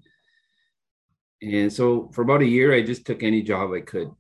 And 1.41 1.71
so 1.71 2.09
for 2.13 2.21
about 2.21 2.41
a 2.41 2.47
year, 2.47 2.73
I 2.73 2.81
just 2.81 3.05
took 3.05 3.23
any 3.23 3.41
job 3.41 3.71
I 3.73 3.81
could. 3.81 4.11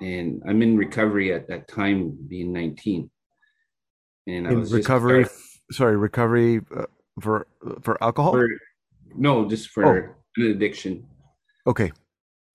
And 0.00 0.42
I'm 0.46 0.60
in 0.62 0.76
recovery 0.76 1.32
at 1.32 1.48
that 1.48 1.68
time, 1.68 2.16
being 2.28 2.52
19. 2.52 3.10
And 4.26 4.46
I 4.46 4.50
In 4.52 4.60
was 4.60 4.72
recovery. 4.72 5.24
start- 5.24 5.40
Sorry, 5.72 5.96
recovery 5.96 6.60
uh, 6.76 6.86
for 7.20 7.48
for 7.82 8.00
alcohol. 8.02 8.32
for, 8.32 8.48
no, 9.16 9.48
just 9.48 9.70
for 9.70 9.84
Oh. 9.84 10.42
an 10.44 10.50
addiction, 10.52 11.06
okay. 11.66 11.90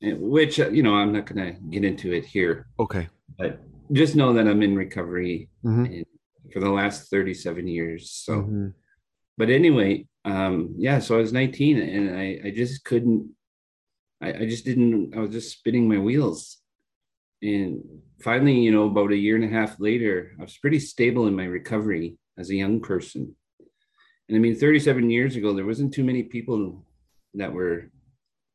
and- 0.01 0.21
which, 0.21 0.59
uh, 0.61 0.69
you 0.69 0.81
know, 0.81 0.93
I'm 0.95 1.11
not 1.11 1.25
going 1.25 1.53
to 1.53 1.59
get 1.69 1.83
into 1.83 2.13
it 2.13 2.25
here, 2.25 2.67
Okay. 2.79 3.09
but 3.37 3.59
just 3.91 4.15
know 4.15 4.31
that 4.33 4.47
I'm 4.47 4.61
in 4.61 4.75
recovery 4.77 5.49
hmm 5.61 5.85
and 5.85 6.05
for 6.53 6.59
the 6.61 6.69
last 6.69 7.09
37 7.09 7.67
years. 7.67 8.09
So, 8.11 8.43
Mhm. 8.43 8.73
but 9.37 9.49
anyway, 9.49 10.07
um, 10.23 10.73
yeah, 10.77 10.99
so 10.99 11.17
I 11.17 11.21
was 11.21 11.33
19 11.33 11.77
and 11.77 12.15
I, 12.17 12.39
I 12.45 12.51
just 12.51 12.85
couldn't, 12.85 13.35
I, 14.21 14.33
I 14.33 14.45
just 14.47 14.63
didn't, 14.65 15.15
I 15.15 15.19
was 15.19 15.31
just 15.31 15.51
spinning 15.57 15.87
my 15.89 15.97
wheels. 15.97 16.61
And 17.41 17.83
finally, 18.21 18.59
you 18.59 18.71
know, 18.71 18.85
about 18.85 19.11
a 19.11 19.17
year 19.17 19.35
and 19.35 19.45
a 19.45 19.47
half 19.47 19.79
later, 19.79 20.33
I 20.39 20.43
was 20.43 20.57
pretty 20.57 20.79
stable 20.79 21.27
in 21.27 21.35
my 21.35 21.45
recovery 21.45 22.17
as 22.37 22.49
a 22.49 22.55
young 22.55 22.79
person. 22.79 23.35
And 24.27 24.37
I 24.37 24.39
mean, 24.39 24.55
37 24.55 25.09
years 25.09 25.35
ago, 25.35 25.53
there 25.53 25.65
wasn't 25.65 25.93
too 25.93 26.03
many 26.03 26.23
people 26.23 26.85
that 27.33 27.51
were 27.51 27.91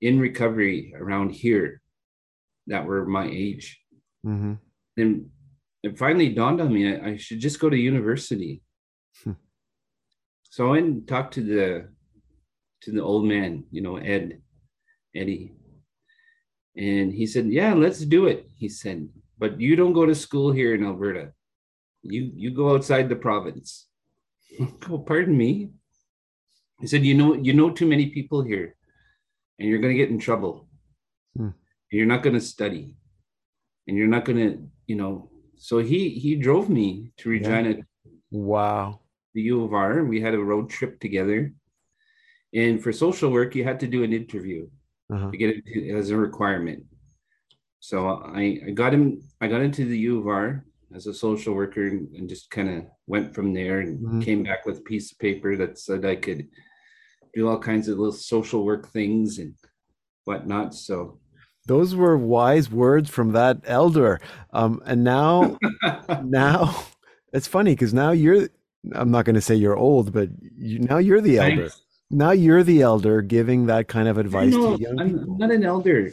in 0.01 0.21
recovery 0.21 0.95
around 0.97 1.31
here 1.31 1.81
that 2.67 2.87
were 2.87 3.07
my 3.07 3.27
age. 3.27 3.81
Mm-hmm. 4.25 4.55
And 4.97 5.31
it 5.83 5.99
finally 5.99 6.31
dawned 6.31 6.61
on 6.61 6.73
me 6.73 6.95
I, 6.95 7.11
I 7.11 7.17
should 7.17 7.41
just 7.41 7.61
go 7.61 7.71
to 7.71 7.77
university. 7.77 8.63
Hmm. 9.23 9.33
So 10.43 10.69
I 10.69 10.71
went 10.71 10.87
and 10.87 11.09
talked 11.09 11.35
to 11.35 11.43
the 11.43 11.89
to 12.83 12.93
the 12.93 13.03
old 13.03 13.25
man, 13.25 13.65
you 13.71 13.83
know, 13.83 13.97
Ed, 13.97 14.41
Eddie. 15.15 15.55
And 16.77 17.13
he 17.13 17.27
said, 17.27 17.47
Yeah, 17.49 17.75
let's 17.75 18.01
do 18.01 18.27
it. 18.27 18.49
He 18.57 18.69
said, 18.69 19.09
but 19.39 19.61
you 19.61 19.77
don't 19.77 19.93
go 19.93 20.07
to 20.07 20.15
school 20.15 20.53
here 20.53 20.75
in 20.75 20.85
Alberta. 20.85 21.33
You 22.03 22.31
you 22.35 22.51
go 22.51 22.75
outside 22.75 23.09
the 23.09 23.17
province. 23.17 23.89
oh, 24.91 24.99
pardon 24.99 25.37
me. 25.37 25.71
He 26.81 26.87
said, 26.87 27.05
you 27.05 27.15
know, 27.15 27.35
you 27.35 27.53
know 27.53 27.71
too 27.71 27.87
many 27.87 28.11
people 28.11 28.43
here, 28.43 28.77
and 29.59 29.69
you're 29.69 29.81
gonna 29.81 29.95
get 29.95 30.11
in 30.11 30.19
trouble. 30.19 30.69
Hmm. 31.37 31.57
You're 31.91 32.07
not 32.07 32.23
gonna 32.23 32.41
study, 32.41 32.97
and 33.87 33.97
you're 33.97 34.13
not 34.13 34.25
gonna, 34.25 34.57
you 34.87 34.97
know. 34.97 35.31
So 35.57 35.79
he 35.79 36.11
he 36.11 36.37
drove 36.37 36.69
me 36.69 37.13
to 37.19 37.31
Regina, 37.31 37.81
Wow. 38.31 39.01
the 39.35 39.43
U 39.43 39.65
of 39.65 39.73
R. 39.73 40.05
We 40.05 40.21
had 40.21 40.35
a 40.35 40.39
road 40.39 40.69
trip 40.69 41.01
together, 41.01 41.53
and 42.53 42.83
for 42.83 42.93
social 42.93 43.31
work, 43.31 43.55
you 43.55 43.65
had 43.65 43.81
to 43.81 43.87
do 43.87 44.05
an 44.05 44.13
interview 44.13 44.69
Uh-huh. 45.09 45.31
to 45.31 45.37
get 45.37 45.55
it 45.65 45.95
as 45.95 46.11
a 46.11 46.17
requirement. 46.17 46.85
So 47.81 48.09
I, 48.09 48.61
I 48.67 48.71
got 48.71 48.93
him, 48.93 49.23
I 49.41 49.47
got 49.47 49.61
into 49.61 49.85
the 49.85 49.99
U 49.99 50.19
of 50.21 50.27
R 50.27 50.65
as 50.95 51.07
a 51.07 51.15
social 51.15 51.55
worker 51.55 51.87
and, 51.87 52.29
just 52.29 52.51
kind 52.51 52.69
of 52.69 52.85
went 53.07 53.35
from 53.35 53.53
there 53.53 53.81
and 53.81 54.01
Mhm. 54.01 54.25
came 54.25 54.43
back 54.43 54.67
with 54.67 54.79
a 54.79 54.83
piece 54.83 55.13
of 55.13 55.19
paper 55.19 55.57
that 55.57 55.79
said 55.79 56.05
I 56.05 56.17
could 56.17 56.49
do 57.35 57.49
all 57.49 57.59
kinds 57.59 57.87
of 57.89 57.99
little 57.99 58.13
social 58.13 58.65
work 58.65 58.89
things 58.89 59.39
and 59.39 59.55
whatnot. 60.25 60.75
So 60.75 61.21
Those 61.67 61.95
were 61.95 62.17
wise 62.17 62.71
words 62.71 63.11
from 63.11 63.33
that 63.33 63.59
elder. 63.65 64.21
Um, 64.53 64.81
and 64.87 65.05
now, 65.05 65.59
now 66.25 66.75
it's 67.33 67.47
funny 67.49 67.73
because 67.73 67.93
now 67.95 68.11
you're, 68.13 68.49
I'm 68.93 69.11
not 69.11 69.25
going 69.25 69.35
to 69.35 69.41
say 69.41 69.55
you're 69.57 69.77
old, 69.77 70.13
but 70.13 70.29
you, 70.57 70.79
now 70.79 70.99
you're 70.99 71.21
the 71.21 71.39
elder. 71.39 71.69
Thanks. 71.69 71.83
Now 72.11 72.31
you're 72.31 72.63
the 72.63 72.83
elder 72.83 73.21
giving 73.23 73.67
that 73.67 73.89
kind 73.89 74.09
of 74.09 74.19
advice 74.19 74.53
know, 74.53 74.77
to 74.77 74.83
young 74.83 75.01
I'm, 75.01 75.19
people. 75.19 75.39
Not 75.39 75.51
an 75.51 75.65
elder. 75.65 76.11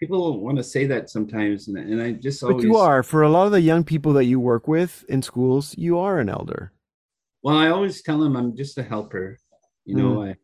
People 0.00 0.40
want 0.40 0.56
to 0.58 0.64
say 0.64 0.86
that 0.86 1.10
sometimes, 1.10 1.68
and, 1.68 1.76
and 1.76 2.02
I 2.02 2.12
just 2.12 2.42
always. 2.42 2.56
But 2.56 2.64
you 2.64 2.76
are. 2.76 3.02
For 3.02 3.22
a 3.22 3.28
lot 3.28 3.46
of 3.46 3.52
the 3.52 3.60
young 3.60 3.84
people 3.84 4.12
that 4.14 4.24
you 4.24 4.38
work 4.40 4.68
with 4.68 5.04
in 5.08 5.22
schools, 5.22 5.74
you 5.76 5.98
are 5.98 6.18
an 6.18 6.28
elder. 6.28 6.72
Well, 7.42 7.56
I 7.56 7.68
always 7.68 8.02
tell 8.02 8.18
them 8.18 8.36
I'm 8.36 8.56
just 8.56 8.78
a 8.78 8.82
helper. 8.82 9.38
You 9.84 9.96
know, 9.96 10.22
I, 10.22 10.34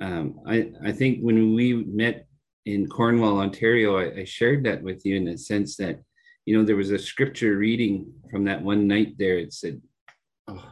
um, 0.00 0.40
I, 0.46 0.70
I 0.84 0.92
think 0.92 1.20
when 1.20 1.54
we 1.54 1.72
met 1.74 2.26
in 2.66 2.86
Cornwall, 2.86 3.40
Ontario, 3.40 3.98
I, 3.98 4.20
I 4.20 4.24
shared 4.24 4.64
that 4.64 4.82
with 4.82 5.04
you 5.04 5.16
in 5.16 5.24
the 5.24 5.36
sense 5.36 5.76
that, 5.78 6.00
you 6.44 6.56
know, 6.56 6.64
there 6.64 6.76
was 6.76 6.92
a 6.92 6.98
scripture 6.98 7.56
reading 7.56 8.12
from 8.30 8.44
that 8.44 8.62
one 8.62 8.86
night 8.86 9.16
there. 9.18 9.38
It 9.38 9.52
said, 9.52 9.82
oh, 10.46 10.64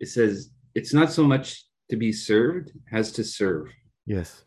it 0.00 0.08
says, 0.08 0.50
it's 0.74 0.92
not 0.94 1.10
so 1.12 1.24
much 1.24 1.64
to 1.90 1.96
be 1.96 2.12
served 2.12 2.72
as 2.92 3.12
to 3.12 3.24
serve. 3.24 3.68
Yes. 4.06 4.44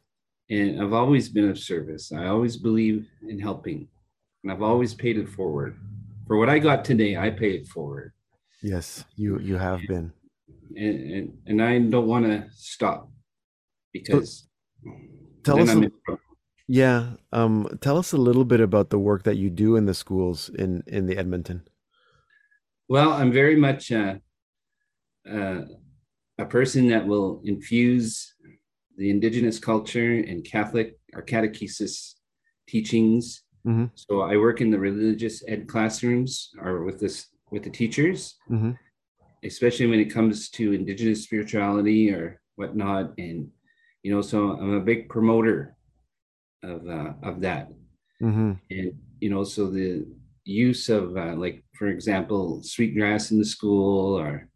And 0.49 0.81
I've 0.81 0.93
always 0.93 1.29
been 1.29 1.49
of 1.49 1.57
service. 1.57 2.11
I 2.11 2.27
always 2.27 2.57
believe 2.57 3.07
in 3.27 3.39
helping, 3.39 3.87
and 4.43 4.51
I've 4.51 4.61
always 4.61 4.93
paid 4.93 5.17
it 5.17 5.29
forward. 5.29 5.77
For 6.27 6.37
what 6.37 6.49
I 6.49 6.59
got 6.59 6.83
today, 6.85 7.17
I 7.17 7.29
pay 7.29 7.51
it 7.51 7.67
forward. 7.67 8.11
Yes. 8.61 9.05
You 9.15 9.39
you 9.39 9.57
have 9.57 9.81
been. 9.87 10.11
and 10.75 11.11
and, 11.13 11.37
and 11.47 11.61
I 11.61 11.79
don't 11.79 12.07
want 12.07 12.25
to 12.25 12.45
stop 12.53 13.09
because 13.93 14.47
Tell 15.43 15.57
then 15.57 15.85
us. 15.85 15.91
A- 16.09 16.17
yeah. 16.67 17.13
Um. 17.31 17.67
Tell 17.81 17.97
us 17.97 18.13
a 18.13 18.17
little 18.17 18.45
bit 18.45 18.61
about 18.61 18.89
the 18.89 18.99
work 18.99 19.23
that 19.23 19.37
you 19.37 19.49
do 19.49 19.75
in 19.75 19.85
the 19.85 19.93
schools 19.93 20.49
in 20.49 20.83
in 20.87 21.05
the 21.07 21.17
Edmonton. 21.17 21.63
well, 22.87 23.11
I'm 23.11 23.31
very 23.31 23.55
much 23.55 23.91
uh, 23.91 24.15
uh, 25.29 25.61
a 26.41 26.45
person 26.45 26.87
that 26.87 27.05
will 27.05 27.41
infuse 27.45 28.33
the 28.97 29.09
Indigenous 29.09 29.59
culture 29.59 30.11
and 30.29 30.43
Catholic 30.43 30.97
or 31.13 31.21
catechesis 31.23 32.15
teachings. 32.67 33.43
Mhm. 33.65 33.91
So 33.95 34.21
I 34.21 34.37
work 34.37 34.59
in 34.59 34.71
the 34.71 34.79
religious 34.79 35.43
ed 35.47 35.67
classrooms 35.67 36.49
or 36.59 36.83
with 36.83 36.99
this 36.99 37.27
with 37.51 37.63
the 37.63 37.69
teachers, 37.69 38.37
Mhm. 38.49 38.77
especially 39.43 39.87
when 39.87 39.99
it 39.99 40.09
comes 40.17 40.49
to 40.57 40.73
Indigenous 40.73 41.23
spirituality 41.23 42.09
or 42.11 42.41
whatnot. 42.55 43.13
And 43.17 43.51
you 44.03 44.11
know, 44.11 44.21
so 44.21 44.37
I'm 44.59 44.73
a 44.73 44.79
big 44.91 45.09
promoter 45.09 45.75
of 46.63 46.87
uh, 46.87 47.13
of 47.29 47.41
that. 47.41 47.69
Mhm. 48.21 48.59
and 48.69 48.93
you 49.19 49.29
know 49.31 49.43
so 49.43 49.61
the 49.69 50.05
use 50.45 50.89
of 50.89 51.17
uh, 51.17 51.35
like 51.35 51.63
for 51.73 51.87
example 51.87 52.61
sweetgrass 52.61 53.31
in 53.31 53.37
the 53.39 53.45
school 53.55 54.17
or 54.19 54.47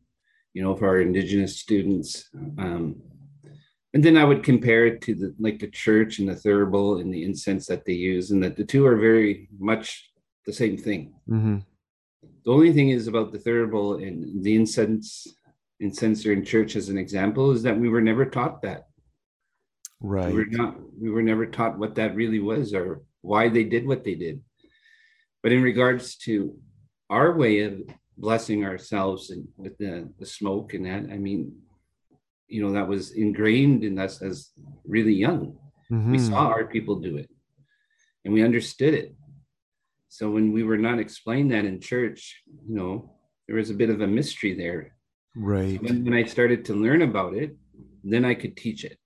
you 0.55 0.63
know 0.63 0.75
for 0.75 0.87
our 0.87 1.01
indigenous 1.01 1.59
students 1.59 2.29
um, 2.57 2.95
and 3.93 4.03
then 4.03 4.17
i 4.17 4.23
would 4.23 4.41
compare 4.41 4.85
it 4.87 5.01
to 5.01 5.13
the 5.13 5.35
like 5.37 5.59
the 5.59 5.67
church 5.67 6.17
and 6.17 6.27
the 6.29 6.33
thurible 6.43 6.99
and 7.01 7.13
the 7.13 7.23
incense 7.23 7.67
that 7.67 7.83
they 7.85 7.93
use 7.93 8.31
and 8.31 8.41
that 8.41 8.55
the 8.55 8.63
two 8.63 8.85
are 8.87 8.95
very 8.97 9.49
much 9.59 10.09
the 10.47 10.53
same 10.53 10.77
thing 10.77 11.13
Mhm. 11.29 11.63
the 12.45 12.51
only 12.57 12.71
thing 12.73 12.89
is 12.89 13.07
about 13.07 13.31
the 13.31 13.37
thurible 13.45 14.01
and 14.05 14.17
the 14.45 14.55
incense 14.55 15.27
incenser 15.81 16.31
in 16.31 16.45
church 16.45 16.77
as 16.77 16.87
an 16.89 16.97
example 16.97 17.51
is 17.51 17.61
that 17.63 17.77
we 17.77 17.89
were 17.89 18.01
never 18.09 18.25
taught 18.25 18.61
that 18.61 18.81
Right. 19.99 20.31
we 20.33 20.39
were 20.39 20.51
not 20.61 20.71
we 21.03 21.09
were 21.09 21.23
never 21.31 21.45
taught 21.45 21.77
what 21.77 21.95
that 21.95 22.15
really 22.15 22.39
was 22.51 22.73
or 22.73 22.87
why 23.21 23.49
they 23.49 23.65
did 23.65 23.85
what 23.85 24.03
they 24.05 24.15
did 24.15 24.41
but 25.43 25.51
in 25.51 25.61
regards 25.61 26.15
to 26.27 26.57
our 27.09 27.29
way 27.41 27.55
of 27.67 27.73
blessing 28.17 28.63
ourselves 28.65 29.29
and 29.29 29.47
with 29.57 29.77
the, 29.77 30.09
the 30.19 30.25
smoke 30.25 30.73
and 30.73 30.85
that 30.85 31.03
i 31.13 31.17
mean 31.17 31.53
you 32.47 32.61
know 32.61 32.71
that 32.71 32.87
was 32.87 33.11
ingrained 33.11 33.83
in 33.83 33.99
us 33.99 34.21
as 34.21 34.51
really 34.85 35.13
young 35.13 35.57
we 35.89 36.17
Mhm. 36.17 36.27
saw 36.29 36.47
our 36.47 36.65
people 36.65 36.95
do 36.99 37.17
it 37.17 37.29
and 38.23 38.33
we 38.33 38.41
understood 38.43 38.93
it 38.93 39.15
so 40.09 40.29
when 40.29 40.51
we 40.51 40.63
were 40.63 40.77
not 40.77 40.99
explained 40.99 41.51
that 41.51 41.65
in 41.65 41.79
church 41.79 42.41
you 42.67 42.75
know 42.75 42.93
there 43.47 43.57
was 43.57 43.69
a 43.69 43.73
bit 43.81 43.89
of 43.89 44.01
a 44.01 44.07
mystery 44.07 44.53
there 44.53 44.95
Right. 45.35 45.81
when, 45.83 46.03
when 46.05 46.13
i 46.13 46.23
started 46.23 46.63
to 46.65 46.73
learn 46.73 47.01
about 47.01 47.33
it 47.35 47.51
then 48.03 48.23
i 48.25 48.33
could 48.33 48.55
teach 48.55 48.83
it 48.85 48.97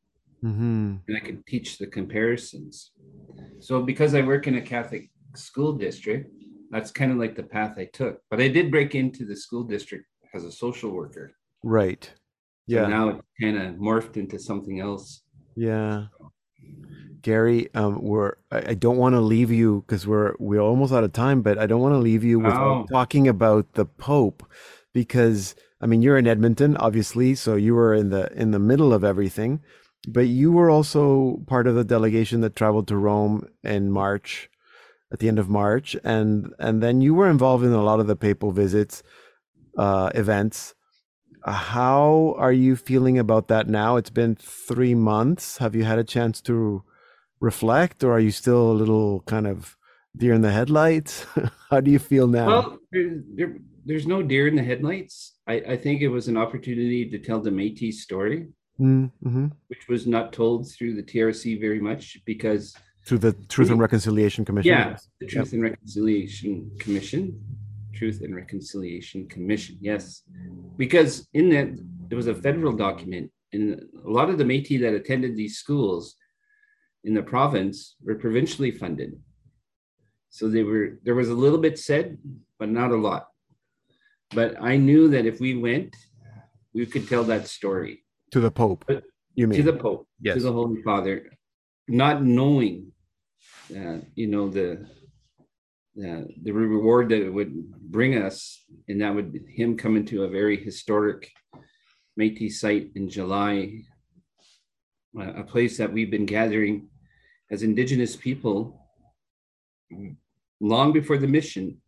Mhm. 0.43 1.01
and 1.07 1.18
I 1.18 1.20
can 1.20 1.43
teach 1.51 1.78
the 1.78 1.88
comparisons. 1.88 2.91
So 3.60 3.82
because 3.91 4.14
I 4.16 4.22
work 4.22 4.47
in 4.47 4.55
a 4.55 4.62
Catholic 4.62 5.10
school 5.36 5.74
district, 5.74 6.32
that's 6.72 6.91
kind 6.91 7.11
of 7.11 7.17
like 7.17 7.36
the 7.36 7.43
path 7.43 7.78
I 7.78 7.86
took. 7.86 8.22
But 8.30 8.39
I 8.41 8.47
did 8.47 8.72
break 8.72 8.95
into 8.95 9.26
the 9.26 9.36
school 9.36 9.63
district 9.63 10.05
as 10.34 10.43
a 10.43 10.51
social 10.51 10.91
worker. 10.91 11.32
Right. 11.63 12.03
So 12.70 12.76
Yeah. 12.76 12.88
now 12.88 13.09
it 13.09 13.22
kind 13.41 13.57
of 13.57 13.76
morphed 13.76 14.15
into 14.17 14.38
something 14.39 14.80
else. 14.80 15.24
Yeah. 15.55 16.05
Gary, 17.22 17.67
um, 17.76 18.01
we're 18.01 18.34
I, 18.51 18.70
I 18.70 18.74
don't 18.76 18.97
want 18.97 19.13
to 19.15 19.20
leave 19.22 19.51
you 19.51 19.84
because 19.86 20.07
we're 20.07 20.36
we're 20.39 20.61
almost 20.61 20.93
out 20.93 21.03
of 21.03 21.11
time, 21.13 21.41
but 21.41 21.57
I 21.57 21.65
don't 21.65 21.82
want 21.82 21.93
to 21.93 21.99
leave 21.99 22.24
you 22.24 22.39
without 22.39 22.61
Oh. 22.61 22.86
talking 22.91 23.28
about 23.28 23.74
the 23.74 23.86
Pope 23.86 24.43
because 24.93 25.55
I 25.82 25.86
mean 25.88 26.01
you're 26.01 26.17
in 26.17 26.28
Edmonton, 26.28 26.78
obviously, 26.78 27.36
so 27.36 27.55
you 27.55 27.76
were 27.76 27.93
in 27.93 28.09
the 28.09 28.32
in 28.39 28.51
the 28.51 28.59
middle 28.59 28.93
of 28.93 29.03
everything, 29.03 29.61
but 30.07 30.28
you 30.28 30.51
were 30.51 30.70
also 30.70 31.41
part 31.47 31.67
of 31.67 31.76
the 31.76 31.84
delegation 31.84 32.39
that 32.41 32.55
traveled 32.55 32.88
to 32.88 32.95
Rome 32.97 33.45
in 33.63 33.91
March, 33.91 34.49
at 35.12 35.20
the 35.20 35.28
end 35.28 35.39
of 35.39 35.49
March, 35.49 35.95
and 36.03 36.53
and 36.60 36.82
then 36.84 37.01
you 37.01 37.14
were 37.14 37.30
involved 37.30 37.64
in 37.64 37.74
a 37.74 37.84
lot 37.84 37.99
of 37.99 38.07
the 38.07 38.16
papal 38.16 38.51
visits, 38.51 39.03
uh, 39.78 40.12
events. 40.16 40.76
Uh, 41.43 41.51
How 41.51 42.36
are 42.38 42.51
you 42.51 42.76
feeling 42.76 43.18
about 43.18 43.47
that 43.47 43.68
now? 43.68 43.95
It's 43.95 44.10
been 44.10 44.36
three 44.36 44.93
months. 44.93 45.57
Have 45.57 45.76
you 45.76 45.84
had 45.84 45.99
a 45.99 46.03
chance 46.03 46.41
to 46.41 46.84
reflect, 47.39 48.03
or 48.03 48.12
are 48.14 48.20
you 48.20 48.32
still 48.32 48.72
a 48.72 48.74
little 48.74 49.22
kind 49.22 49.47
of 49.47 49.78
deer 50.16 50.34
in 50.34 50.41
the 50.41 50.51
headlights? 50.51 51.26
How 51.70 51.80
do 51.80 51.91
you 51.91 51.99
feel 51.99 52.28
now? 52.28 52.47
Well, 52.47 52.78
there, 52.91 53.22
there, 53.36 53.55
there's 53.86 54.07
no 54.07 54.22
deer 54.22 54.47
in 54.47 54.55
the 54.55 54.64
headlights. 54.64 55.36
I, 55.47 55.53
I 55.53 55.78
think 55.78 56.01
it 56.01 56.10
was 56.10 56.28
an 56.28 56.38
opportunity 56.38 57.10
to 57.10 57.20
tell 57.20 57.39
the 57.39 57.49
Métis 57.49 57.93
story, 57.95 58.47
mm-hmm. 58.80 59.47
which 59.68 59.88
was 59.88 60.05
not 60.05 60.34
told 60.34 60.70
through 60.72 60.95
the 60.95 61.03
TRC 61.03 61.60
very 61.60 61.80
much 61.80 62.20
because 62.26 62.76
Through 63.06 63.20
the 63.20 63.34
Truth 63.47 63.72
and 63.72 63.80
Reconciliation 63.80 64.45
Commission. 64.45 64.72
Yeah, 64.72 64.89
yes. 64.91 65.08
the 65.20 65.28
Truth 65.28 65.54
and 65.54 65.64
Reconciliation 65.64 66.72
Commission. 66.80 67.41
Truth 67.93 68.22
and 68.22 68.36
Reconciliation 68.36 69.28
Commission, 69.28 69.78
yes. 69.82 70.22
Because 70.78 71.28
in 71.34 71.50
that, 71.50 71.68
there 72.08 72.16
was 72.16 72.28
a 72.28 72.36
federal 72.36 72.74
document, 72.74 73.32
and 73.52 73.82
a 74.06 74.10
lot 74.10 74.30
of 74.30 74.38
the 74.38 74.45
Metis 74.45 74.82
that 74.82 74.93
attended 74.93 75.36
these 75.36 75.58
schools 75.58 76.16
in 77.04 77.14
the 77.14 77.24
province 77.24 77.95
were 78.04 78.16
provincially 78.16 78.72
funded. 78.72 79.20
So 80.30 80.47
they 80.47 80.64
were 80.64 81.00
there 81.04 81.16
was 81.16 81.30
a 81.30 81.34
little 81.34 81.58
bit 81.58 81.80
said, 81.80 82.18
but 82.60 82.70
not 82.70 82.91
a 82.91 82.95
lot. 82.95 83.28
but 84.36 84.62
I 84.62 84.78
knew 84.78 85.08
that 85.10 85.26
if 85.26 85.39
we 85.39 85.56
went, 85.58 85.95
we 86.74 86.86
could 86.86 87.08
tell 87.10 87.24
that 87.24 87.47
story 87.47 88.04
to 88.32 88.39
the 88.39 88.52
Pope. 88.52 88.86
But 88.88 89.04
you 89.34 89.47
mean 89.47 89.58
to 89.58 89.72
the 89.72 89.78
Pope, 89.78 90.08
Yes. 90.22 90.38
to 90.38 90.43
the 90.43 90.54
Holy 90.54 90.82
Father, 90.84 91.16
not 91.89 92.23
knowing, 92.23 92.91
you 94.15 94.27
know, 94.27 94.49
the 94.49 94.87
the 95.95 96.51
reward 96.51 97.09
that 97.09 97.25
it 97.25 97.33
would 97.33 97.71
bring 97.91 98.15
us, 98.15 98.63
and 98.87 99.01
that 99.01 99.13
would 99.13 99.37
him 99.49 99.75
coming 99.75 100.05
to 100.05 100.23
a 100.23 100.29
very 100.29 100.55
historic 100.63 101.29
Métis 102.17 102.53
site 102.53 102.91
in 102.95 103.09
July, 103.09 103.81
uh, 105.19 105.33
a 105.33 105.43
place 105.43 105.77
that 105.77 105.91
we've 105.91 106.11
been 106.11 106.25
gathering 106.25 106.89
as 107.51 107.63
Indigenous 107.63 108.15
people 108.15 108.85
long 110.61 110.93
before 110.93 111.17
the 111.17 111.27
mission 111.27 111.81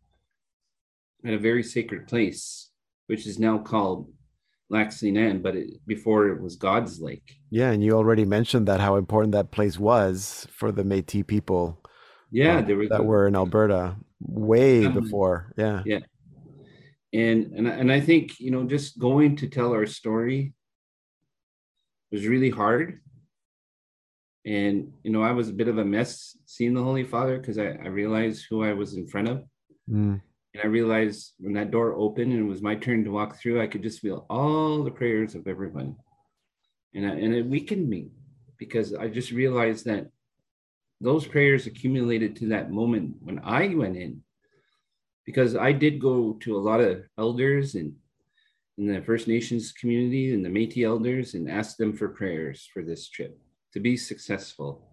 at 1.24 1.34
a 1.34 1.38
very 1.38 1.62
sacred 1.62 2.08
place, 2.08 2.70
which 3.06 3.26
is 3.26 3.38
now 3.38 3.58
called 3.58 4.10
St. 4.92 5.42
But 5.42 5.56
it, 5.56 5.86
before 5.86 6.28
it 6.28 6.40
was 6.40 6.56
God's 6.56 7.00
Lake. 7.00 7.36
Yeah, 7.50 7.70
and 7.70 7.82
you 7.84 7.92
already 7.92 8.24
mentioned 8.24 8.66
that 8.68 8.80
how 8.80 8.96
important 8.96 9.32
that 9.32 9.50
place 9.50 9.78
was 9.78 10.46
for 10.50 10.72
the 10.72 10.82
Métis 10.82 11.26
people. 11.26 11.78
Yeah, 12.30 12.58
uh, 12.58 12.74
was 12.74 12.88
that 12.88 13.04
were 13.04 13.26
in 13.28 13.36
Alberta 13.36 13.96
way 14.20 14.86
Um, 14.86 14.94
before. 14.94 15.52
Yeah. 15.56 15.82
Yeah. 15.84 15.98
and 17.12 17.52
and 17.56 17.68
I- 17.68 17.76
and 17.80 17.92
I 17.92 18.00
think 18.00 18.40
you 18.40 18.50
know 18.50 18.64
just 18.64 18.98
going 18.98 19.36
to 19.36 19.46
tell 19.48 19.72
our 19.72 19.86
story 19.86 20.54
was 22.10 22.26
really 22.26 22.50
hard. 22.50 23.00
And 24.44 24.92
you 25.04 25.12
know, 25.12 25.22
I 25.22 25.32
was 25.32 25.48
a 25.50 25.52
bit 25.52 25.68
of 25.68 25.78
a 25.78 25.84
mess 25.84 26.36
seeing 26.46 26.74
the 26.74 26.82
Holy 26.82 27.04
Father 27.04 27.38
because 27.38 27.58
I, 27.58 27.66
I 27.84 27.88
realized 27.88 28.46
who 28.48 28.64
I 28.64 28.72
was 28.72 28.94
in 28.94 29.06
front 29.06 29.28
of. 29.28 29.44
Mm. 29.88 30.20
And 30.54 30.62
I 30.62 30.66
realized 30.66 31.32
when 31.38 31.54
that 31.54 31.70
door 31.70 31.94
opened 31.94 32.32
and 32.32 32.42
it 32.42 32.48
was 32.48 32.60
my 32.60 32.74
turn 32.74 33.04
to 33.04 33.10
walk 33.10 33.36
through, 33.36 33.60
I 33.60 33.66
could 33.66 33.82
just 33.82 34.00
feel 34.00 34.26
all 34.28 34.82
the 34.82 34.90
prayers 34.90 35.34
of 35.34 35.46
everyone. 35.46 35.96
And, 36.94 37.06
I, 37.06 37.10
and 37.10 37.34
it 37.34 37.46
weakened 37.46 37.88
me 37.88 38.10
because 38.58 38.94
I 38.94 39.08
just 39.08 39.30
realized 39.30 39.86
that 39.86 40.08
those 41.00 41.26
prayers 41.26 41.66
accumulated 41.66 42.36
to 42.36 42.48
that 42.48 42.70
moment 42.70 43.16
when 43.20 43.40
I 43.42 43.68
went 43.68 43.96
in. 43.96 44.22
Because 45.24 45.56
I 45.56 45.72
did 45.72 46.00
go 46.00 46.34
to 46.40 46.56
a 46.56 46.58
lot 46.58 46.80
of 46.80 47.04
elders 47.16 47.74
and 47.76 47.94
in 48.76 48.86
the 48.86 49.00
First 49.02 49.28
Nations 49.28 49.72
community 49.72 50.34
and 50.34 50.44
the 50.44 50.48
Métis 50.48 50.84
elders 50.84 51.34
and 51.34 51.48
ask 51.48 51.76
them 51.76 51.92
for 51.92 52.08
prayers 52.08 52.68
for 52.72 52.82
this 52.82 53.08
trip 53.08 53.38
to 53.72 53.80
be 53.80 53.96
successful. 53.96 54.88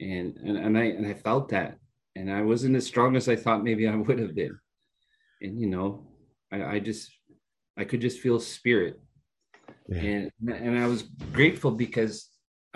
And, 0.00 0.36
and, 0.38 0.56
and 0.56 0.78
I 0.78 0.84
and 0.84 1.06
I 1.06 1.14
felt 1.14 1.50
that. 1.50 1.76
And 2.16 2.32
I 2.32 2.42
wasn't 2.42 2.76
as 2.76 2.86
strong 2.86 3.16
as 3.16 3.28
I 3.28 3.36
thought 3.36 3.64
maybe 3.64 3.86
I 3.86 3.94
would 3.94 4.18
have 4.18 4.34
been 4.34 4.58
and 5.44 5.52
you 5.60 5.68
know 5.74 5.88
I, 6.54 6.58
I 6.74 6.76
just 6.88 7.04
i 7.80 7.84
could 7.88 8.00
just 8.06 8.18
feel 8.24 8.38
spirit 8.56 8.94
Yeah. 9.88 10.02
and 10.10 10.22
and 10.66 10.74
i 10.84 10.86
was 10.94 11.00
grateful 11.38 11.72
because 11.86 12.14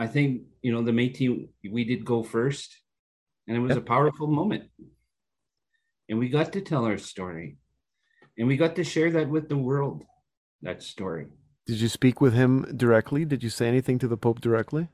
i 0.04 0.06
think 0.14 0.28
you 0.64 0.70
know 0.72 0.82
the 0.88 0.96
métis 1.00 1.48
we 1.76 1.82
did 1.92 2.00
go 2.14 2.18
first 2.36 2.68
and 3.46 3.52
it 3.58 3.62
was 3.66 3.74
Yep. 3.76 3.82
a 3.84 3.86
powerful 3.94 4.28
moment 4.40 4.64
and 6.08 6.18
we 6.22 6.28
got 6.38 6.48
to 6.56 6.60
tell 6.70 6.84
our 6.90 6.98
story 7.12 7.48
and 8.36 8.44
we 8.50 8.56
got 8.64 8.74
to 8.76 8.84
share 8.92 9.10
that 9.16 9.28
with 9.34 9.46
the 9.52 9.60
world 9.70 9.98
that 10.66 10.78
story 10.94 11.26
Did 11.70 11.80
you 11.84 11.90
speak 12.00 12.16
with 12.24 12.34
him 12.42 12.52
directly? 12.84 13.22
Did 13.32 13.40
you 13.46 13.52
say 13.58 13.66
anything 13.74 13.96
to 14.02 14.08
the 14.12 14.16
Pope 14.24 14.40
directly? 14.48 14.84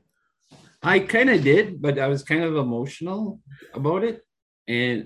I 0.93 0.95
kind 1.15 1.29
of 1.35 1.39
did, 1.51 1.65
but 1.85 1.95
I 2.05 2.07
was 2.13 2.21
kind 2.31 2.43
of 2.47 2.53
emotional 2.67 3.21
about 3.79 4.01
it. 4.09 4.17
And, 4.67 4.97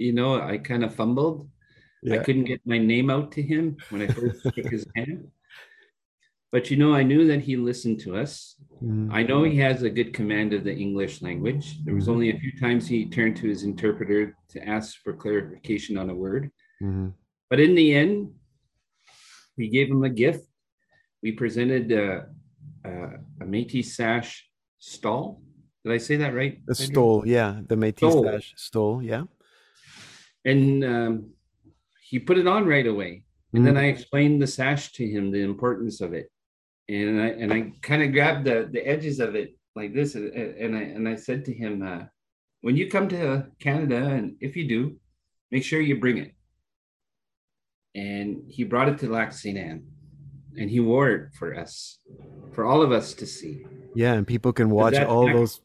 you 0.00 0.12
know, 0.12 0.40
I 0.40 0.56
kind 0.58 0.82
of 0.82 0.94
fumbled. 0.94 1.48
I 2.10 2.16
couldn't 2.18 2.44
get 2.44 2.62
my 2.64 2.78
name 2.78 3.10
out 3.10 3.30
to 3.32 3.42
him 3.42 3.76
when 3.90 4.00
I 4.00 4.06
first 4.06 4.42
shook 4.54 4.70
his 4.70 4.86
hand. 4.96 5.28
But, 6.50 6.70
you 6.70 6.78
know, 6.78 6.94
I 6.94 7.02
knew 7.02 7.26
that 7.26 7.42
he 7.42 7.56
listened 7.56 8.00
to 8.00 8.16
us. 8.16 8.56
Mm. 8.82 9.12
I 9.12 9.22
know 9.22 9.44
he 9.44 9.58
has 9.58 9.82
a 9.82 9.90
good 9.90 10.14
command 10.14 10.54
of 10.54 10.64
the 10.64 10.74
English 10.74 11.20
language. 11.20 11.84
There 11.84 11.94
was 11.94 12.08
only 12.08 12.30
a 12.30 12.38
few 12.38 12.58
times 12.58 12.88
he 12.88 13.04
turned 13.04 13.36
to 13.36 13.48
his 13.48 13.62
interpreter 13.62 14.34
to 14.48 14.68
ask 14.68 14.98
for 15.04 15.12
clarification 15.12 15.98
on 15.98 16.08
a 16.08 16.14
word. 16.14 16.50
Mhm. 16.82 17.12
But 17.50 17.60
in 17.60 17.74
the 17.74 17.94
end, 17.94 18.32
we 19.58 19.68
gave 19.68 19.88
him 19.90 20.02
a 20.02 20.08
gift. 20.08 20.46
We 21.22 21.32
presented 21.32 21.92
uh, 21.92 22.22
uh, 22.88 23.12
a 23.42 23.44
Métis 23.44 23.92
sash 23.96 24.48
stall. 24.78 25.42
Did 25.84 25.92
I 25.92 25.98
say 25.98 26.16
that 26.16 26.34
right? 26.34 26.64
The 26.66 26.74
stole, 26.74 27.26
yeah, 27.26 27.60
the 27.68 27.76
Métis 27.76 28.10
Stole. 28.10 28.24
stash 28.24 28.54
stole, 28.56 29.02
yeah. 29.02 29.24
And 30.44 30.84
um, 30.84 31.30
he 32.02 32.18
put 32.18 32.38
it 32.38 32.46
on 32.46 32.66
right 32.66 32.86
away. 32.86 33.24
And 33.52 33.66
then 33.66 33.74
Mm. 33.74 33.80
I 33.80 33.84
explained 33.86 34.40
the 34.40 34.46
sash 34.46 34.92
to 34.92 35.06
him, 35.06 35.30
the 35.30 35.42
importance 35.42 36.00
of 36.00 36.12
it. 36.12 36.30
And 36.88 37.20
I 37.20 37.28
and 37.28 37.52
I 37.52 37.72
kind 37.82 38.02
of 38.02 38.12
grabbed 38.12 38.44
the, 38.44 38.68
the 38.70 38.86
edges 38.86 39.20
of 39.20 39.34
it 39.34 39.56
like 39.76 39.94
this, 39.94 40.14
and 40.14 40.32
and 40.34 40.76
I 40.76 40.82
and 40.82 41.08
I 41.08 41.16
said 41.16 41.44
to 41.44 41.52
him, 41.52 41.82
uh, 41.82 42.04
when 42.62 42.76
you 42.76 42.88
come 42.90 43.08
to 43.08 43.46
Canada, 43.60 44.06
and 44.06 44.36
if 44.40 44.56
you 44.56 44.68
do, 44.68 44.96
make 45.50 45.64
sure 45.64 45.80
you 45.80 45.98
bring 46.00 46.18
it. 46.18 46.34
And 47.94 48.42
he 48.48 48.64
brought 48.64 48.88
it 48.88 48.98
to 48.98 49.08
Lac 49.08 49.32
St. 49.32 49.58
Anne, 49.58 49.84
and 50.56 50.70
he 50.70 50.80
wore 50.80 51.10
it 51.10 51.34
for 51.34 51.56
us, 51.56 51.98
for 52.52 52.64
all 52.64 52.82
of 52.82 52.92
us 52.92 53.14
to 53.14 53.26
see. 53.26 53.64
Yeah, 53.94 54.14
and 54.14 54.26
people 54.26 54.52
can 54.52 54.70
watch 54.70 54.96
all 54.96 55.26
those 55.26 55.60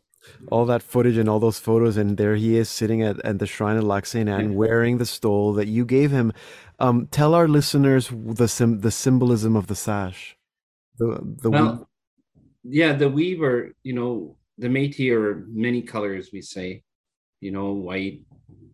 all 0.52 0.66
that 0.66 0.82
footage 0.84 1.18
and 1.18 1.28
all 1.30 1.40
those 1.40 1.60
photos 1.60 1.98
and 1.98 2.18
there 2.18 2.36
he 2.36 2.58
is 2.58 2.70
sitting 2.70 3.02
at, 3.02 3.24
at 3.26 3.40
the 3.40 3.48
shrine 3.48 3.78
of. 3.78 3.86
Anne 4.30 4.52
Yeah. 4.52 4.56
wearing 4.56 4.98
the 4.98 5.06
stole 5.06 5.54
that 5.54 5.68
you 5.68 5.86
gave 5.86 6.12
him. 6.12 6.34
Um, 6.80 7.08
tell 7.08 7.34
our 7.34 7.48
listeners 7.48 8.10
the 8.12 8.48
sim- 8.48 8.82
the 8.82 8.92
symbolism 8.92 9.56
of 9.56 9.68
the 9.68 9.76
sash. 9.76 10.38
The 10.98 11.08
the 11.44 11.50
we- 11.50 11.58
Well, 11.58 11.90
yeah, 12.64 12.94
the 12.94 13.10
weave 13.10 13.42
are, 13.42 13.74
you 13.84 13.94
know, 13.94 14.38
the 14.58 14.68
Métis 14.68 15.12
are 15.12 15.46
many 15.50 15.82
colors, 15.82 16.30
we 16.34 16.42
say, 16.42 16.84
you 17.42 17.52
know, 17.52 17.74
white, 17.74 18.22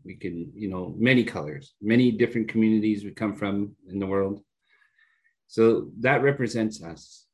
we 0.04 0.16
can, 0.16 0.52
you 0.56 0.70
know, 0.70 0.95
many 0.97 1.24
colors, 1.24 1.74
many 1.82 2.12
different 2.12 2.47
communities 2.47 3.04
we 3.04 3.12
come 3.12 3.34
from 3.36 3.76
in 3.91 3.99
the 3.99 4.08
world. 4.08 4.41
So 5.47 5.91
that 5.99 6.24
represents 6.24 6.82
us, 6.82 7.26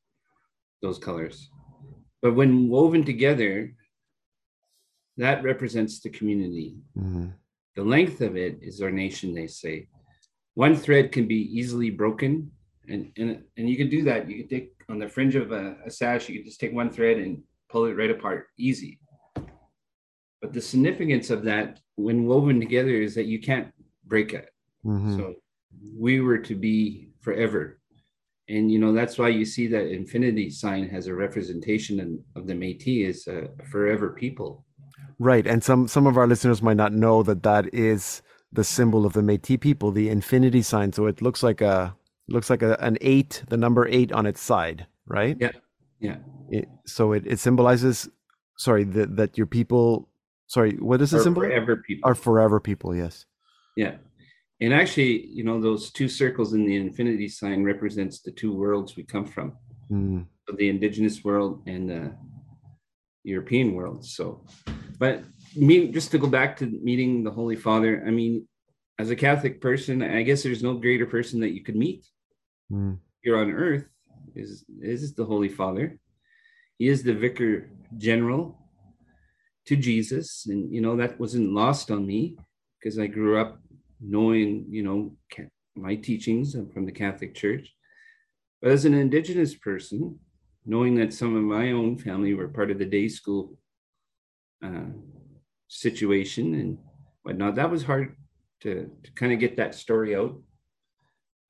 those 0.82 0.98
colors. 0.98 1.50
But 2.20 2.34
when 2.34 2.68
woven 2.68 3.04
together, 3.04 3.74
that 5.18 5.42
represents 5.42 6.00
the 6.00 6.10
community. 6.10 6.76
Mhm. 6.96 7.32
The 7.74 7.84
length 7.84 8.20
of 8.20 8.36
it 8.36 8.58
is 8.62 8.80
our 8.80 8.90
nation, 8.90 9.34
they 9.34 9.46
say. 9.46 9.88
One 10.54 10.74
thread 10.74 11.12
can 11.12 11.26
be 11.28 11.40
easily 11.58 11.90
broken, 11.90 12.50
and 12.88 13.12
and, 13.16 13.42
and 13.56 13.68
you 13.68 13.76
can 13.76 13.90
do 13.90 14.02
that. 14.04 14.28
You 14.30 14.36
can 14.38 14.48
take 14.48 14.72
on 14.88 14.98
the 14.98 15.08
fringe 15.08 15.36
of 15.36 15.52
a, 15.52 15.76
a 15.84 15.90
sash, 15.90 16.28
you 16.28 16.36
can 16.36 16.44
just 16.44 16.60
take 16.60 16.72
one 16.72 16.90
thread 16.90 17.18
and 17.18 17.42
pull 17.68 17.84
it 17.84 17.96
right 17.96 18.10
apart, 18.10 18.46
easy. 18.56 18.98
But 20.40 20.52
the 20.52 20.60
significance 20.62 21.28
of 21.30 21.44
that, 21.44 21.80
when 21.96 22.24
woven 22.24 22.58
together, 22.58 22.94
is 22.94 23.14
that 23.16 23.26
you 23.26 23.40
can't 23.40 23.70
break 24.06 24.32
it. 24.32 24.48
Mhm. 24.84 25.16
So 25.16 25.34
we 25.94 26.20
were 26.20 26.38
to 26.38 26.54
be 26.54 27.10
forever. 27.20 27.80
And 28.48 28.72
you 28.72 28.78
know 28.78 28.92
that's 28.94 29.18
why 29.18 29.28
you 29.28 29.44
see 29.44 29.66
that 29.68 29.88
infinity 29.88 30.48
sign 30.48 30.88
has 30.88 31.06
a 31.06 31.14
representation 31.14 32.00
in, 32.00 32.24
of 32.34 32.46
the 32.46 32.54
Métis 32.54 33.08
as 33.08 33.26
a 33.26 33.50
forever 33.64 34.10
people. 34.10 34.64
Right, 35.20 35.46
and 35.46 35.64
some 35.64 35.88
some 35.88 36.06
of 36.06 36.16
our 36.16 36.26
listeners 36.28 36.62
might 36.62 36.76
not 36.76 36.92
know 36.92 37.22
that 37.24 37.42
that 37.42 37.74
is 37.74 38.22
the 38.52 38.62
symbol 38.64 39.04
of 39.04 39.12
the 39.14 39.20
Métis 39.20 39.60
people, 39.60 39.90
the 39.90 40.08
infinity 40.08 40.62
sign. 40.62 40.92
So 40.92 41.06
it 41.06 41.20
looks 41.20 41.42
like 41.42 41.60
a 41.60 41.96
looks 42.28 42.48
like 42.50 42.62
a, 42.62 42.76
an 42.80 42.98
eight, 43.00 43.42
the 43.48 43.56
number 43.56 43.88
eight 43.88 44.12
on 44.12 44.26
its 44.26 44.40
side, 44.40 44.86
right? 45.06 45.36
Yeah, 45.40 45.52
yeah. 45.98 46.16
It, 46.50 46.68
so 46.86 47.12
it, 47.12 47.26
it 47.26 47.40
symbolizes, 47.40 48.08
sorry, 48.56 48.84
that 48.84 49.16
that 49.16 49.36
your 49.36 49.46
people, 49.46 50.08
sorry, 50.46 50.72
what 50.78 51.00
is 51.02 51.10
the 51.10 51.18
Or 51.18 51.22
symbol? 51.22 51.42
forever 51.42 51.76
people. 51.76 52.08
Are 52.08 52.14
forever 52.14 52.60
people, 52.60 52.94
yes. 52.94 53.26
Yeah. 53.76 53.96
And 54.60 54.72
actually, 54.72 55.26
you 55.26 55.44
know, 55.44 55.60
those 55.60 55.90
two 55.90 56.08
circles 56.08 56.52
in 56.52 56.64
the 56.64 56.76
infinity 56.76 57.28
sign 57.28 57.64
represents 57.64 58.20
the 58.20 58.32
two 58.32 58.52
worlds 58.54 58.96
we 58.96 59.02
come 59.04 59.24
from. 59.26 59.52
Mm, 59.90 60.26
So 60.48 60.56
the 60.56 60.68
indigenous 60.68 61.22
world 61.24 61.62
and 61.66 61.88
the 61.90 62.12
European 63.28 63.74
world. 63.74 64.04
So, 64.04 64.44
but 64.98 65.22
me, 65.54 65.88
just 65.88 66.10
to 66.12 66.18
go 66.18 66.26
back 66.26 66.56
to 66.58 66.66
meeting 66.66 67.24
the 67.24 67.30
Holy 67.30 67.56
Father, 67.56 68.02
I 68.06 68.10
mean, 68.10 68.46
as 68.98 69.10
a 69.10 69.16
Catholic 69.16 69.60
person, 69.60 70.02
I 70.02 70.22
guess 70.22 70.42
there's 70.42 70.62
no 70.62 70.74
greater 70.74 71.06
person 71.06 71.40
that 71.40 71.54
you 71.54 71.62
could 71.62 71.76
meet 71.76 72.06
mm, 72.72 72.98
here 73.22 73.36
on 73.38 73.50
earth 73.52 73.86
is 74.34 74.64
is 74.80 75.14
the 75.14 75.24
Holy 75.24 75.48
Father. 75.48 75.98
He 76.78 76.88
is 76.88 77.02
the 77.02 77.14
vicar 77.14 77.70
general 77.96 78.58
to 79.66 79.76
Jesus, 79.76 80.46
and 80.46 80.72
you 80.72 80.80
know 80.80 80.96
that 80.96 81.20
wasn't 81.20 81.52
lost 81.52 81.90
on 81.90 82.06
me 82.06 82.36
because 82.78 82.98
I 82.98 83.06
grew 83.06 83.40
up 83.40 83.60
knowing 84.00 84.66
you 84.70 84.82
know 84.82 85.12
my 85.76 85.94
teachings 85.94 86.56
from 86.72 86.86
the 86.86 86.92
Catholic 86.92 87.34
Church. 87.34 87.74
But 88.60 88.72
as 88.72 88.84
an 88.84 88.94
Indigenous 88.94 89.54
person, 89.54 90.18
knowing 90.68 90.94
that 90.96 91.14
some 91.20 91.34
of 91.34 91.42
my 91.42 91.72
own 91.72 91.96
family 91.96 92.32
were 92.34 92.48
part 92.58 92.70
of 92.70 92.78
the 92.78 92.84
day 92.96 93.08
school 93.08 93.56
uh, 94.62 94.92
situation 95.66 96.54
and 96.60 96.78
whatnot, 97.24 97.54
that 97.56 97.70
was 97.70 97.82
hard 97.84 98.14
to, 98.62 98.90
to 99.02 99.10
kind 99.12 99.32
of 99.32 99.38
get 99.40 99.56
that 99.56 99.74
story 99.74 100.14
out. 100.14 100.34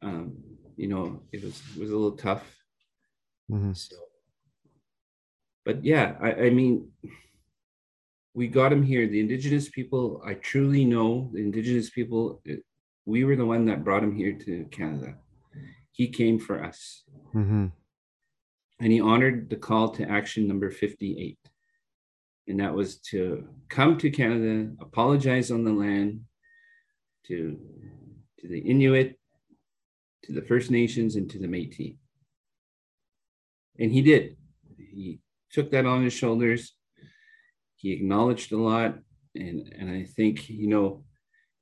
um, 0.03 0.37
you 0.77 0.87
know, 0.87 1.23
it 1.33 1.43
was 1.43 1.61
it 1.75 1.81
was 1.81 1.91
a 1.91 1.97
little 1.97 2.17
tough. 2.17 2.45
Mm-hmm. 3.51 3.73
So, 3.73 3.97
but 5.65 5.85
yeah, 5.85 6.15
I, 6.23 6.31
I 6.47 6.51
mean, 6.51 6.75
we 8.35 8.47
got 8.47 8.73
him 8.73 8.85
here. 8.85 9.09
The 9.09 9.19
indigenous 9.19 9.69
people, 9.69 10.23
I 10.25 10.35
truly 10.35 10.85
know 10.85 11.31
the 11.33 11.41
indigenous 11.41 11.91
people. 11.91 12.41
It, 12.45 12.63
we 13.05 13.25
were 13.25 13.37
the 13.37 13.47
one 13.55 13.67
that 13.67 13.83
brought 13.85 14.05
him 14.05 14.15
here 14.15 14.35
to 14.47 14.67
Canada. 14.71 15.17
He 15.91 16.07
came 16.09 16.39
for 16.39 16.63
us, 16.63 17.03
Mm-hmm. 17.35 17.67
And 18.81 18.93
he 18.93 19.01
honored 19.01 19.51
the 19.51 19.57
call 19.57 19.91
to 19.91 20.09
action 20.09 20.47
number 20.47 20.71
fifty-eight, 20.71 21.39
and 22.47 22.61
that 22.61 22.75
was 22.75 22.99
to 23.11 23.49
come 23.69 23.99
to 23.99 24.11
Canada, 24.11 24.73
apologize 24.81 25.51
on 25.51 25.65
the 25.65 25.73
land, 25.73 26.21
to 27.27 27.59
to 28.39 28.49
the 28.49 28.61
Inuit, 28.61 29.19
to 30.25 30.33
the 30.33 30.43
First 30.43 30.71
Nations, 30.71 31.17
and 31.17 31.29
to 31.31 31.39
the 31.39 31.49
Métis. 31.49 31.97
And 33.79 33.93
he 33.93 34.03
did. 34.03 34.37
He 34.77 35.21
took 35.53 35.71
that 35.71 35.87
on 35.87 36.05
his 36.05 36.13
shoulders. 36.13 36.75
He 37.77 37.93
acknowledged 37.93 38.53
a 38.53 38.57
lot, 38.57 38.99
and 39.35 39.73
and 39.79 39.91
I 39.91 40.05
think 40.05 40.49
you 40.49 40.69
know, 40.69 41.05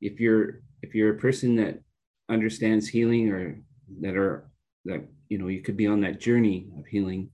if 0.00 0.20
you're 0.20 0.60
if 0.82 0.94
you're 0.94 1.14
a 1.14 1.18
person 1.18 1.56
that 1.56 1.80
understands 2.28 2.88
healing 2.88 3.30
or 3.30 3.60
that 4.00 4.16
are 4.16 4.50
that 4.84 5.06
you 5.28 5.38
know 5.38 5.48
you 5.48 5.62
could 5.62 5.76
be 5.76 5.86
on 5.86 6.00
that 6.02 6.20
journey 6.20 6.68
of 6.78 6.86
healing. 6.86 7.30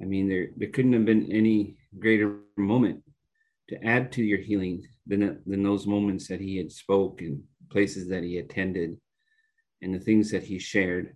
I 0.00 0.04
mean, 0.04 0.28
there 0.28 0.48
there 0.56 0.70
couldn't 0.70 0.92
have 0.94 1.04
been 1.04 1.30
any 1.30 1.76
greater 1.98 2.38
moment 2.56 3.02
to 3.68 3.84
add 3.84 4.12
to 4.12 4.22
your 4.22 4.38
healing 4.38 4.86
than 5.06 5.42
than 5.46 5.62
those 5.62 5.86
moments 5.86 6.28
that 6.28 6.40
he 6.40 6.56
had 6.56 6.70
spoke 6.72 7.20
and 7.20 7.42
places 7.70 8.08
that 8.08 8.22
he 8.22 8.38
attended 8.38 8.96
and 9.82 9.94
the 9.94 10.00
things 10.00 10.30
that 10.30 10.42
he 10.42 10.58
shared 10.58 11.14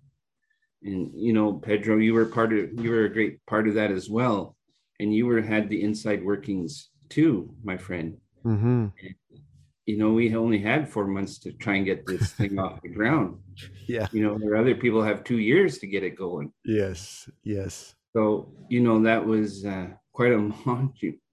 and 0.83 1.11
you 1.14 1.33
know 1.33 1.55
pedro 1.55 1.97
you 1.97 2.14
were 2.14 2.27
part 2.27 2.53
of 2.53 2.72
you 2.81 2.91
were 2.91 3.05
a 3.05 3.12
great 3.12 3.45
part 3.47 3.66
of 3.66 3.75
that 3.75 3.91
as 3.91 4.09
well 4.09 4.57
and 5.01 5.12
you 5.12 5.27
were 5.27 5.43
had 5.43 5.68
the 5.68 5.83
inside 5.83 6.25
workings 6.25 6.91
too 7.09 7.53
my 7.64 7.77
friend 7.77 8.16
Mm-hmm. 8.45 8.87
You 9.87 9.97
know 9.99 10.12
we 10.12 10.35
only 10.35 10.59
had 10.59 10.89
four 10.89 11.07
months 11.07 11.39
to 11.39 11.53
try 11.53 11.74
and 11.76 11.85
get 11.85 12.07
this 12.07 12.32
thing 12.39 12.59
off 12.59 12.80
the 12.82 12.89
ground 12.89 13.39
Yeah. 13.87 14.07
you 14.12 14.22
know 14.24 14.35
where 14.35 14.57
other 14.57 14.74
people 14.74 15.03
have 15.03 15.24
two 15.24 15.39
years 15.39 15.78
to 15.78 15.87
get 15.87 16.03
it 16.03 16.16
going 16.16 16.53
Yes. 16.64 17.28
Yes. 17.43 17.95
so 18.16 18.53
you 18.70 18.80
know 18.80 19.03
that 19.03 19.24
was 19.24 19.64
uh, 19.64 19.89
quite 20.12 20.32
a 20.32 20.41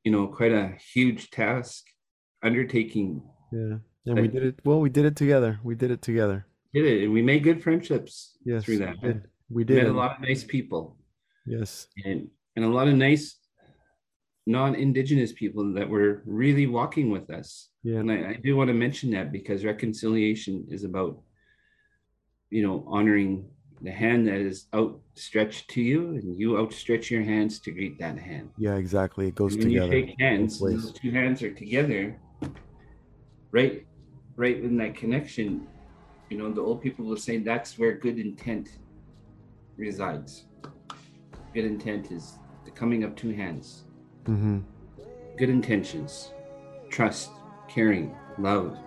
you 0.05 0.11
know 0.13 0.27
quite 0.27 0.51
a 0.51 0.73
huge 0.93 1.29
task 1.29 1.83
undertaking 2.43 3.21
Yeah. 3.51 3.77
And 4.07 4.19
we 4.19 4.27
did 4.27 4.43
it. 4.49 4.55
Well, 4.65 4.79
we 4.81 4.89
did 4.89 5.05
it 5.05 5.15
together. 5.15 5.59
We 5.63 5.75
did 5.75 5.91
it 5.91 6.01
together. 6.01 6.37
did 6.73 6.85
it 6.91 7.03
and 7.03 7.13
we 7.13 7.21
made 7.21 7.43
good 7.43 7.61
friendships 7.65 8.13
Yes. 8.43 8.63
through 8.65 8.79
that 8.83 8.95
We 9.01 9.07
did. 9.07 9.17
We 9.21 9.55
We 9.57 9.63
did. 9.69 9.77
met 9.83 9.91
a 9.95 9.99
lot 10.03 10.11
of 10.15 10.21
nice 10.29 10.43
people 10.43 10.83
Yes. 11.45 11.87
and 12.05 12.19
and 12.55 12.63
a 12.65 12.73
lot 12.77 12.87
of 12.91 12.95
nice 12.95 13.25
non-indigenous 14.47 15.31
people 15.33 15.73
that 15.77 15.87
were 15.87 16.23
really 16.25 16.65
walking 16.67 17.07
with 17.15 17.29
us 17.29 17.69
Yeah. 17.83 17.99
and 17.99 18.11
I, 18.11 18.29
I 18.31 18.33
do 18.43 18.55
want 18.55 18.67
to 18.69 18.73
mention 18.73 19.11
that 19.11 19.31
because 19.31 19.65
reconciliation 19.65 20.67
is 20.69 20.83
about 20.83 21.19
you 22.49 22.61
know 22.65 22.83
honoring 22.87 23.49
the 23.81 23.91
hand 23.91 24.27
that 24.27 24.35
is 24.35 24.67
outstretched 24.75 25.67
to 25.71 25.81
you 25.81 26.09
and 26.09 26.37
you 26.39 26.57
outstretch 26.59 27.09
your 27.09 27.23
hands 27.23 27.59
to 27.61 27.71
greet 27.71 27.97
that 27.99 28.17
hand 28.19 28.49
Yeah. 28.57 28.75
Exactly. 28.75 29.27
It 29.29 29.35
goes 29.35 29.53
And 29.53 29.63
when 29.63 29.71
together. 29.71 29.95
you 29.97 30.05
shake 30.07 30.15
hands 30.19 30.59
those 30.59 30.91
two 30.93 31.11
hands 31.11 31.41
are 31.41 31.53
together 31.53 32.19
right 33.51 33.85
right 34.35 34.57
in 34.63 34.77
that 34.77 34.95
connection 34.95 35.67
you 36.29 36.37
know 36.37 36.51
the 36.53 36.61
old 36.61 36.81
people 36.81 37.03
will 37.05 37.17
say 37.17 37.37
that's 37.37 37.77
where 37.79 37.93
good 37.93 38.17
intent 38.19 38.69
resides 39.77 40.45
good 41.53 41.65
intent 41.65 42.11
is 42.11 42.37
the 42.65 42.71
coming 42.71 43.03
of 43.03 43.15
two 43.15 43.31
hands 43.31 43.83
Mm-hmm. 44.25 44.59
good 45.39 45.49
intentions 45.49 46.29
trust 46.89 47.31
caring 47.73 48.15
love 48.37 48.77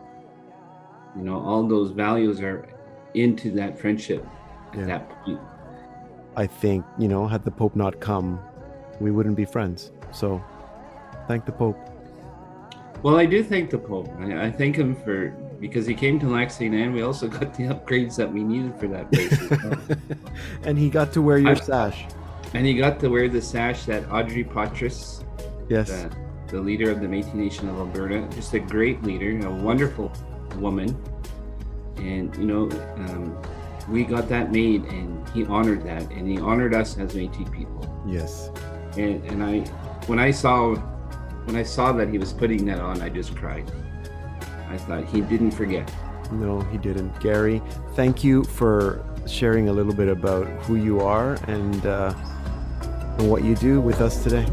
you 1.16 1.22
know 1.22 1.39
all 1.41 1.66
those 1.66 1.91
values 1.91 2.41
are 2.41 2.66
into 3.14 3.51
that 3.53 3.78
friendship 3.78 4.26
at 4.72 4.78
Yeah. 4.80 4.87
that 4.87 5.09
point 5.24 5.41
I 6.37 6.47
think 6.49 6.85
you 6.99 7.07
know, 7.07 7.28
had 7.28 7.45
the 7.45 7.51
Pope 7.53 7.76
not 7.76 8.01
come, 8.01 8.41
we 8.99 9.12
wouldn't 9.12 9.37
be 9.37 9.45
friends. 9.45 9.93
So, 10.11 10.43
thank 11.28 11.45
the 11.47 11.53
Pope. 11.53 11.78
well 13.05 13.16
i 13.16 13.26
do 13.35 13.39
thank 13.45 13.70
the 13.70 13.78
pope 13.91 14.09
i, 14.24 14.47
I 14.47 14.51
thank 14.51 14.74
him 14.82 14.91
for 15.05 15.16
because 15.64 15.85
he 15.87 15.95
came 15.95 16.18
to 16.20 16.26
lac 16.26 16.51
and 16.61 16.93
we 16.97 17.03
also 17.03 17.28
got 17.28 17.49
the 17.59 17.64
upgrades 17.74 18.16
that 18.16 18.30
we 18.37 18.43
needed 18.43 18.74
for 18.80 18.89
that 18.89 19.07
place 19.12 19.39
and 20.66 20.74
he 20.78 20.89
got 20.99 21.12
to 21.16 21.20
wear 21.22 21.39
your 21.39 21.57
I- 21.62 21.70
sash. 21.72 21.99
and 22.55 22.62
he 22.66 22.74
got 22.85 22.99
to 23.01 23.09
wear 23.14 23.28
the 23.28 23.43
sash 23.43 23.85
that 23.91 24.03
audrey 24.11 24.45
Poitras 24.55 25.22
Yes. 25.68 25.89
the, 25.91 26.11
the 26.55 26.61
leader 26.61 26.88
of 26.88 27.00
the 27.00 27.07
Métis 27.09 27.34
Nation 27.34 27.68
of 27.68 27.76
Alberta, 27.78 28.28
just 28.32 28.55
a 28.55 28.61
great 28.61 29.02
leader, 29.02 29.44
a 29.44 29.50
wonderful 29.50 30.12
woman. 30.59 30.96
And, 31.96 32.34
you 32.36 32.44
know, 32.44 32.70
um, 32.96 33.36
we 33.88 34.05
got 34.05 34.28
that 34.28 34.52
made 34.52 34.84
and 34.84 35.28
he 35.30 35.44
honored 35.46 35.84
that 35.84 36.09
and 36.12 36.28
he 36.28 36.38
honored 36.38 36.72
us 36.72 36.96
as 36.96 37.12
Métis 37.12 37.52
people. 37.52 38.05
Yes. 38.07 38.52
And, 38.96 39.24
and 39.24 39.42
I, 39.42 39.61
when 40.07 40.20
I 40.20 40.30
saw, 40.30 40.76
when 41.46 41.57
I 41.57 41.64
saw 41.64 41.90
that 41.90 42.09
he 42.09 42.18
was 42.18 42.32
putting 42.32 42.64
that 42.66 42.78
on, 42.78 43.02
I 43.02 43.09
just 43.09 43.34
cried. 43.34 43.68
I 44.68 44.78
thought 44.78 45.05
he 45.07 45.22
didn't 45.22 45.50
forget. 45.50 45.92
No, 46.30 46.61
he 46.61 46.78
didn't. 46.78 47.18
Gary, 47.18 47.61
thank 47.96 48.22
you 48.22 48.44
for 48.44 49.05
sharing 49.26 49.70
a 49.70 49.72
little 49.72 49.94
bit 49.94 50.09
about 50.09 50.46
who 50.62 50.76
you 50.76 51.00
are 51.00 51.34
and, 51.48 51.84
uh, 51.84 52.14
and 53.18 53.28
what 53.28 53.42
you 53.42 53.57
do 53.57 53.80
with 53.80 54.00
us 54.00 54.22
today. 54.22 54.46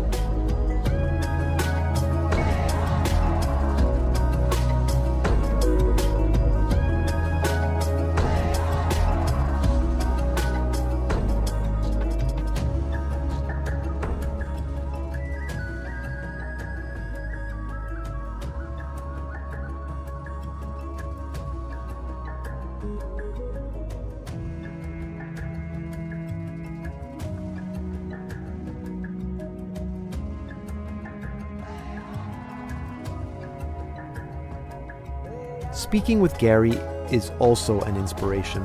Speaking 35.74 36.20
with 36.20 36.38
Gary 36.38 36.72
is 37.12 37.32
also 37.40 37.80
an 37.82 37.96
inspiration. 37.96 38.62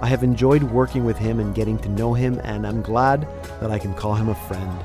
I 0.00 0.08
have 0.08 0.24
enjoyed 0.24 0.64
working 0.64 1.04
with 1.04 1.16
him 1.16 1.38
and 1.38 1.54
getting 1.54 1.78
to 1.78 1.88
know 1.88 2.14
him, 2.14 2.40
and 2.42 2.66
I'm 2.66 2.82
glad 2.82 3.28
that 3.60 3.70
I 3.70 3.78
can 3.78 3.94
call 3.94 4.14
him 4.14 4.28
a 4.28 4.34
friend. 4.34 4.82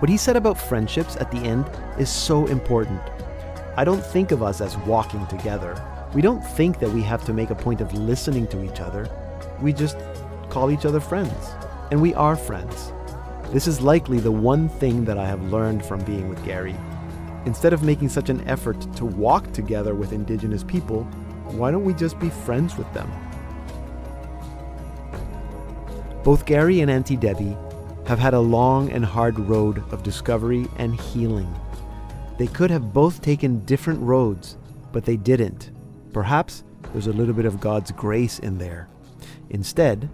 What 0.00 0.08
he 0.08 0.16
said 0.16 0.34
about 0.34 0.58
friendships 0.58 1.16
at 1.16 1.30
the 1.30 1.38
end 1.38 1.64
is 1.96 2.10
so 2.10 2.46
important. 2.48 3.00
I 3.76 3.84
don't 3.84 4.04
think 4.04 4.32
of 4.32 4.42
us 4.42 4.60
as 4.60 4.76
walking 4.78 5.24
together. 5.28 5.80
We 6.12 6.22
don't 6.22 6.44
think 6.44 6.80
that 6.80 6.90
we 6.90 7.02
have 7.02 7.24
to 7.26 7.32
make 7.32 7.50
a 7.50 7.54
point 7.54 7.80
of 7.80 7.94
listening 7.94 8.48
to 8.48 8.64
each 8.64 8.80
other. 8.80 9.08
We 9.60 9.72
just 9.72 9.96
call 10.50 10.72
each 10.72 10.84
other 10.84 10.98
friends. 10.98 11.50
And 11.92 12.02
we 12.02 12.14
are 12.14 12.34
friends. 12.34 12.92
This 13.52 13.68
is 13.68 13.80
likely 13.80 14.18
the 14.18 14.32
one 14.32 14.68
thing 14.68 15.04
that 15.04 15.18
I 15.18 15.26
have 15.26 15.52
learned 15.52 15.84
from 15.84 16.00
being 16.04 16.28
with 16.28 16.44
Gary. 16.44 16.74
Instead 17.44 17.72
of 17.72 17.82
making 17.82 18.08
such 18.08 18.28
an 18.28 18.46
effort 18.48 18.80
to 18.94 19.04
walk 19.04 19.52
together 19.52 19.94
with 19.94 20.12
Indigenous 20.12 20.62
people, 20.62 21.04
why 21.52 21.70
don't 21.70 21.84
we 21.84 21.94
just 21.94 22.18
be 22.18 22.30
friends 22.30 22.76
with 22.76 22.92
them? 22.92 23.10
Both 26.22 26.46
Gary 26.46 26.80
and 26.80 26.90
Auntie 26.90 27.16
Debbie 27.16 27.56
have 28.06 28.18
had 28.18 28.34
a 28.34 28.40
long 28.40 28.90
and 28.92 29.04
hard 29.04 29.38
road 29.38 29.82
of 29.92 30.02
discovery 30.02 30.68
and 30.76 30.98
healing. 31.00 31.52
They 32.38 32.46
could 32.46 32.70
have 32.70 32.92
both 32.92 33.20
taken 33.20 33.64
different 33.64 34.00
roads, 34.00 34.56
but 34.92 35.04
they 35.04 35.16
didn't. 35.16 35.72
Perhaps 36.12 36.62
there's 36.92 37.08
a 37.08 37.12
little 37.12 37.34
bit 37.34 37.44
of 37.44 37.60
God's 37.60 37.90
grace 37.90 38.38
in 38.38 38.58
there. 38.58 38.88
Instead, 39.50 40.08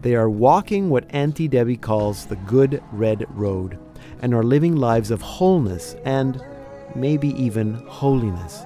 they 0.00 0.14
are 0.14 0.30
walking 0.30 0.88
what 0.88 1.12
Auntie 1.14 1.48
Debbie 1.48 1.76
calls 1.76 2.26
the 2.26 2.36
good 2.36 2.82
red 2.90 3.26
road 3.30 3.78
and 4.20 4.34
are 4.34 4.42
living 4.42 4.76
lives 4.76 5.10
of 5.10 5.20
wholeness 5.20 5.96
and 6.04 6.42
maybe 6.94 7.28
even 7.42 7.74
holiness. 7.86 8.64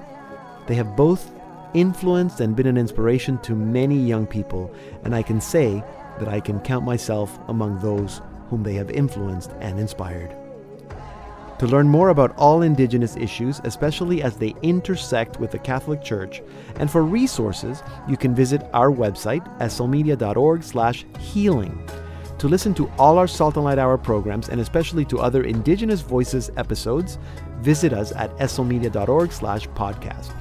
They 0.67 0.75
have 0.75 0.95
both 0.95 1.31
influenced 1.73 2.39
and 2.39 2.55
been 2.55 2.67
an 2.67 2.77
inspiration 2.77 3.39
to 3.39 3.55
many 3.55 3.97
young 3.97 4.25
people, 4.25 4.73
and 5.03 5.15
I 5.15 5.21
can 5.21 5.41
say 5.41 5.83
that 6.19 6.27
I 6.27 6.39
can 6.39 6.59
count 6.61 6.85
myself 6.85 7.37
among 7.47 7.79
those 7.79 8.21
whom 8.49 8.63
they 8.63 8.73
have 8.75 8.89
influenced 8.89 9.51
and 9.59 9.79
inspired. 9.79 10.35
To 11.59 11.65
learn 11.65 11.87
more 11.87 12.09
about 12.09 12.35
all 12.37 12.61
Indigenous 12.61 13.17
issues, 13.17 13.59
especially 13.63 14.21
as 14.21 14.37
they 14.37 14.53
intersect 14.61 15.39
with 15.39 15.49
the 15.51 15.57
Catholic 15.57 16.03
Church, 16.03 16.43
and 16.75 16.87
for 16.89 17.03
resources, 17.03 17.81
you 18.07 18.15
can 18.15 18.35
visit 18.35 18.69
our 18.73 18.91
website, 18.91 19.43
slmedia.org/healing. 19.59 21.89
To 22.37 22.47
listen 22.47 22.75
to 22.75 22.91
all 22.99 23.17
our 23.17 23.25
Salt 23.25 23.55
and 23.55 23.65
Light 23.65 23.79
Hour 23.79 23.97
programs, 23.97 24.49
and 24.49 24.61
especially 24.61 25.03
to 25.05 25.19
other 25.19 25.45
Indigenous 25.45 26.01
Voices 26.01 26.51
episodes, 26.57 27.17
visit 27.59 27.93
us 27.93 28.11
at 28.13 28.35
slmedia.org/podcast. 28.37 30.31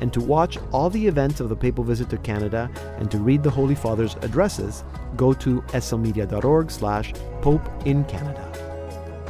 And 0.00 0.12
to 0.12 0.20
watch 0.20 0.58
all 0.72 0.90
the 0.90 1.06
events 1.06 1.40
of 1.40 1.48
the 1.48 1.56
Papal 1.56 1.84
Visit 1.84 2.10
to 2.10 2.18
Canada 2.18 2.68
and 2.98 3.10
to 3.10 3.18
read 3.18 3.42
the 3.42 3.50
Holy 3.50 3.74
Father's 3.74 4.16
addresses, 4.22 4.84
go 5.16 5.32
to 5.34 5.62
slmedia.org/pope 5.72 7.86
in 7.86 8.04
Canada. 8.04 8.50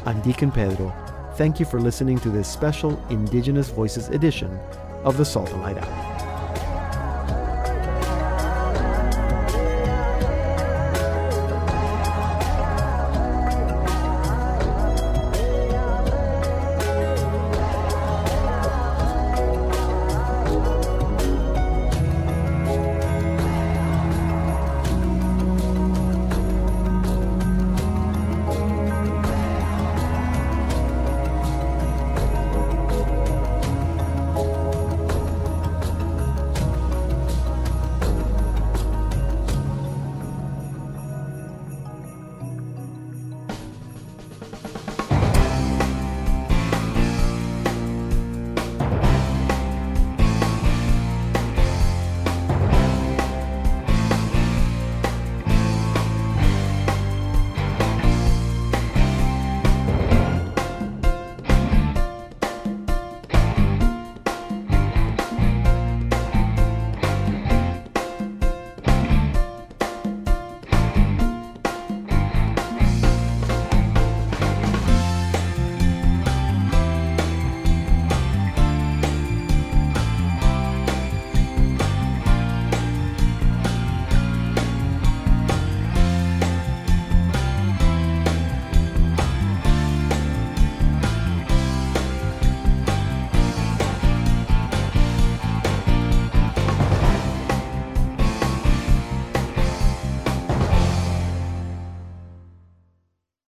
I'm 0.07 0.21
Deacon 0.23 0.51
Pedro 0.51 0.93
Thank 1.37 1.59
you 1.59 1.67
for 1.67 1.81
listening 1.81 2.21
to 2.21 2.31
this 2.31 2.47
special 2.47 3.05
Indigenous 3.11 3.69
Voices 3.69 4.09
edition 4.09 4.57
of 5.03 5.17
the 5.17 5.25
Salt 5.25 5.51
and 5.51 5.63
Light 5.63 5.79
Hour. 5.79 6.14